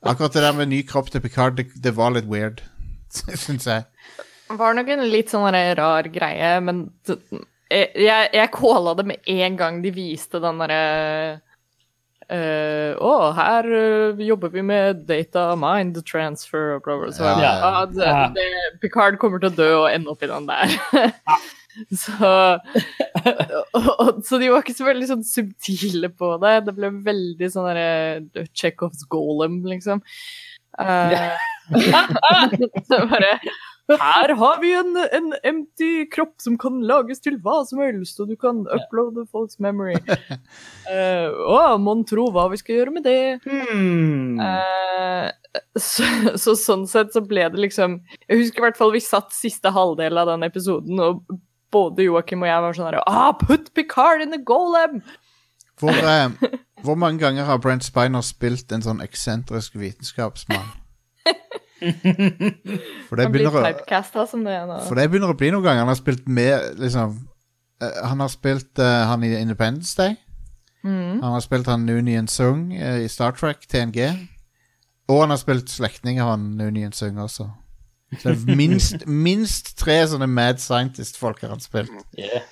Akkurat 0.04 0.36
det 0.36 0.44
der 0.44 0.56
med 0.56 0.68
ny 0.70 0.82
kropp 0.86 1.10
til 1.10 1.22
Picard, 1.24 1.56
det, 1.56 1.70
det 1.80 1.94
var 1.96 2.12
litt 2.14 2.28
weird, 2.30 2.62
syns 3.44 3.68
jeg. 3.70 3.86
var 4.54 4.76
nok 4.76 4.92
en 4.94 5.06
litt 5.10 5.32
sånn 5.32 5.48
rar 5.78 6.08
greie, 6.12 6.54
men 6.64 6.86
jeg, 7.70 7.88
jeg, 7.96 8.48
kåla 8.54 8.94
det 8.98 9.06
med 9.08 9.34
en 9.34 9.56
gang 9.58 9.82
de 9.82 9.92
viste 9.94 10.40
den 10.42 10.62
derre 10.62 10.82
Uh, 12.24 12.96
Å, 13.04 13.10
her 13.36 13.66
uh, 13.68 14.20
jobber 14.24 14.48
vi 14.54 14.62
med 14.64 15.02
data 15.04 15.50
mind 15.60 15.98
transfer 16.08 16.78
og 16.78 16.86
bla, 16.86 16.96
bla. 17.02 17.10
Så 17.12 17.26
Ja, 17.26 17.34
jeg, 17.36 17.42
ja. 17.44 17.72
ja, 17.74 17.82
det, 18.32 18.38
det, 18.38 18.78
Picard 18.80 19.18
kommer 19.20 19.42
til 19.42 19.52
å 19.52 19.58
dø 19.58 19.66
og 19.82 19.90
ende 19.90 20.08
opp 20.14 20.24
i 20.24 20.30
den 20.30 20.48
der. 20.48 20.72
så 22.04 22.30
og, 23.76 23.90
og, 23.90 24.22
Så 24.24 24.40
de 24.40 24.48
var 24.54 24.64
ikke 24.64 24.76
så 24.78 24.88
veldig 24.88 25.10
sånn 25.10 25.26
subtile 25.28 26.08
på 26.16 26.32
det. 26.40 26.54
Det 26.70 26.76
ble 26.78 26.94
veldig 27.04 27.50
sånn 27.52 27.68
derre 27.68 28.46
Chekhovs 28.56 29.04
golem, 29.12 29.60
liksom. 29.68 30.00
Eh, 30.80 30.86
så 30.86 31.20
bare 33.08 33.38
her 33.88 34.34
har 34.34 34.60
vi 34.60 34.72
en, 34.74 34.96
en 35.12 35.34
empty 35.42 36.06
kropp 36.12 36.40
som 36.40 36.56
kan 36.58 36.80
lages 36.88 37.20
til 37.20 37.36
hva 37.44 37.60
som 37.68 37.82
helst, 37.84 38.20
og 38.20 38.30
du 38.32 38.36
kan 38.40 38.64
uploade 38.72 39.26
folks 39.30 39.58
memory. 39.58 39.98
Eh, 40.84 41.30
Å, 41.32 41.78
mon 41.80 42.02
tro 42.04 42.26
hva 42.28 42.42
vi 42.52 42.58
skal 42.60 42.76
gjøre 42.76 42.92
med 42.92 43.06
det. 43.06 43.38
Hmm. 43.48 44.36
Uh, 44.36 45.30
så, 45.80 46.04
så 46.36 46.52
sånn 46.60 46.84
sett 46.88 47.14
så 47.16 47.22
ble 47.24 47.46
det 47.54 47.62
liksom 47.62 47.96
Jeg 48.26 48.42
husker 48.42 48.60
i 48.60 48.64
hvert 48.66 48.76
fall 48.76 48.92
vi 48.92 49.00
satt 49.00 49.32
siste 49.32 49.72
halvdel 49.72 50.20
av 50.20 50.28
den 50.28 50.44
episoden, 50.44 51.00
og 51.00 51.24
både 51.72 52.04
Joakim 52.04 52.44
og 52.44 52.50
jeg 52.50 52.66
var 52.66 52.76
sånn 52.76 52.90
her 52.90 53.00
ah, 53.08 53.32
Put 53.40 53.72
Picard 53.72 54.26
in 54.26 54.36
the 54.36 54.42
golem! 54.44 55.00
Hvor, 55.80 55.96
uh, 55.96 56.60
hvor 56.84 57.00
mange 57.00 57.24
ganger 57.24 57.48
har 57.48 57.64
Brent 57.64 57.88
Spiner 57.88 58.22
spilt 58.22 58.76
en 58.76 58.84
sånn 58.84 59.00
eksentrisk 59.02 59.80
vitenskapsmann? 59.80 60.68
For 63.08 63.18
det 63.18 63.28
begynner 63.32 63.56
å 63.60 64.26
som 64.28 64.44
det 64.46 64.56
nå. 64.68 64.76
For 64.86 64.98
det 64.98 65.08
begynner 65.10 65.32
å 65.34 65.38
bli 65.38 65.50
noen 65.52 65.64
ganger. 65.64 65.84
Han 65.84 65.92
har 65.92 65.98
spilt 65.98 66.28
med 66.28 66.78
liksom 66.80 67.16
uh, 67.82 67.98
Han 68.08 68.22
har 68.24 68.30
spilt 68.32 68.80
uh, 68.80 69.04
han 69.10 69.24
i 69.26 69.34
Independence 69.36 69.96
Day. 69.98 70.16
Mm. 70.84 71.20
Han 71.22 71.32
har 71.32 71.42
spilt 71.44 71.68
han 71.68 71.86
Noonien 71.88 72.28
Sung 72.28 72.70
uh, 72.76 73.00
i 73.02 73.08
Star 73.08 73.36
Trek, 73.36 73.66
TNG. 73.68 74.00
Og 75.08 75.20
han 75.24 75.34
har 75.34 75.40
spilt 75.40 75.68
slektning 75.72 76.20
av 76.22 76.34
han 76.34 76.54
Noonien 76.60 76.92
Sung 76.96 77.18
også. 77.20 77.50
Så 78.14 78.30
det 78.30 78.36
er 78.36 78.56
minst, 78.56 79.06
minst 79.28 79.74
tre 79.80 79.98
sånne 80.08 80.28
mad 80.30 80.62
scientist-folk 80.62 81.42
har 81.44 81.56
han 81.56 81.64
spilt. 81.64 81.92
Yeah. 82.18 82.44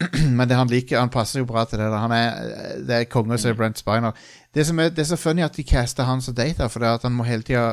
Men 0.36 0.48
det 0.48 0.56
han 0.56 0.70
liker, 0.70 0.98
han 1.00 1.10
passer 1.12 1.42
jo 1.42 1.46
bra 1.48 1.64
til 1.68 1.78
det. 1.82 1.90
Da. 1.92 1.98
Han 2.06 2.12
er, 2.16 2.80
det 2.88 2.96
er 2.96 3.08
konge 3.12 3.36
som 3.38 3.50
er 3.50 3.56
Brent 3.58 3.78
Spiner. 3.80 4.16
Det 4.54 4.64
som 4.66 4.78
er, 4.80 4.88
det 4.94 5.02
er 5.04 5.10
så 5.12 5.18
funny 5.20 5.44
at 5.44 5.56
de 5.58 5.64
caster 5.68 6.08
han 6.08 6.22
som 6.24 6.34
data, 6.34 6.68
for 6.72 6.80
det 6.80 6.88
er 6.88 6.98
at 7.00 7.04
han 7.06 7.12
må 7.16 7.26
hele 7.28 7.44
tida 7.46 7.66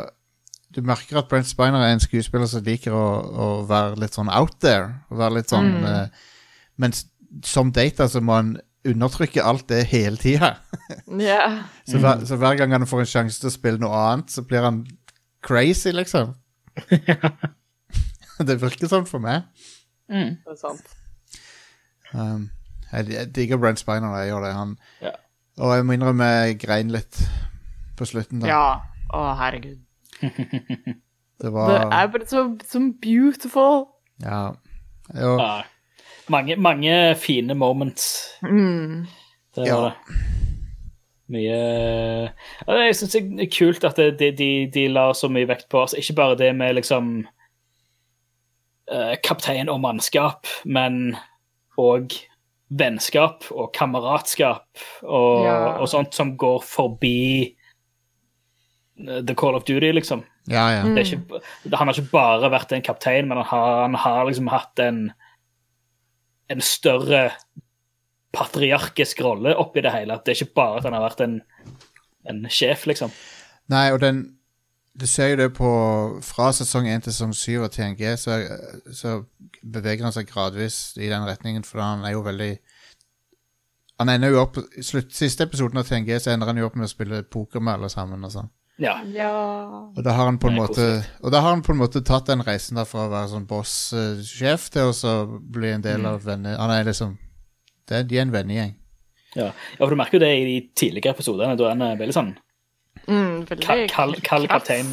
Du 0.75 0.81
merker 0.83 1.17
at 1.21 1.29
Brent 1.31 1.47
Spiner 1.47 1.79
er 1.79 1.93
en 1.95 2.03
skuespiller 2.03 2.49
som 2.51 2.65
liker 2.65 2.91
å, 2.93 3.05
å 3.31 3.45
være 3.69 3.95
litt 4.03 4.17
sånn 4.17 4.27
out 4.29 4.57
there. 4.61 4.89
Å 5.09 5.15
Være 5.23 5.37
litt 5.39 5.49
sånn 5.53 5.69
Mm. 5.79 5.85
uh, 5.87 6.33
Mens 6.77 7.05
som 7.47 7.71
data 7.73 8.05
så 8.11 8.19
må 8.21 8.35
han 8.35 8.51
undertrykke 8.87 9.41
alt 9.43 9.65
det 9.71 9.85
hele 9.93 10.17
tida. 10.21 10.57
Ja. 11.23 11.63
Så, 11.87 11.97
hver, 12.03 12.21
så 12.27 12.35
hver 12.39 12.55
gang 12.59 12.71
han 12.75 12.85
får 12.87 13.01
en 13.05 13.09
sjanse 13.13 13.39
til 13.41 13.49
å 13.49 13.55
spille 13.55 13.79
noe 13.81 13.95
annet, 14.11 14.29
så 14.31 14.43
blir 14.47 14.61
han 14.67 14.83
crazy, 15.47 15.91
liksom. 15.95 16.35
det 18.47 18.59
virker 18.61 18.91
sånn 18.91 19.07
for 19.09 19.23
meg. 19.23 19.47
Mm. 20.11 20.37
Det 20.43 20.53
er 20.53 20.59
sant. 20.61 20.93
Um, 22.13 22.49
jeg, 22.91 23.09
jeg 23.11 23.35
digger 23.35 23.57
Brent 23.57 23.79
Spiner 23.79 24.07
når 24.07 24.17
jeg 24.17 24.29
gjør 24.31 24.45
det. 24.45 24.53
Han, 24.53 24.77
Ja. 25.01 25.11
Og 25.57 25.75
jeg 25.75 25.85
må 25.85 25.93
innrømme 25.97 26.23
jeg 26.23 26.59
grein 26.61 26.91
litt 26.93 27.17
på 27.97 28.05
slutten. 28.05 28.39
da. 28.43 28.47
Ja. 28.47 28.65
Å, 29.13 29.35
herregud. 29.39 29.79
Det 31.37 31.51
Det 31.53 31.73
er 31.93 32.07
bare 32.09 32.25
så, 32.25 32.43
så 32.65 32.79
beautiful. 33.01 33.85
Ja. 34.23 34.51
Jo, 35.15 35.35
Ja. 35.39 35.61
Mange, 36.29 36.55
mange 36.59 37.15
fine 37.15 37.53
moments. 37.55 38.27
Mm. 38.43 39.05
Det 39.55 39.67
Ja. 39.67 39.77
det. 39.89 39.93
Mye 41.29 42.31
Jeg 42.67 42.95
syns 42.95 43.11
det 43.11 43.41
er 43.43 43.51
kult 43.57 43.83
at 43.83 43.97
de, 44.19 44.31
de, 44.31 44.67
de 44.73 44.87
la 44.87 45.09
så 45.13 45.27
mye 45.29 45.47
vekt 45.47 45.67
på 45.69 45.81
altså, 45.81 45.97
Ikke 45.99 46.15
bare 46.15 46.37
det 46.39 46.55
med 46.55 46.75
liksom 46.75 47.27
eh, 48.91 49.15
kaptein 49.23 49.69
og 49.69 49.81
mannskap, 49.83 50.47
men 50.65 51.15
òg 51.77 52.13
vennskap 52.77 53.45
og 53.51 53.69
kameratskap 53.73 54.65
og, 55.03 55.45
Ja. 55.45 55.77
og 55.79 55.87
sånt 55.87 56.13
som 56.17 56.33
går 56.37 56.59
forbi 56.67 57.55
eh, 59.07 59.21
The 59.23 59.35
Call 59.35 59.55
of 59.55 59.63
Duty, 59.63 59.91
liksom. 59.95 60.23
ja, 60.49 60.65
ja. 60.75 60.83
Det 60.83 61.03
er 61.05 61.15
ikke, 61.15 61.41
han 61.77 61.87
har 61.87 61.93
ikke 61.95 62.11
bare 62.11 62.49
vært 62.51 62.71
en 62.75 62.81
kaptein, 62.83 63.27
men 63.29 63.37
han 63.37 63.45
har, 63.53 63.81
han 63.85 63.95
har 63.95 64.25
liksom 64.27 64.47
hatt 64.51 64.79
en, 64.83 65.11
en 66.49 66.61
større 66.61 67.29
patriarkisk 68.35 69.21
rolle 69.23 69.55
oppi 69.57 69.81
det 69.81 69.91
hele. 69.93 70.13
At 70.17 70.25
det 70.25 70.35
er 70.35 70.41
ikke 70.43 70.55
bare 70.59 70.77
at 70.81 70.83
han 70.89 70.93
har 70.97 71.05
vært 71.07 71.23
en, 71.25 71.37
en 72.27 72.43
sjef, 72.51 72.85
liksom. 72.89 73.11
Nei, 73.71 73.87
og 73.91 73.99
den 74.03 74.36
Du 74.97 75.05
ser 75.05 75.29
jo 75.29 75.37
det 75.37 75.51
på 75.53 75.69
Fra 76.25 76.49
sesong 76.55 76.87
1 76.89 77.05
til 77.05 77.13
sesong 77.13 77.33
7 77.37 77.63
av 77.67 77.69
TNG, 77.73 78.01
så, 78.17 78.39
så 78.89 79.19
beveger 79.61 80.07
han 80.07 80.15
seg 80.15 80.29
gradvis 80.29 80.97
i 80.97 81.09
den 81.11 81.27
retningen, 81.27 81.65
for 81.67 81.83
han 81.83 82.05
er 82.07 82.15
jo 82.15 82.23
veldig 82.25 82.51
Han 84.01 84.09
ender 84.13 84.33
jo 84.33 84.41
opp 84.41 84.57
I 84.61 84.85
slutt, 84.85 85.13
siste 85.13 85.45
episoden 85.45 85.81
av 85.81 85.89
TNG 85.89 86.15
så 86.21 86.33
ender 86.33 86.49
han 86.49 86.61
jo 86.61 86.69
opp 86.69 86.77
med 86.79 86.89
å 86.89 86.93
spille 86.93 87.23
poker 87.29 87.61
med 87.61 87.77
alle 87.77 87.89
sammen. 87.93 88.23
og 88.25 88.33
sånn. 88.33 88.49
Ja. 88.81 88.95
Ja. 89.09 89.29
Og 89.89 90.01
da 90.05 90.13
har 90.13 90.27
han 90.29 90.37
på 90.37 90.51
en 90.51 90.59
måte 90.59 90.83
Og 91.25 91.31
da 91.33 91.41
har 91.41 91.55
han 91.55 91.63
på 91.65 91.73
en 91.73 91.79
måte 91.81 92.03
tatt 92.05 92.29
den 92.29 92.45
reisen 92.45 92.77
da 92.77 92.85
fra 92.85 93.07
å 93.07 93.13
være 93.13 93.31
sånn 93.31 93.47
boss-sjef 93.49 94.67
til 94.73 94.91
å 94.91 94.97
så 94.97 95.13
bli 95.25 95.71
en 95.73 95.85
del 95.85 96.05
av 96.05 96.21
venner... 96.25 96.57
Han 96.61 96.73
er 96.73 96.85
liksom 96.89 97.15
det, 97.89 98.03
De 98.09 98.19
er 98.19 98.25
en 98.27 98.33
vennegjeng. 98.33 98.75
ja. 99.37 99.47
ja, 99.53 99.79
for 99.79 99.93
du 99.93 99.97
merker 99.97 100.17
jo 100.19 100.25
det 100.25 100.33
i 100.35 100.45
de 100.45 100.59
tidligere 100.77 101.13
episodene. 101.15 101.57
Da 101.57 101.69
er 101.69 101.77
han 101.77 102.01
veldig 102.01 102.17
sånn 102.17 102.35
Mm, 103.07 103.45
kald, 103.47 103.89
kald, 103.89 104.21
kald 104.23 104.47
kaptein. 104.51 104.87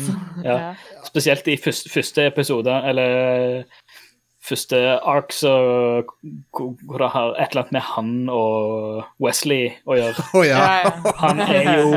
Ja. 0.44 0.74
Spesielt 1.06 1.48
i 1.50 1.56
første, 1.64 1.90
første 1.90 2.26
episode, 2.26 2.70
eller 2.88 3.64
første 4.44 4.76
ark, 5.00 5.32
så 5.32 5.52
hvor 6.52 6.98
det 7.00 7.08
har 7.14 7.34
et 7.40 7.48
eller 7.50 7.62
annet 7.64 7.72
med 7.72 7.80
han 7.80 8.10
og 8.28 9.04
Wesley 9.22 9.70
å 9.86 9.96
gjøre. 9.98 10.26
Oh, 10.36 10.44
ja! 10.46 10.58
Ja, 10.58 10.74
ja. 10.84 11.14
Han 11.22 11.40
er 11.40 11.62
jo 11.80 11.88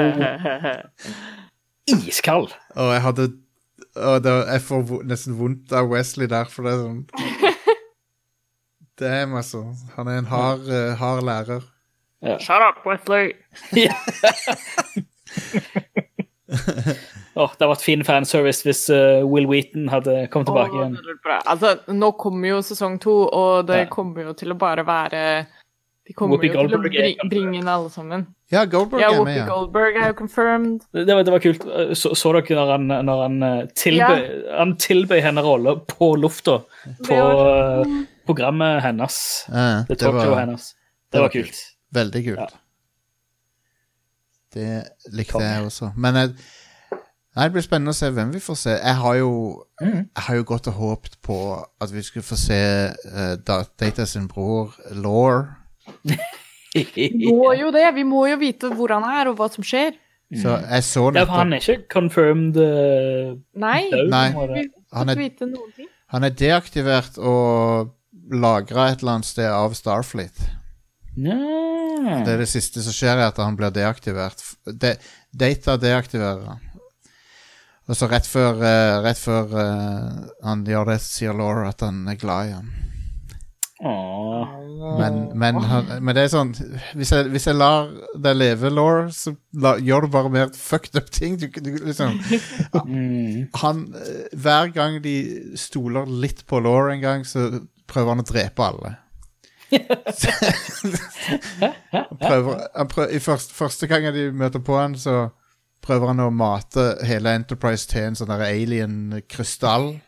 iskald. 2.08 2.56
Og 2.76 2.94
jeg 2.96 3.04
hadde 3.06 3.28
og 3.98 4.24
det, 4.24 4.32
Jeg 4.52 4.62
får 4.62 5.04
nesten 5.10 5.38
vondt 5.40 5.72
av 5.74 5.88
Wesley 5.90 6.28
der, 6.30 6.46
for 6.54 6.68
det 6.68 6.74
er 6.76 6.84
sånn 6.84 7.06
Damn, 9.02 9.36
altså. 9.38 9.64
Han 9.96 10.08
er 10.10 10.20
en 10.22 10.30
hard, 10.30 10.66
eh, 10.74 10.94
hard 10.98 11.24
lærer. 11.26 11.66
Shut 12.42 12.64
up, 12.66 12.82
Wesley. 12.86 13.34
Åh, 16.48 17.52
det 17.54 17.60
hadde 17.60 17.70
vært 17.74 17.84
fin 17.86 18.04
fanservice 18.08 18.64
hvis 18.66 18.86
uh, 18.94 19.22
Will 19.28 19.48
Wheaton 19.50 19.90
hadde 19.92 20.14
kommet 20.34 20.48
tilbake 20.50 20.72
oh, 20.74 20.80
igjen. 20.80 20.96
det 21.06 21.18
bra. 21.26 21.38
Altså, 21.46 21.74
nå 21.94 22.12
kommer 22.18 22.54
jo 22.56 22.62
sesong 22.66 22.98
to, 23.04 23.16
og 23.28 23.68
det 23.70 23.84
Ja. 23.86 23.90
kommer 23.92 24.30
jo 24.30 24.34
til 24.38 24.54
å 24.56 24.58
bare 24.58 24.86
være 24.88 25.22
De 26.08 26.14
kommer 26.16 26.38
Whoopi 26.38 26.48
jo 26.48 26.54
til 26.54 26.60
å 26.60 26.70
Goldberg 26.72 26.96
er 27.04 27.30
bringe 27.30 27.58
inn 27.60 27.68
alle 27.68 27.90
sammen. 27.92 28.26
Ja, 28.50 28.62
Goldberg 28.64 29.02
Ja, 29.04 29.10
er 29.12 29.26
med, 29.28 29.38
ja. 29.42 29.46
Goldberg 29.50 29.98
er 30.00 30.08
jo 30.14 30.16
confirmed. 30.22 30.86
Det 30.96 31.04
var, 31.12 31.24
det 31.28 31.34
var 31.34 31.42
kult. 31.44 31.66
Så, 32.00 32.14
så 32.16 32.32
dere 32.38 32.56
når 32.56 32.72
han, 32.72 32.86
når 33.10 33.24
han 33.26 33.36
eh, 33.44 33.66
tilbøy, 33.76 34.22
han 34.56 34.72
tilbøy 34.80 35.20
henne 35.26 35.44
rolle 35.44 35.74
på 35.92 36.14
lufta 36.16 36.62
på 36.64 37.10
Det 37.10 37.18
var- 37.20 37.82
eh, 37.84 37.98
programmet 38.28 38.82
hennes. 38.88 39.18
Ja, 39.52 39.84
Det 39.90 40.00
det 40.00 40.14
var 40.16 40.40
hennes. 40.40 40.72
Det 41.12 41.20
var 41.22 41.30
kult. 41.36 41.60
veldig 41.96 42.24
kult. 42.26 42.56
Det 44.58 45.14
likte 45.14 45.38
Konge. 45.38 45.52
jeg 45.52 45.68
også. 45.70 45.92
Men 45.96 46.18
jeg, 46.22 46.34
nei, 46.92 47.44
det 47.46 47.54
blir 47.56 47.66
spennende 47.66 47.94
å 47.94 47.98
se 47.98 48.10
hvem 48.14 48.34
vi 48.34 48.42
får 48.44 48.60
se. 48.64 48.76
Jeg 48.76 49.00
har 49.04 49.20
jo, 49.20 49.32
mm. 49.82 50.02
jeg 50.02 50.26
har 50.30 50.40
jo 50.40 50.48
gått 50.54 50.72
og 50.72 50.82
håpet 50.82 51.20
på 51.26 51.38
at 51.58 51.94
vi 51.94 52.04
skulle 52.06 52.26
få 52.26 52.40
se 52.42 52.60
uh, 52.90 53.36
Data 53.38 54.08
sin 54.10 54.28
bror 54.32 54.76
Law. 54.98 55.46
Vi 56.78 57.10
må 57.32 57.56
jo 57.58 57.72
det. 57.74 57.88
Vi 57.96 58.04
må 58.06 58.28
jo 58.28 58.36
vite 58.38 58.70
hvor 58.76 58.92
han 58.94 59.06
er, 59.08 59.32
og 59.32 59.40
hva 59.40 59.48
som 59.50 59.66
skjer. 59.66 59.96
Så 60.36 60.58
jeg 60.60 60.84
så 60.84 61.06
Ja, 61.16 61.24
han 61.32 61.56
er 61.56 61.64
ikke 61.64 61.88
confirmed 61.90 62.58
uh, 62.60 63.32
Nei, 63.56 63.88
død. 63.90 64.10
Nei. 64.12 64.26
vi 64.52 64.66
Han 64.94 65.10
er-. 65.10 65.88
Han 66.14 66.28
er 66.28 66.36
deaktivert 66.36 67.18
og 67.18 67.94
lagra 68.32 68.90
et 68.92 69.02
eller 69.02 69.18
annet 69.18 69.30
sted 69.30 69.48
av 69.48 69.76
Starfleet. 69.76 70.40
Ja. 71.18 72.22
Det 72.24 72.36
er 72.36 72.42
det 72.44 72.50
siste 72.52 72.84
som 72.86 72.94
skjer, 72.96 73.18
er 73.18 73.32
at 73.32 73.40
han 73.42 73.58
blir 73.58 73.74
deaktivert. 73.74 74.44
De, 74.70 74.94
data 75.34 75.78
deaktiverer 75.82 76.46
han. 76.54 76.64
Og 77.88 77.96
så 77.96 78.10
rett 78.12 78.28
før, 78.28 78.60
uh, 78.60 78.98
rett 79.06 79.20
før 79.20 79.54
uh, 79.56 80.28
han 80.44 80.66
gjør 80.68 80.92
det, 80.92 81.00
sier 81.06 81.34
Laura 81.38 81.70
at 81.72 81.82
han 81.86 82.04
er 82.12 82.20
glad 82.20 82.50
i 82.50 82.56
ham. 82.58 82.68
Men, 84.98 85.18
men, 85.38 85.58
han, 85.70 85.90
men 86.02 86.16
det 86.18 86.24
er 86.24 86.32
sånn 86.32 86.50
Hvis 86.98 87.12
jeg, 87.14 87.28
hvis 87.30 87.46
jeg 87.46 87.58
lar 87.60 87.92
deg 88.18 88.38
leve, 88.40 88.72
Laura, 88.74 89.04
så 89.14 89.36
la, 89.62 89.76
gjør 89.78 90.08
du 90.08 90.14
bare 90.16 90.32
mer 90.34 90.50
fucked 90.58 90.98
up 90.98 91.12
ting. 91.14 91.38
Du, 91.38 91.46
du, 91.48 91.70
liksom, 91.86 92.18
Mm. 92.88 93.48
han, 93.62 93.84
eh, 93.98 94.34
hver 94.34 94.72
gang 94.74 94.98
de 95.04 95.14
stoler 95.60 96.10
litt 96.10 96.46
på 96.50 96.60
Laura 96.64 96.94
en 96.96 97.04
gang, 97.04 97.26
så 97.26 97.48
prøver 97.88 98.16
han 98.16 98.24
å 98.24 98.28
drepe 98.28 98.66
alle. 98.66 98.96
Han 101.92 102.18
prøver, 102.22 102.68
han 102.76 102.88
prøver, 102.88 103.10
I 103.16 103.20
første, 103.20 103.54
første 103.54 103.88
gang 103.88 104.08
de 104.16 104.32
møter 104.32 104.60
på 104.64 104.78
han, 104.80 104.96
så 104.96 105.30
prøver 105.84 106.08
han 106.14 106.20
å 106.24 106.30
mate 106.34 106.98
hele 107.08 107.36
Enterprise 107.36 107.88
til 107.90 108.10
en 108.10 108.16
sånn 108.20 108.32
alien-krystall. 108.34 110.00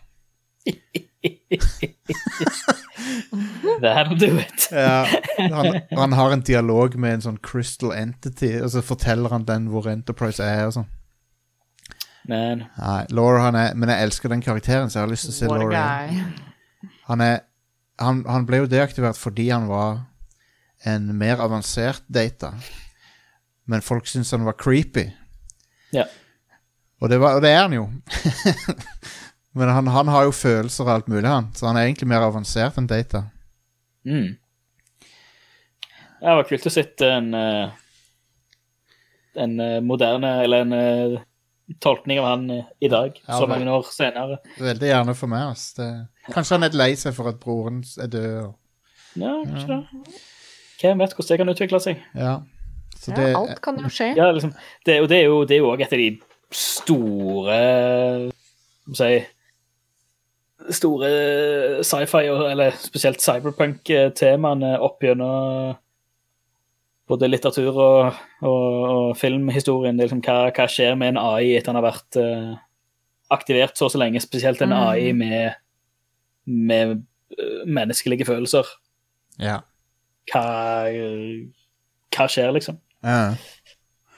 That'll 3.81 4.19
do 4.19 4.37
it. 4.39 4.69
Ja, 4.71 5.05
han, 5.37 5.81
han 5.91 6.13
har 6.13 6.31
en 6.31 6.41
dialog 6.45 6.95
med 6.99 7.13
en 7.19 7.25
sånn 7.27 7.41
crystal 7.43 7.93
entity, 7.95 8.61
og 8.63 8.71
så 8.73 8.83
forteller 8.85 9.33
han 9.35 9.47
den 9.47 9.67
hvor 9.71 9.87
Enterprise 9.91 10.43
er. 10.43 10.65
og 10.69 10.73
sånn. 10.79 10.89
Men 12.29 12.65
Nei, 12.77 13.05
Laura 13.15 13.47
han 13.47 13.55
er 13.57 13.71
Men 13.79 13.89
jeg 13.89 14.05
elsker 14.05 14.29
den 14.29 14.43
karakteren, 14.45 14.91
så 14.91 14.99
jeg 14.99 15.05
har 15.07 15.11
lyst 15.11 15.29
til 15.29 15.33
å 15.33 15.37
se 15.37 15.47
Laura. 15.49 15.85
Han, 17.09 17.23
er, 17.25 17.39
han, 17.99 18.23
han 18.27 18.45
ble 18.47 18.63
jo 18.63 18.69
deaktivert 18.71 19.19
fordi 19.19 19.49
han 19.51 19.67
var 19.69 20.01
en 20.87 21.09
mer 21.19 21.41
avansert 21.43 22.05
data. 22.07 22.53
Men 23.69 23.83
folk 23.85 24.07
syntes 24.07 24.31
han 24.33 24.47
var 24.47 24.57
creepy. 24.59 25.09
ja. 25.95 26.07
Og 26.99 27.07
det, 27.07 27.15
var, 27.23 27.37
og 27.37 27.43
det 27.45 27.53
er 27.55 27.61
han 27.61 27.71
jo. 27.71 27.85
Men 29.55 29.69
han, 29.71 29.87
han 29.87 30.09
har 30.11 30.25
jo 30.27 30.33
følelser 30.35 30.83
og 30.83 30.89
alt 30.97 31.07
mulig, 31.07 31.29
han. 31.31 31.45
Så 31.55 31.69
han 31.69 31.77
er 31.79 31.85
egentlig 31.87 32.09
mer 32.11 32.25
avansert 32.25 32.75
enn 32.75 32.89
data. 32.91 33.21
Mm. 34.03 34.33
Det 36.19 36.33
var 36.35 36.43
kult 36.49 36.67
å 36.67 36.73
sitte 36.73 37.07
en 37.07 37.29
eh, 37.39 37.71
en 39.39 39.59
eh, 39.63 39.77
moderne, 39.81 40.43
eller 40.43 40.65
en 40.65 40.73
eh, 40.73 41.21
tolkning 41.79 42.19
av 42.19 42.25
han 42.25 42.45
i 42.79 42.89
dag, 42.91 43.21
Ja, 43.27 43.37
så 43.37 43.47
mange 43.47 43.71
år 43.71 43.87
senere. 43.93 44.39
Veldig 44.59 44.89
gjerne 44.89 45.15
for 45.15 45.31
meg. 45.31 45.53
ass. 45.53 45.69
Det, 45.77 45.87
kanskje 46.33 46.57
han 46.57 46.63
er 46.67 46.77
lei 46.77 46.91
seg 46.99 47.13
for 47.17 47.29
at 47.31 47.39
broren 47.41 47.83
er 48.01 48.07
død. 48.07 48.37
Og, 48.47 48.55
Ja, 49.19 49.33
kanskje 49.45 49.67
det. 49.67 50.15
Hvem 50.79 51.01
vet 51.03 51.13
hvordan 51.17 51.29
det 51.33 51.37
kan 51.41 51.53
utvikle 51.55 51.79
seg? 51.83 52.05
ja. 52.15 52.37
Så 52.99 53.13
det, 53.15 53.29
Ja, 53.31 53.39
alt 53.39 53.61
kan 53.63 53.77
jo 53.79 53.87
skje. 53.87 54.09
Ja, 54.17 54.25
liksom, 54.35 54.51
det, 54.85 54.97
og 55.01 55.07
det 55.09 55.17
er 55.21 55.25
jo 55.29 55.43
det 55.47 55.55
er 55.55 55.59
jo 55.61 55.69
også 55.71 55.85
et 55.85 55.93
av 55.93 55.99
de 55.99 56.07
store 56.51 57.59
Hva 58.89 58.95
skal 58.95 59.11
jeg 59.13 59.21
si 59.21 60.73
Store 60.75 61.09
sci-fi, 61.87 62.25
eller 62.51 62.75
spesielt 62.75 63.21
cyberpunk-temaene 63.23 64.73
opp 64.83 64.99
gjennom 65.05 65.77
både 67.09 67.29
litteratur 67.31 67.71
og, 67.79 68.17
og, 68.43 68.65
og 68.89 69.17
filmhistorien. 69.17 69.95
Det 69.97 70.03
er 70.03 70.09
liksom, 70.11 70.21
hva, 70.27 70.51
hva 70.53 70.67
skjer 70.69 70.97
med 70.99 71.13
en 71.15 71.21
AI 71.21 71.55
etter 71.55 71.71
han 71.71 71.79
har 71.79 71.87
vært 71.87 72.19
uh, 72.19 72.59
aktivert 73.33 73.79
så 73.79 73.87
og 73.87 73.93
så 73.95 74.01
lenge, 74.03 74.21
spesielt 74.21 74.61
en 74.61 74.75
Mm. 74.75 74.83
AI 74.91 75.13
med, 75.17 75.55
med 76.45 76.91
eh, 77.37 77.65
menneskelige 77.65 78.25
følelser. 78.25 78.67
ja. 79.39 79.59
Hva, 80.29 80.41
hva 82.13 82.25
skjer, 82.29 82.51
liksom? 82.53 82.75
Ja. 83.01 83.31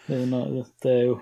Det 0.09 0.17
er 0.17 0.25
det 0.83 0.91
er 0.91 1.03
jo 1.05 1.13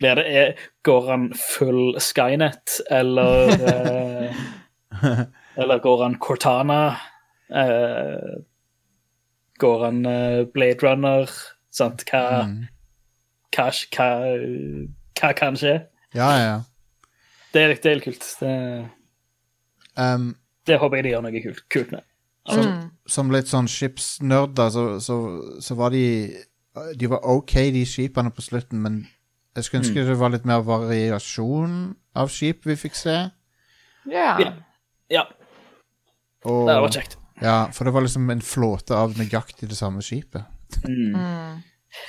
blir 0.00 0.14
det, 0.16 0.24
er, 0.40 0.52
Går 0.86 1.08
han 1.10 1.26
full 1.36 1.98
Skynet, 2.00 2.78
eller 2.88 3.50
eh, 3.68 5.20
Eller 5.58 5.82
går 5.84 6.02
han 6.06 6.16
Cortana? 6.22 6.96
Eh, 7.52 8.38
går 9.60 9.84
han 9.84 10.00
eh, 10.06 10.44
Blade 10.54 10.80
Runner 10.86 11.28
Sant? 11.70 12.04
Hva, 12.08 12.44
Mm. 12.46 12.64
hva, 13.52 13.68
hva, 13.92 14.08
hva 15.20 15.32
kan 15.36 15.56
skje? 15.60 15.76
Ja, 16.14 16.30
ja, 16.38 16.44
ja. 16.46 16.58
Det 17.52 17.62
er, 17.62 17.74
det 17.82 17.90
er 17.90 18.00
litt 18.00 18.04
kult. 18.08 18.26
Det, 18.40 18.54
Um, 19.98 20.36
det 20.68 20.78
håper 20.80 21.00
jeg 21.00 21.04
de 21.08 21.12
gjør 21.14 21.24
noe 21.26 21.42
kult, 21.44 21.62
kult 21.72 21.92
med. 21.96 22.04
som, 22.48 22.64
Mm. 22.64 22.84
som 23.06 23.30
litt 23.34 23.48
sånn 23.50 23.66
skipsnerder, 23.68 24.70
så, 24.72 24.84
så, 25.04 25.16
så 25.60 25.74
var 25.76 25.90
de 25.92 26.04
De 26.96 27.08
var 27.10 27.24
OK, 27.26 27.52
de 27.74 27.82
skipene 27.88 28.30
på 28.30 28.40
slutten, 28.44 28.78
men 28.80 29.00
jeg 29.56 29.64
skulle 29.66 29.82
ønske 29.82 30.04
det 30.06 30.14
var 30.20 30.30
litt 30.30 30.44
mer 30.46 30.60
variasjon 30.62 31.96
av 32.14 32.28
skip 32.30 32.62
vi 32.68 32.76
fikk 32.78 32.94
se. 32.94 33.16
Ja. 34.06 34.36
Ja. 34.38 34.52
Ja, 35.10 35.24
Og, 36.46 36.68
det 36.68 36.76
var 36.84 36.92
kjekt. 36.94 37.16
Ja, 37.42 37.56
for 37.74 37.84
det 37.88 37.92
var 37.96 38.02
liksom 38.06 38.30
en 38.30 38.40
flåte 38.44 38.94
av 38.94 39.16
nøyaktig 39.18 39.68
det 39.68 39.76
samme 39.78 40.02
skipet. 40.06 40.44
Mm. 40.86 41.62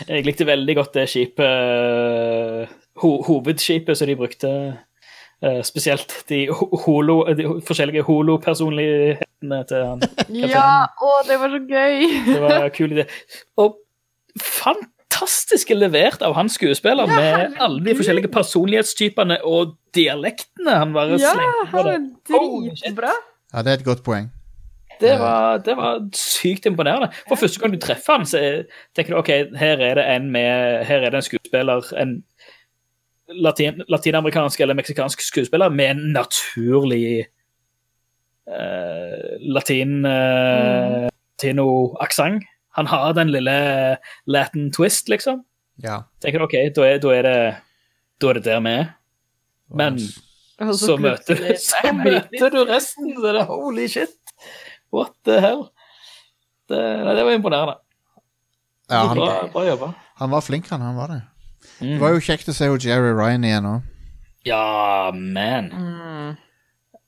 Jeg 0.08 0.26
likte 0.28 0.46
veldig 0.46 0.76
godt 0.78 0.94
det 1.00 1.08
skipet 1.10 2.70
ho 3.02 3.12
Hovedskipet 3.26 3.98
som 3.98 4.08
de 4.10 4.16
brukte. 4.20 4.50
Eh, 5.44 5.62
spesielt 5.68 6.14
de, 6.30 6.46
holo, 6.86 7.20
de 7.38 7.46
forskjellige 7.68 8.04
holo-personlighetene 8.08 9.62
til 9.70 9.86
han. 9.86 10.04
ja, 10.44 10.70
å, 11.02 11.12
det 11.28 11.40
var 11.42 11.54
så 11.56 11.62
gøy! 11.70 12.08
Det 12.30 12.40
var 12.44 12.58
en 12.68 12.74
kul 12.76 12.96
idé. 12.98 13.06
Og 13.60 13.78
fantastisk 14.40 15.72
levert 15.76 16.22
av 16.26 16.36
han 16.38 16.50
skuespiller, 16.52 17.10
Ja, 17.10 17.20
med 17.20 17.62
alle 17.62 17.84
de 17.90 17.96
forskjellige 18.00 18.32
personlighetstypene 18.34 19.40
og 19.48 19.76
dialektene 19.96 20.76
han 20.84 20.94
bare 20.96 21.18
Ja, 21.20 21.34
slengte 21.36 21.72
på 21.74 21.86
det. 21.88 23.16
Ja, 23.54 23.64
det 23.66 23.72
er 23.74 23.80
et 23.82 23.88
godt 23.88 24.04
poeng. 24.06 24.30
Det 25.00 25.14
var, 25.16 25.62
det 25.64 25.78
var 25.80 26.02
sykt 26.14 26.66
imponerende. 26.68 27.08
For 27.30 27.40
første 27.40 27.62
gang 27.62 27.72
du 27.72 27.78
treffer 27.80 28.18
han, 28.18 28.26
så 28.28 28.38
er- 28.44 28.66
tenker 28.96 29.16
du 29.16 29.20
ok, 29.22 29.30
her 29.56 29.80
er 29.80 29.96
det 29.96 30.04
en 30.12 30.26
med, 30.34 30.84
her 30.90 31.06
er 31.08 31.14
det 31.14 31.22
en 31.22 31.24
skuespiller, 31.24 31.88
en 31.96 32.18
latin, 33.34 33.84
latinamerikansk 33.88 34.60
eller 34.60 34.78
meksikansk 34.78 35.22
skuespiller 35.22 35.70
med 35.70 35.92
en 35.92 36.14
naturlig 36.14 37.26
uh, 38.50 39.36
latin 39.54 40.06
uh, 40.06 41.10
latino-aksent. 41.40 42.44
Han 42.78 42.88
har 42.88 43.14
den 43.14 43.32
lille 43.32 43.98
latin 44.26 44.72
twist, 44.72 45.10
liksom. 45.10 45.44
Ja. 45.84 46.04
Tenker 46.22 46.44
ok, 46.44 46.56
da 46.76 46.86
er, 46.86 47.00
da 47.00 47.14
er 47.16 47.24
det 47.24 47.40
da 48.20 48.30
er 48.30 48.40
det 48.40 48.44
der 48.46 48.60
vi 48.60 48.74
er. 48.76 48.90
Men 49.70 50.00
Og 50.60 50.76
så 50.76 50.98
møter, 51.00 51.36
du, 51.40 51.54
så 51.56 51.94
møter 51.96 52.50
du 52.52 52.64
resten. 52.68 53.14
Så 53.16 53.22
det 53.24 53.42
er 53.42 53.46
holy 53.48 53.88
shit. 53.88 54.12
What 54.92 55.14
the 55.26 55.40
hell? 55.40 55.70
Det, 56.70 56.80
det 57.16 57.26
var 57.26 57.32
imponerende. 57.32 57.78
ja 58.90 59.06
han, 59.08 59.18
bra, 59.18 59.48
bra 59.54 59.64
jobba. 59.66 59.94
han 60.20 60.32
var 60.32 60.42
flink, 60.42 60.68
han. 60.70 60.82
Han 60.82 60.98
var 60.98 61.14
det. 61.14 61.22
Mm. 61.80 61.94
Det 61.96 62.00
var 62.02 62.14
jo 62.16 62.20
kjekt 62.24 62.50
å 62.52 62.54
se 62.56 62.66
Jerry 62.84 63.14
Ryan 63.16 63.44
igjen 63.48 63.66
òg. 63.70 63.82
Ja, 64.48 65.12
man. 65.16 65.70
Mm. 65.72 66.38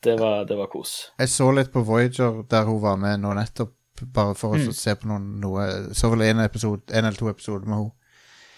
Det 0.04 0.18
var, 0.20 0.46
det 0.50 0.58
var 0.58 0.68
kos. 0.72 1.12
Jeg 1.20 1.30
så 1.30 1.52
litt 1.56 1.72
på 1.74 1.84
Voyager 1.86 2.42
der 2.50 2.66
hun 2.66 2.82
var 2.82 2.98
med 2.98 3.22
nå 3.22 3.34
nettopp, 3.38 3.74
bare 4.14 4.34
for 4.36 4.56
å 4.56 4.60
Mm. 4.62 4.74
se 4.74 4.96
på 4.98 5.06
noen, 5.08 5.40
noe 5.40 5.94
Så 5.94 6.10
vel 6.10 6.22
en, 6.26 6.40
episode, 6.40 6.82
en 6.92 7.06
eller 7.06 7.18
to 7.20 7.30
episoder 7.30 7.68
med 7.68 7.78
henne. 7.78 7.92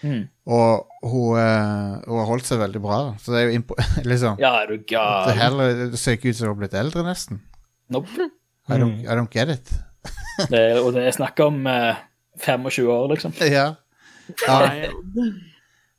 Mm. 0.04 0.28
Og 0.46 0.86
hun, 1.02 1.38
eh, 1.38 2.00
hun 2.08 2.18
har 2.18 2.26
holdt 2.28 2.44
seg 2.48 2.58
veldig 2.60 2.80
bra. 2.82 3.14
Så 3.20 3.32
det 3.32 3.40
er 3.42 3.50
jo 3.50 3.58
impo 3.58 3.74
liksom 4.10 4.38
Ja, 4.40 4.54
er 4.62 4.66
du 4.72 4.78
det, 4.78 5.36
heller, 5.36 5.90
det 5.92 5.98
ser 6.00 6.16
ikke 6.16 6.28
ut 6.32 6.36
som 6.36 6.48
hun 6.48 6.54
har 6.56 6.60
blitt 6.62 6.74
eldre, 6.80 7.04
nesten. 7.04 7.40
Nope. 7.90 8.30
I 8.68 8.78
don't, 8.80 9.00
I 9.04 9.14
don't 9.16 9.32
get 9.32 9.48
it. 9.48 9.72
Det, 10.48 10.80
og 10.80 10.94
det 10.96 11.04
er 11.06 11.12
snakk 11.12 11.38
om 11.44 11.66
uh, 11.66 11.94
25 12.40 12.88
år, 12.88 13.08
liksom. 13.12 13.32
ja. 13.40 13.74
ja. 14.48 14.60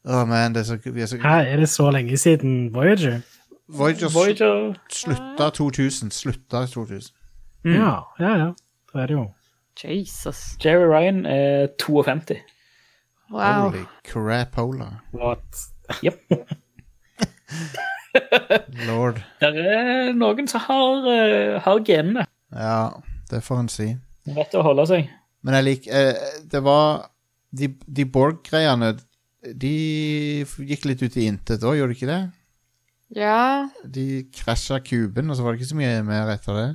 Å, 0.06 0.20
man, 0.30 0.54
det 0.54 0.62
er 0.62 0.68
så, 0.68 0.76
vi 0.86 1.02
er 1.02 1.08
så 1.10 1.18
Hæ, 1.18 1.38
er 1.50 1.58
det 1.64 1.70
så 1.70 1.90
lenge 1.92 2.18
siden 2.18 2.74
Voyager? 2.74 3.22
Voyager, 3.68 4.10
Voyager 4.14 4.76
slutta 4.94 5.50
2000. 5.50 6.12
Slutta 6.14 6.66
2000. 6.70 7.16
Mm. 7.66 7.74
Ja, 7.74 7.96
ja, 8.20 8.36
ja. 8.38 8.52
Da 8.94 9.00
er 9.02 9.08
det 9.10 9.16
jo 9.18 9.26
Jesus. 9.84 10.58
Jerry 10.66 10.86
Ryan 10.86 11.26
er 11.26 11.68
52. 11.82 12.38
Wow. 13.32 13.42
Holy 13.42 13.84
crapola. 14.04 14.92
What? 15.14 15.66
Yep. 16.04 16.22
Lord. 18.88 19.24
Det 19.42 19.50
er 19.50 20.14
noen 20.14 20.48
som 20.48 20.62
har, 20.68 21.10
uh, 21.10 21.58
har 21.66 21.82
genene. 21.86 22.26
Ja, 22.54 22.90
det 23.32 23.42
får 23.44 23.60
en 23.66 23.70
si. 23.74 23.90
Rett 24.30 24.38
vet 24.38 24.56
å 24.58 24.62
holde 24.66 24.86
seg. 24.90 25.10
Men 25.46 25.54
jeg 25.60 25.66
liker 25.66 25.94
eh, 25.94 26.16
Det 26.50 26.58
var 26.66 27.04
De, 27.54 27.68
de 27.86 28.02
Borg-greiene 28.10 28.96
De 29.54 30.46
gikk 30.66 30.88
litt 30.90 31.04
ut 31.06 31.18
i 31.20 31.28
intet 31.30 31.66
òg, 31.66 31.78
gjorde 31.78 31.94
de 31.94 32.00
ikke 32.00 32.10
det? 32.10 32.22
Ja. 33.16 33.70
De 33.86 34.26
krasja 34.34 34.80
kuben, 34.82 35.30
og 35.30 35.38
så 35.38 35.46
var 35.46 35.54
det 35.54 35.62
ikke 35.62 35.74
så 35.74 35.78
mye 35.80 36.02
mer 36.08 36.32
etter 36.34 36.58
det. 36.58 36.70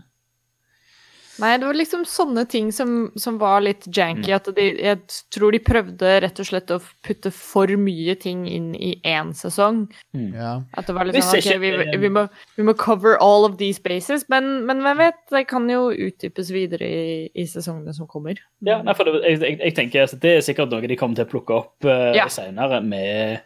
Nei, 1.41 1.55
det 1.59 1.67
var 1.67 1.77
liksom 1.79 2.05
sånne 2.09 2.45
ting 2.51 2.71
som, 2.75 3.11
som 3.21 3.39
var 3.41 3.63
litt 3.65 3.87
janky. 3.89 4.31
Mm. 4.31 4.37
At 4.37 4.51
de, 4.57 4.67
jeg 4.85 5.21
tror 5.35 5.55
de 5.57 5.61
prøvde 5.65 6.13
rett 6.25 6.41
og 6.43 6.49
slett 6.49 6.73
å 6.75 6.81
putte 7.07 7.33
for 7.35 7.71
mye 7.81 8.15
ting 8.21 8.47
inn 8.51 8.71
i 8.77 8.93
én 9.07 9.33
sesong. 9.37 9.87
Ja. 10.13 10.59
At 10.77 10.91
det 10.91 10.97
var 10.97 11.09
litt 11.09 11.21
sånn 11.25 11.41
OK, 11.41 11.51
vi, 11.63 11.73
vi, 12.05 12.13
må, 12.13 12.27
vi 12.59 12.67
må 12.69 12.75
cover 12.79 13.17
all 13.25 13.49
of 13.49 13.59
these 13.61 13.83
bases. 13.83 14.27
Men, 14.33 14.67
men 14.69 14.85
hvem 14.85 15.01
vet? 15.01 15.21
Det 15.33 15.47
kan 15.51 15.69
jo 15.71 15.89
utdypes 15.91 16.53
videre 16.55 16.89
i, 16.89 17.07
i 17.35 17.47
sesongene 17.49 17.95
som 17.97 18.09
kommer. 18.11 18.41
Ja, 18.67 18.81
nei, 18.85 18.95
for 18.99 19.09
det, 19.09 19.23
jeg, 19.25 19.41
jeg, 19.43 19.61
jeg 19.65 19.77
tenker 19.79 20.05
at 20.05 20.19
Det 20.21 20.37
er 20.37 20.45
sikkert 20.45 20.73
noe 20.75 20.85
de 20.91 20.99
kommer 21.01 21.19
til 21.19 21.29
å 21.29 21.33
plukke 21.33 21.57
opp 21.63 21.89
uh, 21.89 22.11
Ja. 22.17 22.29
senere 22.33 22.83
med 22.85 23.41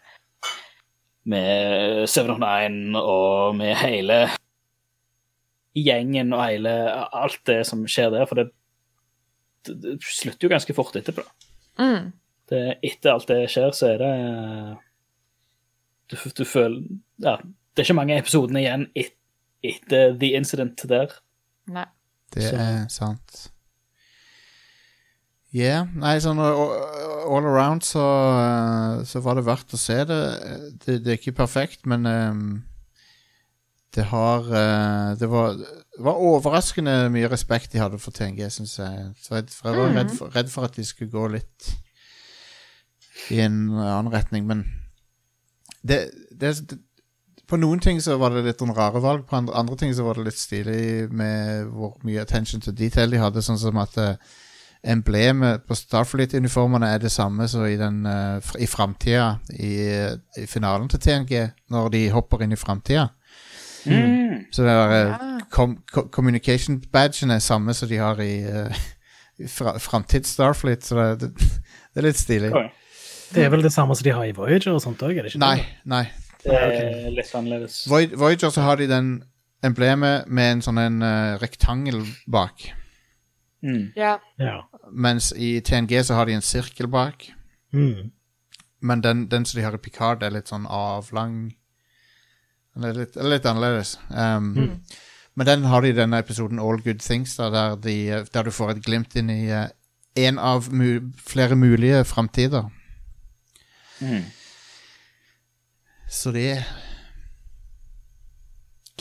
med 1.24 2.08
Seven 2.08 2.34
of 2.34 2.40
Nine 2.42 3.00
og 3.00 3.54
med 3.56 3.76
hele 3.80 4.26
gjengen 5.74 6.32
og 6.36 6.44
hele 6.46 6.72
alt 7.14 7.40
det 7.48 7.60
som 7.68 7.82
skjer 7.90 8.10
der. 8.14 8.26
For 8.30 8.38
det, 8.40 8.46
det, 9.66 9.76
det 9.82 9.94
slutter 10.04 10.46
jo 10.48 10.52
ganske 10.54 10.76
fort 10.76 10.96
etterpå. 11.00 11.24
Mm. 11.80 12.12
Det, 12.50 12.62
etter 12.84 13.14
alt 13.14 13.26
det 13.30 13.40
skjer, 13.50 13.70
så 13.74 13.88
er 13.94 14.02
det 14.04 14.12
Du, 16.12 16.16
du 16.36 16.44
føler 16.44 16.82
Ja, 17.24 17.38
det 17.40 17.80
er 17.82 17.86
ikke 17.88 17.96
mange 17.96 18.18
episodene 18.20 18.60
igjen 18.60 18.84
et, 18.94 19.14
etter 19.64 20.12
The 20.20 20.28
Incident 20.36 20.84
der. 20.90 21.14
Nei. 21.72 21.86
Det 22.34 22.42
Så- 22.50 22.56
er 22.60 22.84
sant. 22.92 23.50
Yeah. 25.54 25.86
Nei, 25.94 26.16
sånn 26.18 26.40
all 26.42 27.46
around 27.46 27.84
så, 27.86 28.02
så 29.06 29.20
var 29.22 29.38
det 29.38 29.44
verdt 29.46 29.74
å 29.76 29.78
se 29.78 30.00
det. 30.08 30.20
Det, 30.84 30.96
det 31.04 31.12
er 31.12 31.18
ikke 31.20 31.36
perfekt, 31.38 31.84
men 31.86 32.06
um, 32.10 32.40
det 33.94 34.06
har 34.10 34.46
uh, 34.50 35.14
det, 35.18 35.28
var, 35.30 35.58
var 36.02 36.22
overraskende 36.30 37.08
mye 37.14 37.30
respekt 37.30 37.72
de 37.72 37.82
hadde 37.82 38.00
for 38.02 38.14
TNG, 38.14 38.42
syns 38.50 38.78
jeg. 38.78 39.10
Så 39.22 39.38
jeg, 39.38 39.50
for 39.54 39.70
jeg 39.70 39.80
var 39.80 39.98
redd, 39.98 40.16
for, 40.18 40.34
redd 40.34 40.50
for 40.52 40.68
at 40.68 40.76
de 40.76 40.86
skulle 40.86 41.12
gå 41.12 41.28
litt 41.36 41.70
i 43.32 43.38
en 43.40 43.70
annen 43.78 44.12
retning, 44.12 44.48
men 44.48 44.64
det, 45.84 46.08
det, 46.34 46.56
det 46.70 46.80
på 47.48 47.58
noen 47.60 47.80
ting 47.80 48.00
så 48.02 48.16
var 48.20 48.32
det 48.32 48.44
litt 48.46 48.62
noen 48.64 48.76
rare 48.76 49.00
valg, 49.04 49.26
på 49.28 49.36
andre, 49.36 49.54
andre 49.60 49.76
ting 49.80 49.92
så 49.94 50.06
var 50.06 50.18
det 50.18 50.26
litt 50.30 50.40
stilig 50.40 51.10
med 51.12 51.68
hvor 51.72 51.94
mye 52.04 52.22
attention 52.24 52.64
to 52.64 52.72
detail 52.72 53.12
de 53.12 53.20
hadde, 53.20 53.44
sånn 53.44 53.60
som 53.60 53.78
at 53.82 53.98
uh, 54.00 54.14
emblemet 54.84 55.64
på 55.68 55.76
Starfleet-uniformene 55.76 56.88
er 56.94 57.02
det 57.04 57.12
samme 57.12 57.46
som 57.48 57.64
i, 57.66 57.76
den, 57.80 58.02
eh, 58.06 58.50
i 58.60 58.66
framtida, 58.68 59.38
i, 59.56 59.74
i 60.40 60.46
finalen 60.46 60.90
til 60.92 61.00
TNG, 61.00 61.32
når 61.72 61.88
de 61.94 62.02
hopper 62.12 62.44
inn 62.44 62.52
i 62.52 62.60
framtida. 62.60 63.06
Mm. 63.86 64.44
Så 64.52 64.62
det 64.62 64.70
der 64.70 64.94
Ja. 64.94 65.38
com 65.50 65.76
communication 66.12 66.80
badgen 66.92 67.30
er 67.30 67.38
samme 67.38 67.74
som 67.74 67.88
de 67.88 67.96
har 67.96 68.20
i, 68.20 68.44
uh, 68.44 68.74
fra, 69.48 69.76
framtids 69.78 70.28
Starfleet, 70.34 70.84
så 70.84 70.96
det, 70.96 71.20
det, 71.20 71.38
det 71.94 72.02
er 72.02 72.06
litt 72.08 72.16
stilig. 72.20 72.50
Okay. 72.52 72.68
Det 73.34 73.44
er 73.44 73.50
vel 73.50 73.62
det 73.62 73.72
samme 73.72 73.94
som 73.96 74.04
de 74.04 74.10
har 74.14 74.24
i 74.24 74.32
Voyager 74.36 74.72
og 74.74 74.82
sånt 74.82 75.02
òg, 75.02 75.16
er 75.18 75.22
det 75.26 75.32
ikke 75.34 75.42
Nei, 75.42 75.56
det? 75.56 75.66
nei. 75.90 76.04
Det 76.44 76.54
er 76.54 77.10
litt 77.10 77.34
annerledes. 77.34 77.84
Voy 77.88 78.06
Voyager 78.14 78.50
så 78.52 78.62
har 78.62 78.76
de 78.76 78.86
den 78.86 79.22
emblemet 79.64 80.26
med 80.28 80.52
en 80.52 80.62
sånn 80.62 80.78
en 80.78 80.98
uh, 81.02 81.38
rektangel 81.40 82.02
bak. 82.30 82.66
Mm. 83.64 83.92
Ja. 83.96 84.18
Ja. 84.38 84.58
Mens 84.92 85.32
i 85.32 85.56
TNG 85.64 86.02
så 86.04 86.14
har 86.18 86.28
de 86.28 86.34
en 86.36 86.44
sirkel 86.44 86.86
bak. 86.92 87.30
Mm. 87.72 88.10
Men 88.84 89.00
den, 89.00 89.26
den 89.32 89.46
som 89.48 89.58
de 89.58 89.64
har 89.64 89.72
i 89.74 89.80
Picard, 89.80 90.22
er 90.22 90.34
litt 90.34 90.52
sånn 90.52 90.66
avlang 90.68 91.54
Den 92.74 92.84
er 92.88 92.92
litt, 92.98 93.16
litt 93.16 93.44
annerledes. 93.46 93.96
Um, 94.10 94.80
Men 95.36 95.46
den 95.48 95.64
har 95.66 95.82
de 95.82 95.88
i 95.90 95.96
denne 95.96 96.18
episoden 96.22 96.60
All 96.62 96.78
Good 96.82 97.00
Things, 97.02 97.36
da, 97.38 97.48
der, 97.50 97.74
de, 97.82 97.94
der 98.34 98.42
du 98.46 98.50
får 98.54 98.70
et 98.76 98.84
glimt 98.86 99.16
inn 99.18 99.30
i 99.34 99.48
uh, 99.50 99.66
en 100.14 100.38
av 100.38 100.68
mu 100.70 101.00
flere 101.18 101.56
mulige 101.58 102.04
framtider. 102.06 102.68
Mm. 104.00 104.24
Så 106.10 106.30
det 106.34 106.62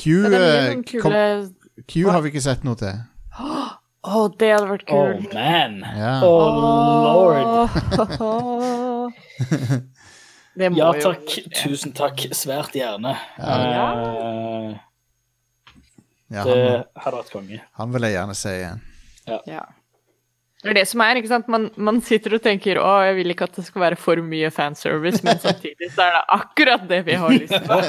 Q, 0.02 0.10
er 0.26 0.34
eh, 0.34 0.72
sånn 0.72 0.84
kom, 0.90 1.12
kule 1.14 1.84
Q 1.90 2.08
har 2.10 2.22
vi 2.26 2.32
ikke 2.34 2.42
sett 2.42 2.64
noe 2.66 2.78
til. 2.82 2.98
Å, 4.04 4.24
det 4.40 4.50
hadde 4.56 4.68
vært 4.72 4.90
Oh, 4.92 5.14
kult. 5.14 5.34
man. 5.38 5.78
Yeah. 5.86 6.26
Oh, 6.26 6.50
lord. 7.06 7.38
Det 10.54 10.70
Ja 10.78 10.92
jo 10.94 11.02
takk, 11.02 11.24
skje. 11.30 11.50
tusen 11.64 11.92
takk, 11.98 12.20
svært 12.38 12.76
gjerne. 12.78 13.16
Ja. 13.40 13.94
Uh, 13.98 14.74
Ja, 16.34 16.42
det 16.48 16.54
han, 16.58 16.84
hadde 16.98 17.18
vært 17.20 17.32
konge. 17.34 17.58
han 17.78 17.92
vil 17.94 18.02
jeg 18.08 18.14
gjerne 18.16 18.36
se 18.38 18.52
igjen. 18.58 18.80
Ja. 19.50 19.64
Det 20.64 20.70
er 20.72 20.76
det 20.78 20.86
som 20.88 21.02
er, 21.04 21.16
ikke 21.20 21.28
sant. 21.28 21.48
Man, 21.52 21.66
man 21.76 21.98
sitter 22.02 22.34
og 22.38 22.42
tenker 22.46 22.78
å, 22.80 23.04
jeg 23.04 23.16
vil 23.18 23.32
ikke 23.34 23.44
at 23.50 23.56
det 23.60 23.66
skal 23.68 23.82
være 23.84 23.98
for 24.00 24.16
mye 24.24 24.48
fanservice, 24.54 25.20
men 25.28 25.36
samtidig 25.44 25.90
så 25.92 26.02
er 26.06 26.12
det 26.16 26.22
akkurat 26.38 26.86
det 26.90 27.02
vi 27.10 27.14
har 27.20 27.30
lyst 27.36 27.60
på. 27.68 27.76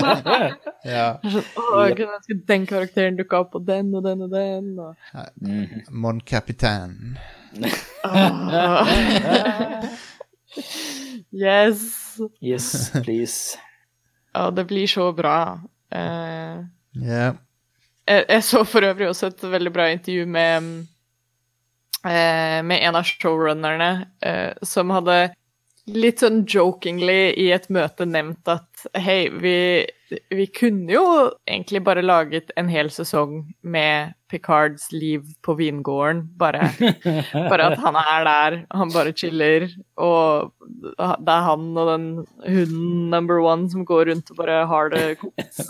Ja. 0.84 1.16
Det 1.22 1.30
sånn, 1.32 1.46
å, 1.56 1.60
jeg 1.86 1.94
kunne 1.96 2.16
ønske 2.18 2.34
den 2.50 2.66
karakteren 2.68 3.16
dukka 3.16 3.38
opp, 3.46 3.54
og 3.56 3.62
den 3.64 3.94
og 3.96 4.02
den 4.04 4.20
og 4.26 4.30
den. 4.34 4.66
Og... 4.82 4.92
Mon 5.88 6.20
Capitan. 6.20 7.16
Yes. 11.34 12.16
Yes, 12.42 12.90
please. 13.04 13.58
Ja, 14.34 14.50
det 14.50 14.64
blir 14.70 14.86
så 14.86 15.12
bra. 15.12 15.60
Eh, 15.94 16.64
Ja. 16.94 17.34
jeg, 18.06 18.24
jeg 18.28 18.42
så 18.44 18.64
for 18.64 18.82
øvrig 18.86 19.08
også 19.10 19.26
et 19.32 19.42
veldig 19.50 19.72
bra 19.74 19.88
intervju 19.90 20.26
med 20.26 20.68
eh, 22.06 22.60
med 22.62 22.78
en 22.84 22.94
av 23.00 23.02
showrunnerne 23.08 23.88
eh, 24.22 24.52
som 24.62 24.90
hadde 24.94 25.16
litt 25.90 26.22
sånn 26.22 26.44
jokingly 26.48 27.34
i 27.40 27.50
et 27.52 27.66
møte 27.72 28.06
nevnt 28.08 28.48
at 28.48 28.86
hei, 28.96 29.26
vi, 29.28 29.56
vi 30.30 30.44
kunne 30.50 30.92
jo 30.92 31.04
egentlig 31.48 31.80
bare 31.86 32.02
laget 32.04 32.50
en 32.58 32.68
hel 32.68 32.88
sesong 32.92 33.42
med 33.62 34.12
Picards 34.30 34.88
liv 34.92 35.22
på 35.46 35.54
vingården, 35.58 36.22
bare, 36.40 36.70
bare 37.52 37.68
at 37.72 37.78
han 37.82 37.96
er 38.00 38.24
der, 38.28 38.56
han 38.74 38.90
bare 38.94 39.12
chiller, 39.16 39.68
og 40.00 40.52
det 40.90 41.30
er 41.36 41.46
han 41.48 41.68
og 41.78 41.90
den 41.92 42.06
hunden 42.42 43.10
number 43.12 43.38
one 43.44 43.68
som 43.70 43.84
går 43.86 44.10
rundt 44.10 44.32
og 44.34 44.40
bare 44.42 44.64
har 44.70 44.90
det 44.94 45.04
kos. 45.22 45.62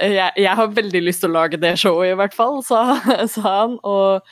Eh, 0.00 0.10
jeg, 0.10 0.32
jeg 0.42 0.56
har 0.58 0.72
veldig 0.74 1.00
lyst 1.04 1.20
til 1.22 1.30
å 1.30 1.36
lage 1.36 1.58
det 1.62 1.76
showet, 1.78 2.08
i 2.10 2.16
hvert 2.18 2.34
fall, 2.34 2.56
sa, 2.66 2.96
sa 3.30 3.42
han. 3.60 3.76
Og, 3.86 4.24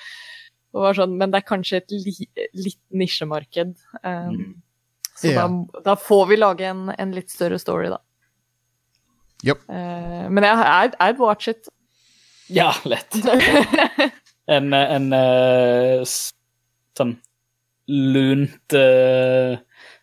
og 0.74 0.80
var 0.88 0.96
sånn, 0.98 1.12
men 1.20 1.30
det 1.30 1.38
er 1.38 1.46
kanskje 1.46 1.78
et 1.78 1.94
li, 1.94 2.14
litt 2.58 2.80
nisjemarked. 2.90 3.76
Um, 4.02 4.56
Så 5.14 5.30
Ja. 5.30 5.44
da, 5.46 5.82
da 5.92 5.94
får 5.94 6.24
vi 6.32 6.40
lage 6.40 6.66
en, 6.66 6.88
en 6.98 7.12
litt 7.14 7.30
større 7.30 7.60
story, 7.62 7.92
da. 7.92 8.00
Jopp. 9.42 9.62
Uh, 9.68 10.26
men 10.30 10.46
jeg, 10.46 10.58
I'd, 10.86 10.96
I'd 11.02 11.20
watch 11.22 11.48
it. 11.50 11.70
Ja, 12.52 12.72
lett. 12.84 13.16
En, 14.50 14.72
en 14.74 15.04
uh, 15.14 16.00
sånn 16.02 17.12
lunt 17.86 18.74
uh, 18.74 19.54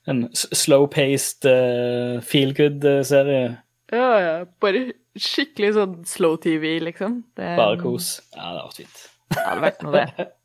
En 0.08 0.22
slow-paced 0.32 1.44
uh, 1.52 2.22
feel 2.24 2.54
good-serie. 2.56 3.58
ja, 3.92 4.08
ja. 4.24 4.34
Bare 4.64 4.86
skikkelig 5.20 5.74
sånn 5.76 5.98
slow 6.08 6.40
TV, 6.42 6.78
liksom. 6.88 7.20
Det, 7.36 7.52
Bare 7.60 7.78
kos. 7.84 8.14
Ja, 8.32 8.40
det 8.40 8.48
hadde 8.48 8.64
vært 8.64 8.80
fint. 8.80 9.04
Det 9.36 9.44
hadde 9.44 9.66
vært 9.68 9.84
noe, 9.86 10.00
det. 10.00 10.28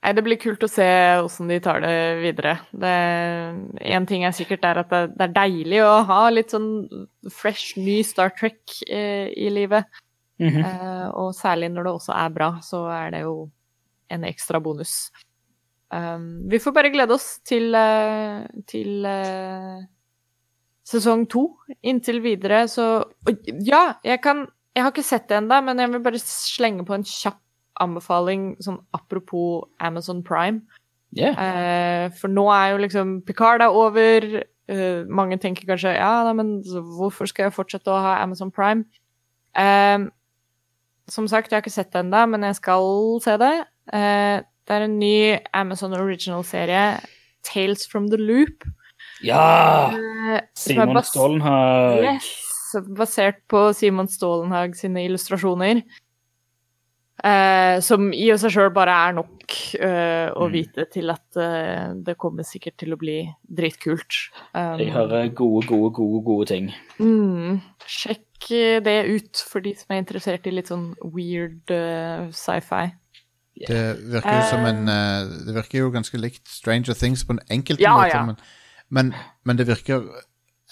Nei, 0.00 0.14
det 0.16 0.22
blir 0.24 0.38
kult 0.40 0.62
å 0.64 0.68
se 0.70 0.86
åssen 1.20 1.50
de 1.50 1.58
tar 1.60 1.82
det 1.84 1.96
videre. 2.22 2.54
Én 2.80 4.06
ting 4.08 4.24
er 4.24 4.32
sikkert 4.32 4.64
er 4.64 4.80
at 4.80 4.92
det, 4.92 5.26
er 5.26 5.34
deilig 5.34 5.82
å 5.84 5.98
ha 6.08 6.22
litt 6.32 6.54
sånn 6.54 6.70
fresh, 7.28 7.74
ny 7.76 7.98
Star 8.06 8.32
Trek 8.32 8.78
eh, 8.88 9.28
i 9.36 9.50
livet. 9.52 9.84
Mhm. 10.40 10.62
Eh, 10.64 11.08
og 11.20 11.34
særlig 11.36 11.68
når 11.74 11.84
det 11.84 11.92
også 11.98 12.14
er 12.16 12.32
bra, 12.32 12.54
så 12.64 12.86
er 12.96 13.12
det 13.12 13.26
jo 13.26 13.34
en 14.10 14.24
ekstra 14.24 14.60
bonus. 14.64 15.10
Um, 15.90 16.48
vi 16.48 16.60
får 16.62 16.72
bare 16.72 16.92
glede 16.94 17.16
oss 17.16 17.40
til, 17.44 17.74
eh, 17.74 18.44
til 18.70 19.04
uh, 19.04 19.82
sesong 20.86 21.26
to. 21.28 21.44
Inntil 21.82 22.22
videre 22.22 22.62
så 22.70 23.04
Ja, 23.66 23.96
jeg 24.06 24.20
kan 24.22 24.46
Jeg 24.74 24.84
har 24.84 24.92
ikke 24.92 25.02
sett 25.02 25.28
det 25.28 25.40
ennå, 25.40 25.60
men 25.66 25.78
jeg 25.82 25.90
vil 25.90 26.02
bare 26.04 26.18
slenge 26.22 26.86
på 26.86 26.94
en 26.94 27.04
kjapp 27.04 27.40
anbefaling 27.80 28.54
sånn 28.62 28.80
apropos 28.96 29.66
Amazon 29.80 30.22
Prime. 30.26 30.62
Yeah. 31.16 31.34
Eh, 31.34 32.06
for 32.20 32.30
nå 32.30 32.46
er 32.54 32.74
jo 32.74 32.82
liksom 32.84 33.18
Picard 33.26 33.64
er 33.64 33.74
over. 33.74 34.26
Eh, 34.70 35.02
mange 35.10 35.40
tenker 35.42 35.66
kanskje 35.66 35.96
ja, 35.96 36.12
da, 36.26 36.34
men 36.36 36.60
hvorfor 36.62 37.26
skal 37.30 37.48
jeg 37.48 37.56
fortsette 37.56 37.90
å 37.90 38.02
ha 38.04 38.18
Amazon 38.22 38.52
Prime? 38.54 38.86
Eh, 39.58 40.06
som 41.10 41.26
sagt, 41.26 41.50
jeg 41.50 41.58
har 41.58 41.64
ikke 41.64 41.74
sett 41.74 41.90
det 41.92 42.04
ennå, 42.04 42.26
men 42.30 42.46
jeg 42.46 42.60
skal 42.60 42.86
se 43.24 43.34
det. 43.40 43.54
Eh, 43.92 44.42
det 44.68 44.76
er 44.76 44.86
en 44.86 45.00
ny 45.00 45.16
Amazon 45.56 45.96
Original-serie, 45.98 47.00
Tales 47.42 47.88
from 47.90 48.06
the 48.12 48.20
Loop. 48.20 48.68
Ja! 49.26 49.90
eh, 49.90 50.40
Simon 50.54 51.02
Stålenhag. 51.02 52.04
Yes, 52.04 52.30
basert 52.96 53.42
på 53.50 53.72
Simon 53.74 54.08
Stålenhag 54.08 54.78
sine 54.78 55.02
illustrasjoner. 55.08 55.82
Eh, 57.24 57.80
som 57.84 58.12
i 58.16 58.30
og 58.32 58.38
seg 58.40 58.52
sjøl 58.54 58.70
bare 58.72 58.92
er 59.08 59.12
nok 59.18 59.56
eh, 59.76 60.30
å 60.32 60.46
Mm. 60.48 60.52
vite 60.54 60.86
til 60.90 61.10
at 61.12 61.36
eh, 61.36 61.92
det 62.06 62.14
kommer 62.16 62.46
sikkert 62.48 62.76
til 62.80 62.94
å 62.94 62.98
bli 63.00 63.18
dritkult. 63.44 64.30
Um, 64.54 64.78
Jeg 64.80 64.92
hører 64.94 65.28
gode, 65.34 65.66
gode, 65.68 65.90
gode, 65.92 66.22
gode 66.24 66.46
ting. 66.48 66.70
mm, 66.98 67.60
sjekk 67.84 68.50
eh, 68.52 68.80
det 68.80 68.96
ut 69.10 69.36
for 69.50 69.60
de 69.60 69.74
som 69.74 69.92
er 69.94 70.00
interessert 70.02 70.46
i 70.46 70.50
litt 70.54 70.68
sånn 70.72 70.94
weird 71.02 71.68
uh, 71.70 72.30
sci-fi. 72.32 72.86
Det 73.60 73.82
virker 74.08 74.38
jo 74.38 74.42
som 74.48 74.64
en 74.64 74.88
uh, 74.88 75.28
Det 75.44 75.52
virker 75.54 75.78
jo 75.82 75.90
ganske 75.92 76.16
likt 76.16 76.48
Stranger 76.48 76.94
Things 76.96 77.24
på 77.28 77.34
en 77.36 77.42
enkelte 77.50 77.82
Ja, 77.84 77.92
måte, 77.98 78.14
ja. 78.14 78.22
Men, 78.24 78.36
men, 78.88 79.14
men 79.44 79.56
det 79.60 79.66
virker 79.68 79.98
jeg, 79.98 80.06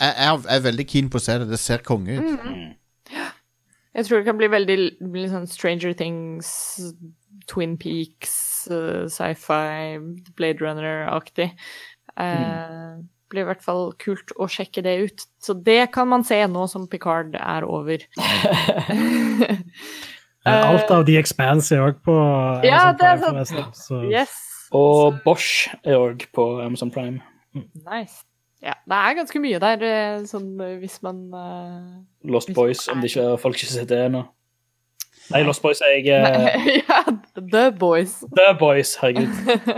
jeg 0.01 0.15
er- 0.17 0.47
jeg 0.49 0.57
er 0.57 0.65
veldig 0.71 0.87
keen 0.89 1.11
på 1.11 1.19
å 1.19 1.21
se 1.21 1.37
det. 1.43 1.51
Det 1.51 1.59
ser 1.61 1.79
konge 1.85 2.17
ut. 2.17 2.41
Mm. 2.41 2.75
Jeg 3.99 4.07
tror 4.07 4.21
det 4.21 4.29
kan 4.29 4.39
bli 4.39 4.47
veldig 4.53 4.75
bli 5.11 5.25
sånn 5.27 5.49
Stranger 5.51 5.91
Things, 5.99 6.49
Twin 7.51 7.73
Peaks, 7.81 8.35
uh, 8.71 9.09
sci-fi, 9.11 9.99
Blade 10.39 10.63
Runner-aktig. 10.63 11.49
Eh, 12.19 12.93
blir 13.31 13.45
i 13.45 13.47
hvert 13.47 13.63
fall 13.63 13.93
kult 14.03 14.31
å 14.39 14.47
sjekke 14.51 14.83
det 14.87 14.95
ut. 15.03 15.27
Så 15.43 15.55
det 15.55 15.91
kan 15.95 16.09
man 16.11 16.25
se 16.27 16.39
nå 16.51 16.65
som 16.71 16.87
Picard 16.91 17.35
er 17.39 17.67
over. 17.67 18.07
Eh, 20.47 20.71
Alt 20.71 20.91
av 20.95 21.03
The 21.05 21.17
Expanse 21.19 21.75
er 21.75 21.83
òg 21.83 21.97
på 22.07 22.15
Ja, 22.65 22.89
Amazon 22.89 22.99
det 23.01 23.09
er 23.09 23.17
Prime, 23.19 23.27
forresten, 23.27 23.65
så 23.77 23.99
yes! 24.09 24.37
Og 24.77 25.19
Bosch 25.25 25.67
er 25.83 25.99
òg 25.99 26.23
på 26.33 26.45
Amazon 26.63 26.93
Prime. 26.95 27.19
Nice. 27.85 28.23
Ja, 28.63 28.75
det 28.91 28.97
er 28.97 29.15
ganske 29.15 29.41
mye 29.43 29.59
der, 29.63 29.83
eh, 29.87 30.25
sånn 30.27 30.49
eh, 30.65 30.79
hvis 30.83 30.99
man 31.07 31.21
eh, 31.31 32.31
Lost 32.33 32.51
Boys, 32.57 32.89
om 32.91 32.99
det 33.03 33.13
ikke 33.13 33.37
folk 33.39 33.55
ikke 33.55 33.69
har 33.69 33.77
sett 33.77 33.91
det 33.93 34.01
ennå. 34.09 34.25
Nei, 35.29 35.43
Lost 35.47 35.63
Boys 35.63 35.83
er 35.85 35.99
jeg 35.99 36.09
eh, 36.17 36.67
Ja, 36.89 37.05
The 37.37 37.69
Boys. 37.79 38.19
The 38.35 38.49
Boys, 38.59 38.97
herregud. 38.99 39.31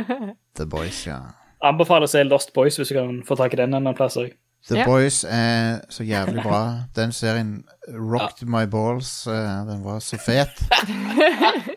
The 0.59 0.67
Boys, 0.71 1.03
ja. 1.07 1.19
Anbefaler 1.61 2.09
å 2.09 2.13
se 2.13 2.23
Lost 2.25 2.55
Boys 2.57 2.81
hvis 2.81 2.93
du 2.93 2.97
kan 2.97 3.19
få 3.27 3.37
tak 3.37 3.53
i 3.53 3.61
den 3.61 3.77
en 3.77 3.91
plass 3.99 4.17
òg. 4.21 4.33
The 4.69 4.77
yeah. 4.77 4.89
Boys 4.89 5.23
er 5.25 5.81
så 5.93 6.05
jævlig 6.05 6.43
bra. 6.45 6.63
Den 6.97 7.13
serien 7.17 7.63
rocked 7.89 8.49
my 8.49 8.67
balls. 8.69 9.25
den 9.25 9.85
var 9.85 10.01
så 10.05 10.21
fet. 10.21 10.61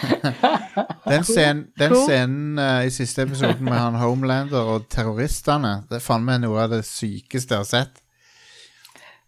den 1.10 1.24
scenen, 1.24 1.64
den 1.78 1.92
Cool. 1.94 2.04
scenen 2.06 2.58
uh, 2.58 2.84
i 2.86 2.90
siste 2.94 3.22
episoden 3.26 3.64
med 3.64 3.74
han 3.78 3.94
Homelander 4.00 4.68
og 4.74 4.86
terroristene, 4.92 5.82
det 5.90 5.98
er 6.00 6.04
faen 6.04 6.24
meg 6.24 6.40
noe 6.44 6.60
av 6.64 6.70
det 6.74 6.82
sykeste 6.88 7.54
jeg 7.56 7.64
har 7.64 7.68
sett. 7.68 8.02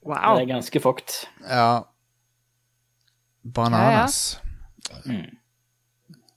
Wow. 0.03 0.37
Det 0.39 0.47
er 0.49 0.53
ganske 0.55 0.81
fucked. 0.83 1.19
Ja 1.47 1.83
Bananas. 3.43 4.41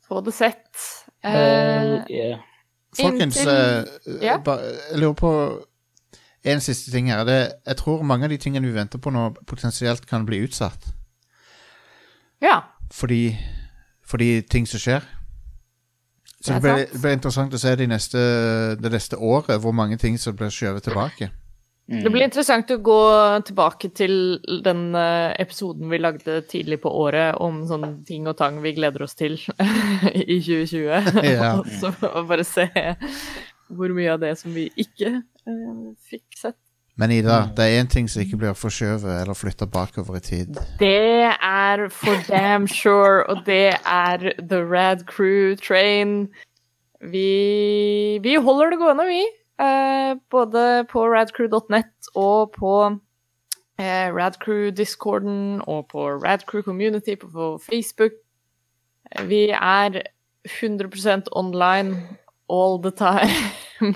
Får 0.07 0.21
du 0.25 0.31
sett. 0.31 0.67
Uh, 1.25 1.31
Eh, 1.35 2.03
yeah. 2.09 2.39
Folkens, 2.95 3.37
inntil- 3.37 3.49
eh, 3.49 4.23
ja. 4.25 4.37
ba- 4.37 4.59
jeg 4.61 4.99
lurer 5.01 5.13
på 5.17 5.31
en 6.45 6.61
siste 6.61 6.91
ting 6.91 7.09
her. 7.09 7.23
Det, 7.25 7.51
jeg 7.65 7.77
tror 7.77 8.03
mange 8.05 8.23
av 8.25 8.29
de 8.29 8.37
tingene 8.37 8.67
vi 8.67 8.73
venter 8.75 8.99
på 9.01 9.09
nå, 9.11 9.23
potensielt 9.47 10.05
kan 10.07 10.25
bli 10.25 10.43
utsatt. 10.45 10.85
ja. 12.41 12.61
Fordi, 12.93 13.35
fordi 14.07 14.41
ting 14.49 14.67
som 14.69 14.81
skjer. 14.81 15.05
Så 16.41 16.53
Det 16.53 16.61
det 16.61 16.61
blir, 16.61 16.85
det 16.91 17.01
blir 17.01 17.17
interessant 17.17 17.53
å 17.53 17.59
se 17.59 17.73
de 17.75 17.87
neste, 17.89 18.19
det 18.77 18.91
neste 18.93 19.17
året 19.17 19.57
hvor 19.61 19.73
mange 19.73 19.97
ting 19.97 20.19
som 20.21 20.35
blir 20.37 20.53
skjøvet 20.53 20.85
tilbake. 20.85 21.31
Det 21.85 22.09
blir 22.09 22.25
interessant 22.25 22.71
å 22.73 22.79
gå 22.81 23.01
tilbake 23.45 23.91
til 23.93 24.39
den 24.65 24.87
eh, 24.97 25.35
episoden 25.37 25.91
vi 25.91 25.99
lagde 26.01 26.39
tidlig 26.49 26.79
på 26.81 26.89
året 26.89 27.37
om 27.45 27.59
sånne 27.69 27.91
ting 28.07 28.25
og 28.25 28.33
tang 28.39 28.57
vi 28.63 28.73
gleder 28.73 29.05
oss 29.05 29.13
til 29.17 29.37
i 30.33 30.39
2020. 30.41 31.21
Ja. 31.29 31.51
og 31.59 31.69
så 31.81 31.93
bare 32.25 32.45
se 32.47 32.65
hvor 33.69 33.93
mye 33.93 34.15
av 34.15 34.23
det 34.23 34.33
som 34.41 34.53
vi 34.57 34.65
ikke 34.81 35.11
eh, 35.21 35.85
fikk 36.09 36.39
sett. 36.41 36.57
Men 36.97 37.11
Ida, 37.11 37.49
det 37.57 37.65
er 37.65 37.81
én 37.81 37.89
ting 37.91 38.07
som 38.07 38.21
ikke 38.23 38.37
blir 38.39 38.55
forskjøvet 38.55 39.21
eller 39.21 39.35
flytta 39.35 39.67
bakover 39.67 40.15
i 40.15 40.23
tid. 40.23 40.59
Det 40.79 41.27
er 41.27 41.87
for 41.91 42.21
damn 42.29 42.67
sure, 42.71 43.25
og 43.27 43.43
det 43.45 43.75
er 43.83 44.31
The 44.39 44.61
Rad 44.63 45.03
Crew 45.09 45.55
Train. 45.59 46.29
Vi, 47.03 48.19
vi 48.23 48.35
holder 48.35 48.71
det 48.71 48.79
gående, 48.79 49.07
vi. 49.11 49.23
Eh, 49.59 50.15
både 50.31 50.85
på 50.91 51.03
radcrew.net 51.11 52.09
og 52.15 52.55
på 52.55 52.73
eh, 53.79 54.07
Radcrew-discorden 54.15 55.61
og 55.67 55.87
på 55.91 56.07
Radcrew 56.23 56.61
Community 56.61 57.15
på, 57.15 57.27
på 57.27 57.59
Facebook. 57.63 58.11
Vi 59.27 59.49
er 59.49 60.01
100% 60.47 61.27
online 61.31 62.07
all 62.49 62.79
the 62.83 62.91
time. 62.91 63.95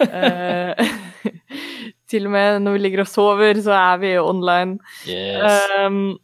Eh, 0.00 0.86
til 2.14 2.28
og 2.30 2.36
med 2.36 2.62
når 2.64 2.78
vi 2.78 2.84
ligger 2.86 3.04
og 3.04 3.10
sover, 3.10 3.58
så 3.64 3.74
er 3.76 4.04
vi 4.04 4.14
online. 4.22 4.78
Yes. 5.10 5.66
Um, 5.84 6.14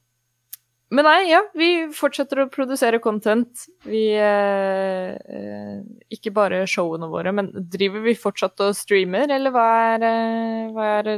men 0.90 1.06
nei, 1.06 1.18
ja, 1.30 1.38
vi 1.54 1.68
fortsetter 1.94 2.40
å 2.42 2.48
produsere 2.50 2.98
content. 3.02 3.62
Vi 3.86 4.08
eh, 4.18 5.12
eh, 5.14 5.76
Ikke 6.10 6.32
bare 6.34 6.64
showene 6.70 7.06
våre, 7.12 7.30
men 7.36 7.52
driver 7.70 8.02
vi 8.02 8.16
fortsatt 8.18 8.58
og 8.66 8.74
streamer, 8.74 9.30
eller 9.30 9.54
hva 9.54 9.66
er, 9.92 10.06
eh, 10.08 10.72
hva 10.74 10.88
er 10.98 11.12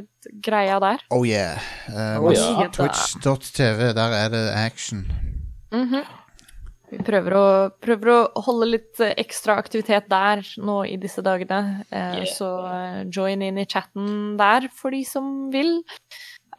greia 0.44 0.76
der? 0.82 1.06
Oh 1.14 1.24
yeah. 1.24 1.56
Uh, 1.88 2.18
Oh, 2.20 2.28
yeah. 2.36 2.68
Twitch.tv, 2.68 3.94
der 3.96 4.18
er 4.18 4.28
det 4.34 4.44
action. 4.60 5.06
Mhm. 5.72 6.04
Vi 6.92 7.00
prøver 7.00 7.34
å, 7.38 7.44
prøver 7.80 8.10
å 8.12 8.42
holde 8.44 8.68
litt 8.68 9.00
eh, 9.00 9.14
ekstra 9.22 9.56
aktivitet 9.60 10.10
der 10.12 10.42
nå 10.60 10.82
i 10.88 10.98
disse 11.00 11.24
dagene. 11.24 11.86
Eh, 11.88 12.00
Yeah. 12.12 12.28
Så 12.36 12.48
eh, 12.68 12.98
join 13.08 13.42
inn 13.44 13.60
i 13.60 13.68
chatten 13.68 14.34
der 14.40 14.68
for 14.76 14.92
de 14.92 15.00
som 15.08 15.48
vil. 15.52 15.78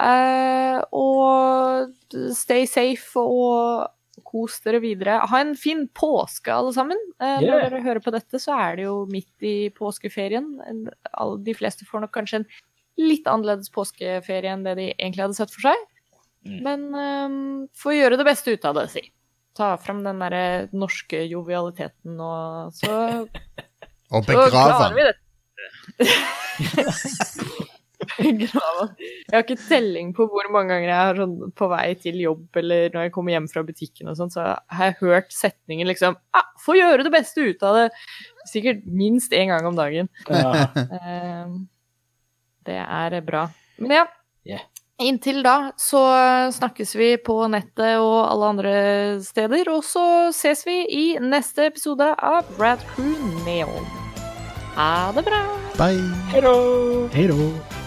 Eh, 0.01 0.79
og 0.97 1.93
stay 2.33 2.65
safe 2.69 3.21
og 3.21 4.23
kos 4.25 4.59
dere 4.65 4.81
videre. 4.81 5.19
Ha 5.29 5.41
en 5.43 5.53
fin 5.59 5.85
påske, 5.93 6.49
alle 6.53 6.73
sammen. 6.73 6.99
Eh, 7.21 7.39
Når 7.45 7.65
dere 7.67 7.85
hører 7.85 8.03
på 8.03 8.13
dette, 8.15 8.41
så 8.41 8.57
er 8.57 8.77
det 8.79 8.87
jo 8.87 8.97
midt 9.09 9.45
i 9.45 9.69
påskeferien. 9.77 10.55
De 11.45 11.57
fleste 11.57 11.85
får 11.89 12.05
nok 12.05 12.13
kanskje 12.17 12.41
en 12.41 12.47
litt 13.01 13.29
annerledes 13.29 13.71
påskeferie 13.73 14.53
enn 14.53 14.65
det 14.65 14.77
de 14.77 14.91
egentlig 14.93 15.27
hadde 15.27 15.37
sett 15.37 15.53
for 15.53 15.69
seg. 15.69 15.89
Mm. 16.43 16.57
Men 16.65 16.87
um, 16.93 17.37
får 17.77 17.95
gjøre 17.99 18.19
det 18.19 18.27
beste 18.27 18.53
ut 18.53 18.65
av 18.69 18.81
det, 18.81 18.89
si. 18.93 19.05
Ta 19.57 19.75
fram 19.77 20.01
den 20.05 20.21
derre 20.23 20.43
norske 20.73 21.19
jovialiteten, 21.29 22.17
og 22.17 22.73
så, 22.73 23.27
Og. 24.13 24.25
Begrave 24.27 24.89
den. 24.89 25.13
Jeg 28.19 28.49
har 28.51 29.43
ikke 29.45 29.55
telling 29.63 30.09
på 30.15 30.25
hvor 30.27 30.49
mange 30.51 30.73
ganger 30.73 30.89
jeg 30.89 31.11
er 31.13 31.19
sånn 31.21 31.53
på 31.55 31.69
vei 31.71 31.85
til 32.01 32.17
jobb 32.19 32.59
eller 32.59 32.91
når 32.91 33.07
jeg 33.07 33.13
kommer 33.15 33.31
hjem 33.35 33.47
fra 33.51 33.63
butikken 33.65 34.11
og 34.11 34.17
sånn, 34.19 34.31
så 34.33 34.43
har 34.75 34.89
jeg 34.89 34.97
hørt 34.99 35.31
setningen 35.33 35.87
liksom 35.89 36.17
ah, 36.35 36.49
Få 36.63 36.75
gjøre 36.77 37.05
det 37.07 37.13
beste 37.13 37.45
ut 37.47 37.63
av 37.65 37.77
det! 37.79 37.85
Sikkert 38.51 38.83
minst 38.87 39.33
én 39.35 39.49
gang 39.51 39.65
om 39.67 39.75
dagen. 39.79 40.11
Ja. 40.27 40.67
Eh, 40.83 41.55
Det 42.67 42.77
er 42.79 43.17
bra. 43.25 43.47
Men 43.79 43.97
ja. 43.97 44.03
Yeah. 44.47 44.67
Inntil 45.03 45.41
da 45.43 45.73
så 45.79 46.01
snakkes 46.55 46.95
vi 46.95 47.09
på 47.19 47.35
nettet 47.51 47.99
og 47.99 48.19
alle 48.29 48.51
andre 48.53 48.75
steder, 49.25 49.67
og 49.73 49.83
så 49.83 50.05
ses 50.35 50.63
vi 50.67 50.79
i 50.87 51.05
neste 51.19 51.67
episode 51.67 52.07
av 52.15 52.47
Rad 52.59 52.83
Crew 52.93 53.19
Neon. 53.43 53.91
Ha 54.77 55.11
det 55.15 55.27
bra! 55.27 55.43
Bye. 55.77 56.09
Hei 56.31 56.41
då. 56.41 57.82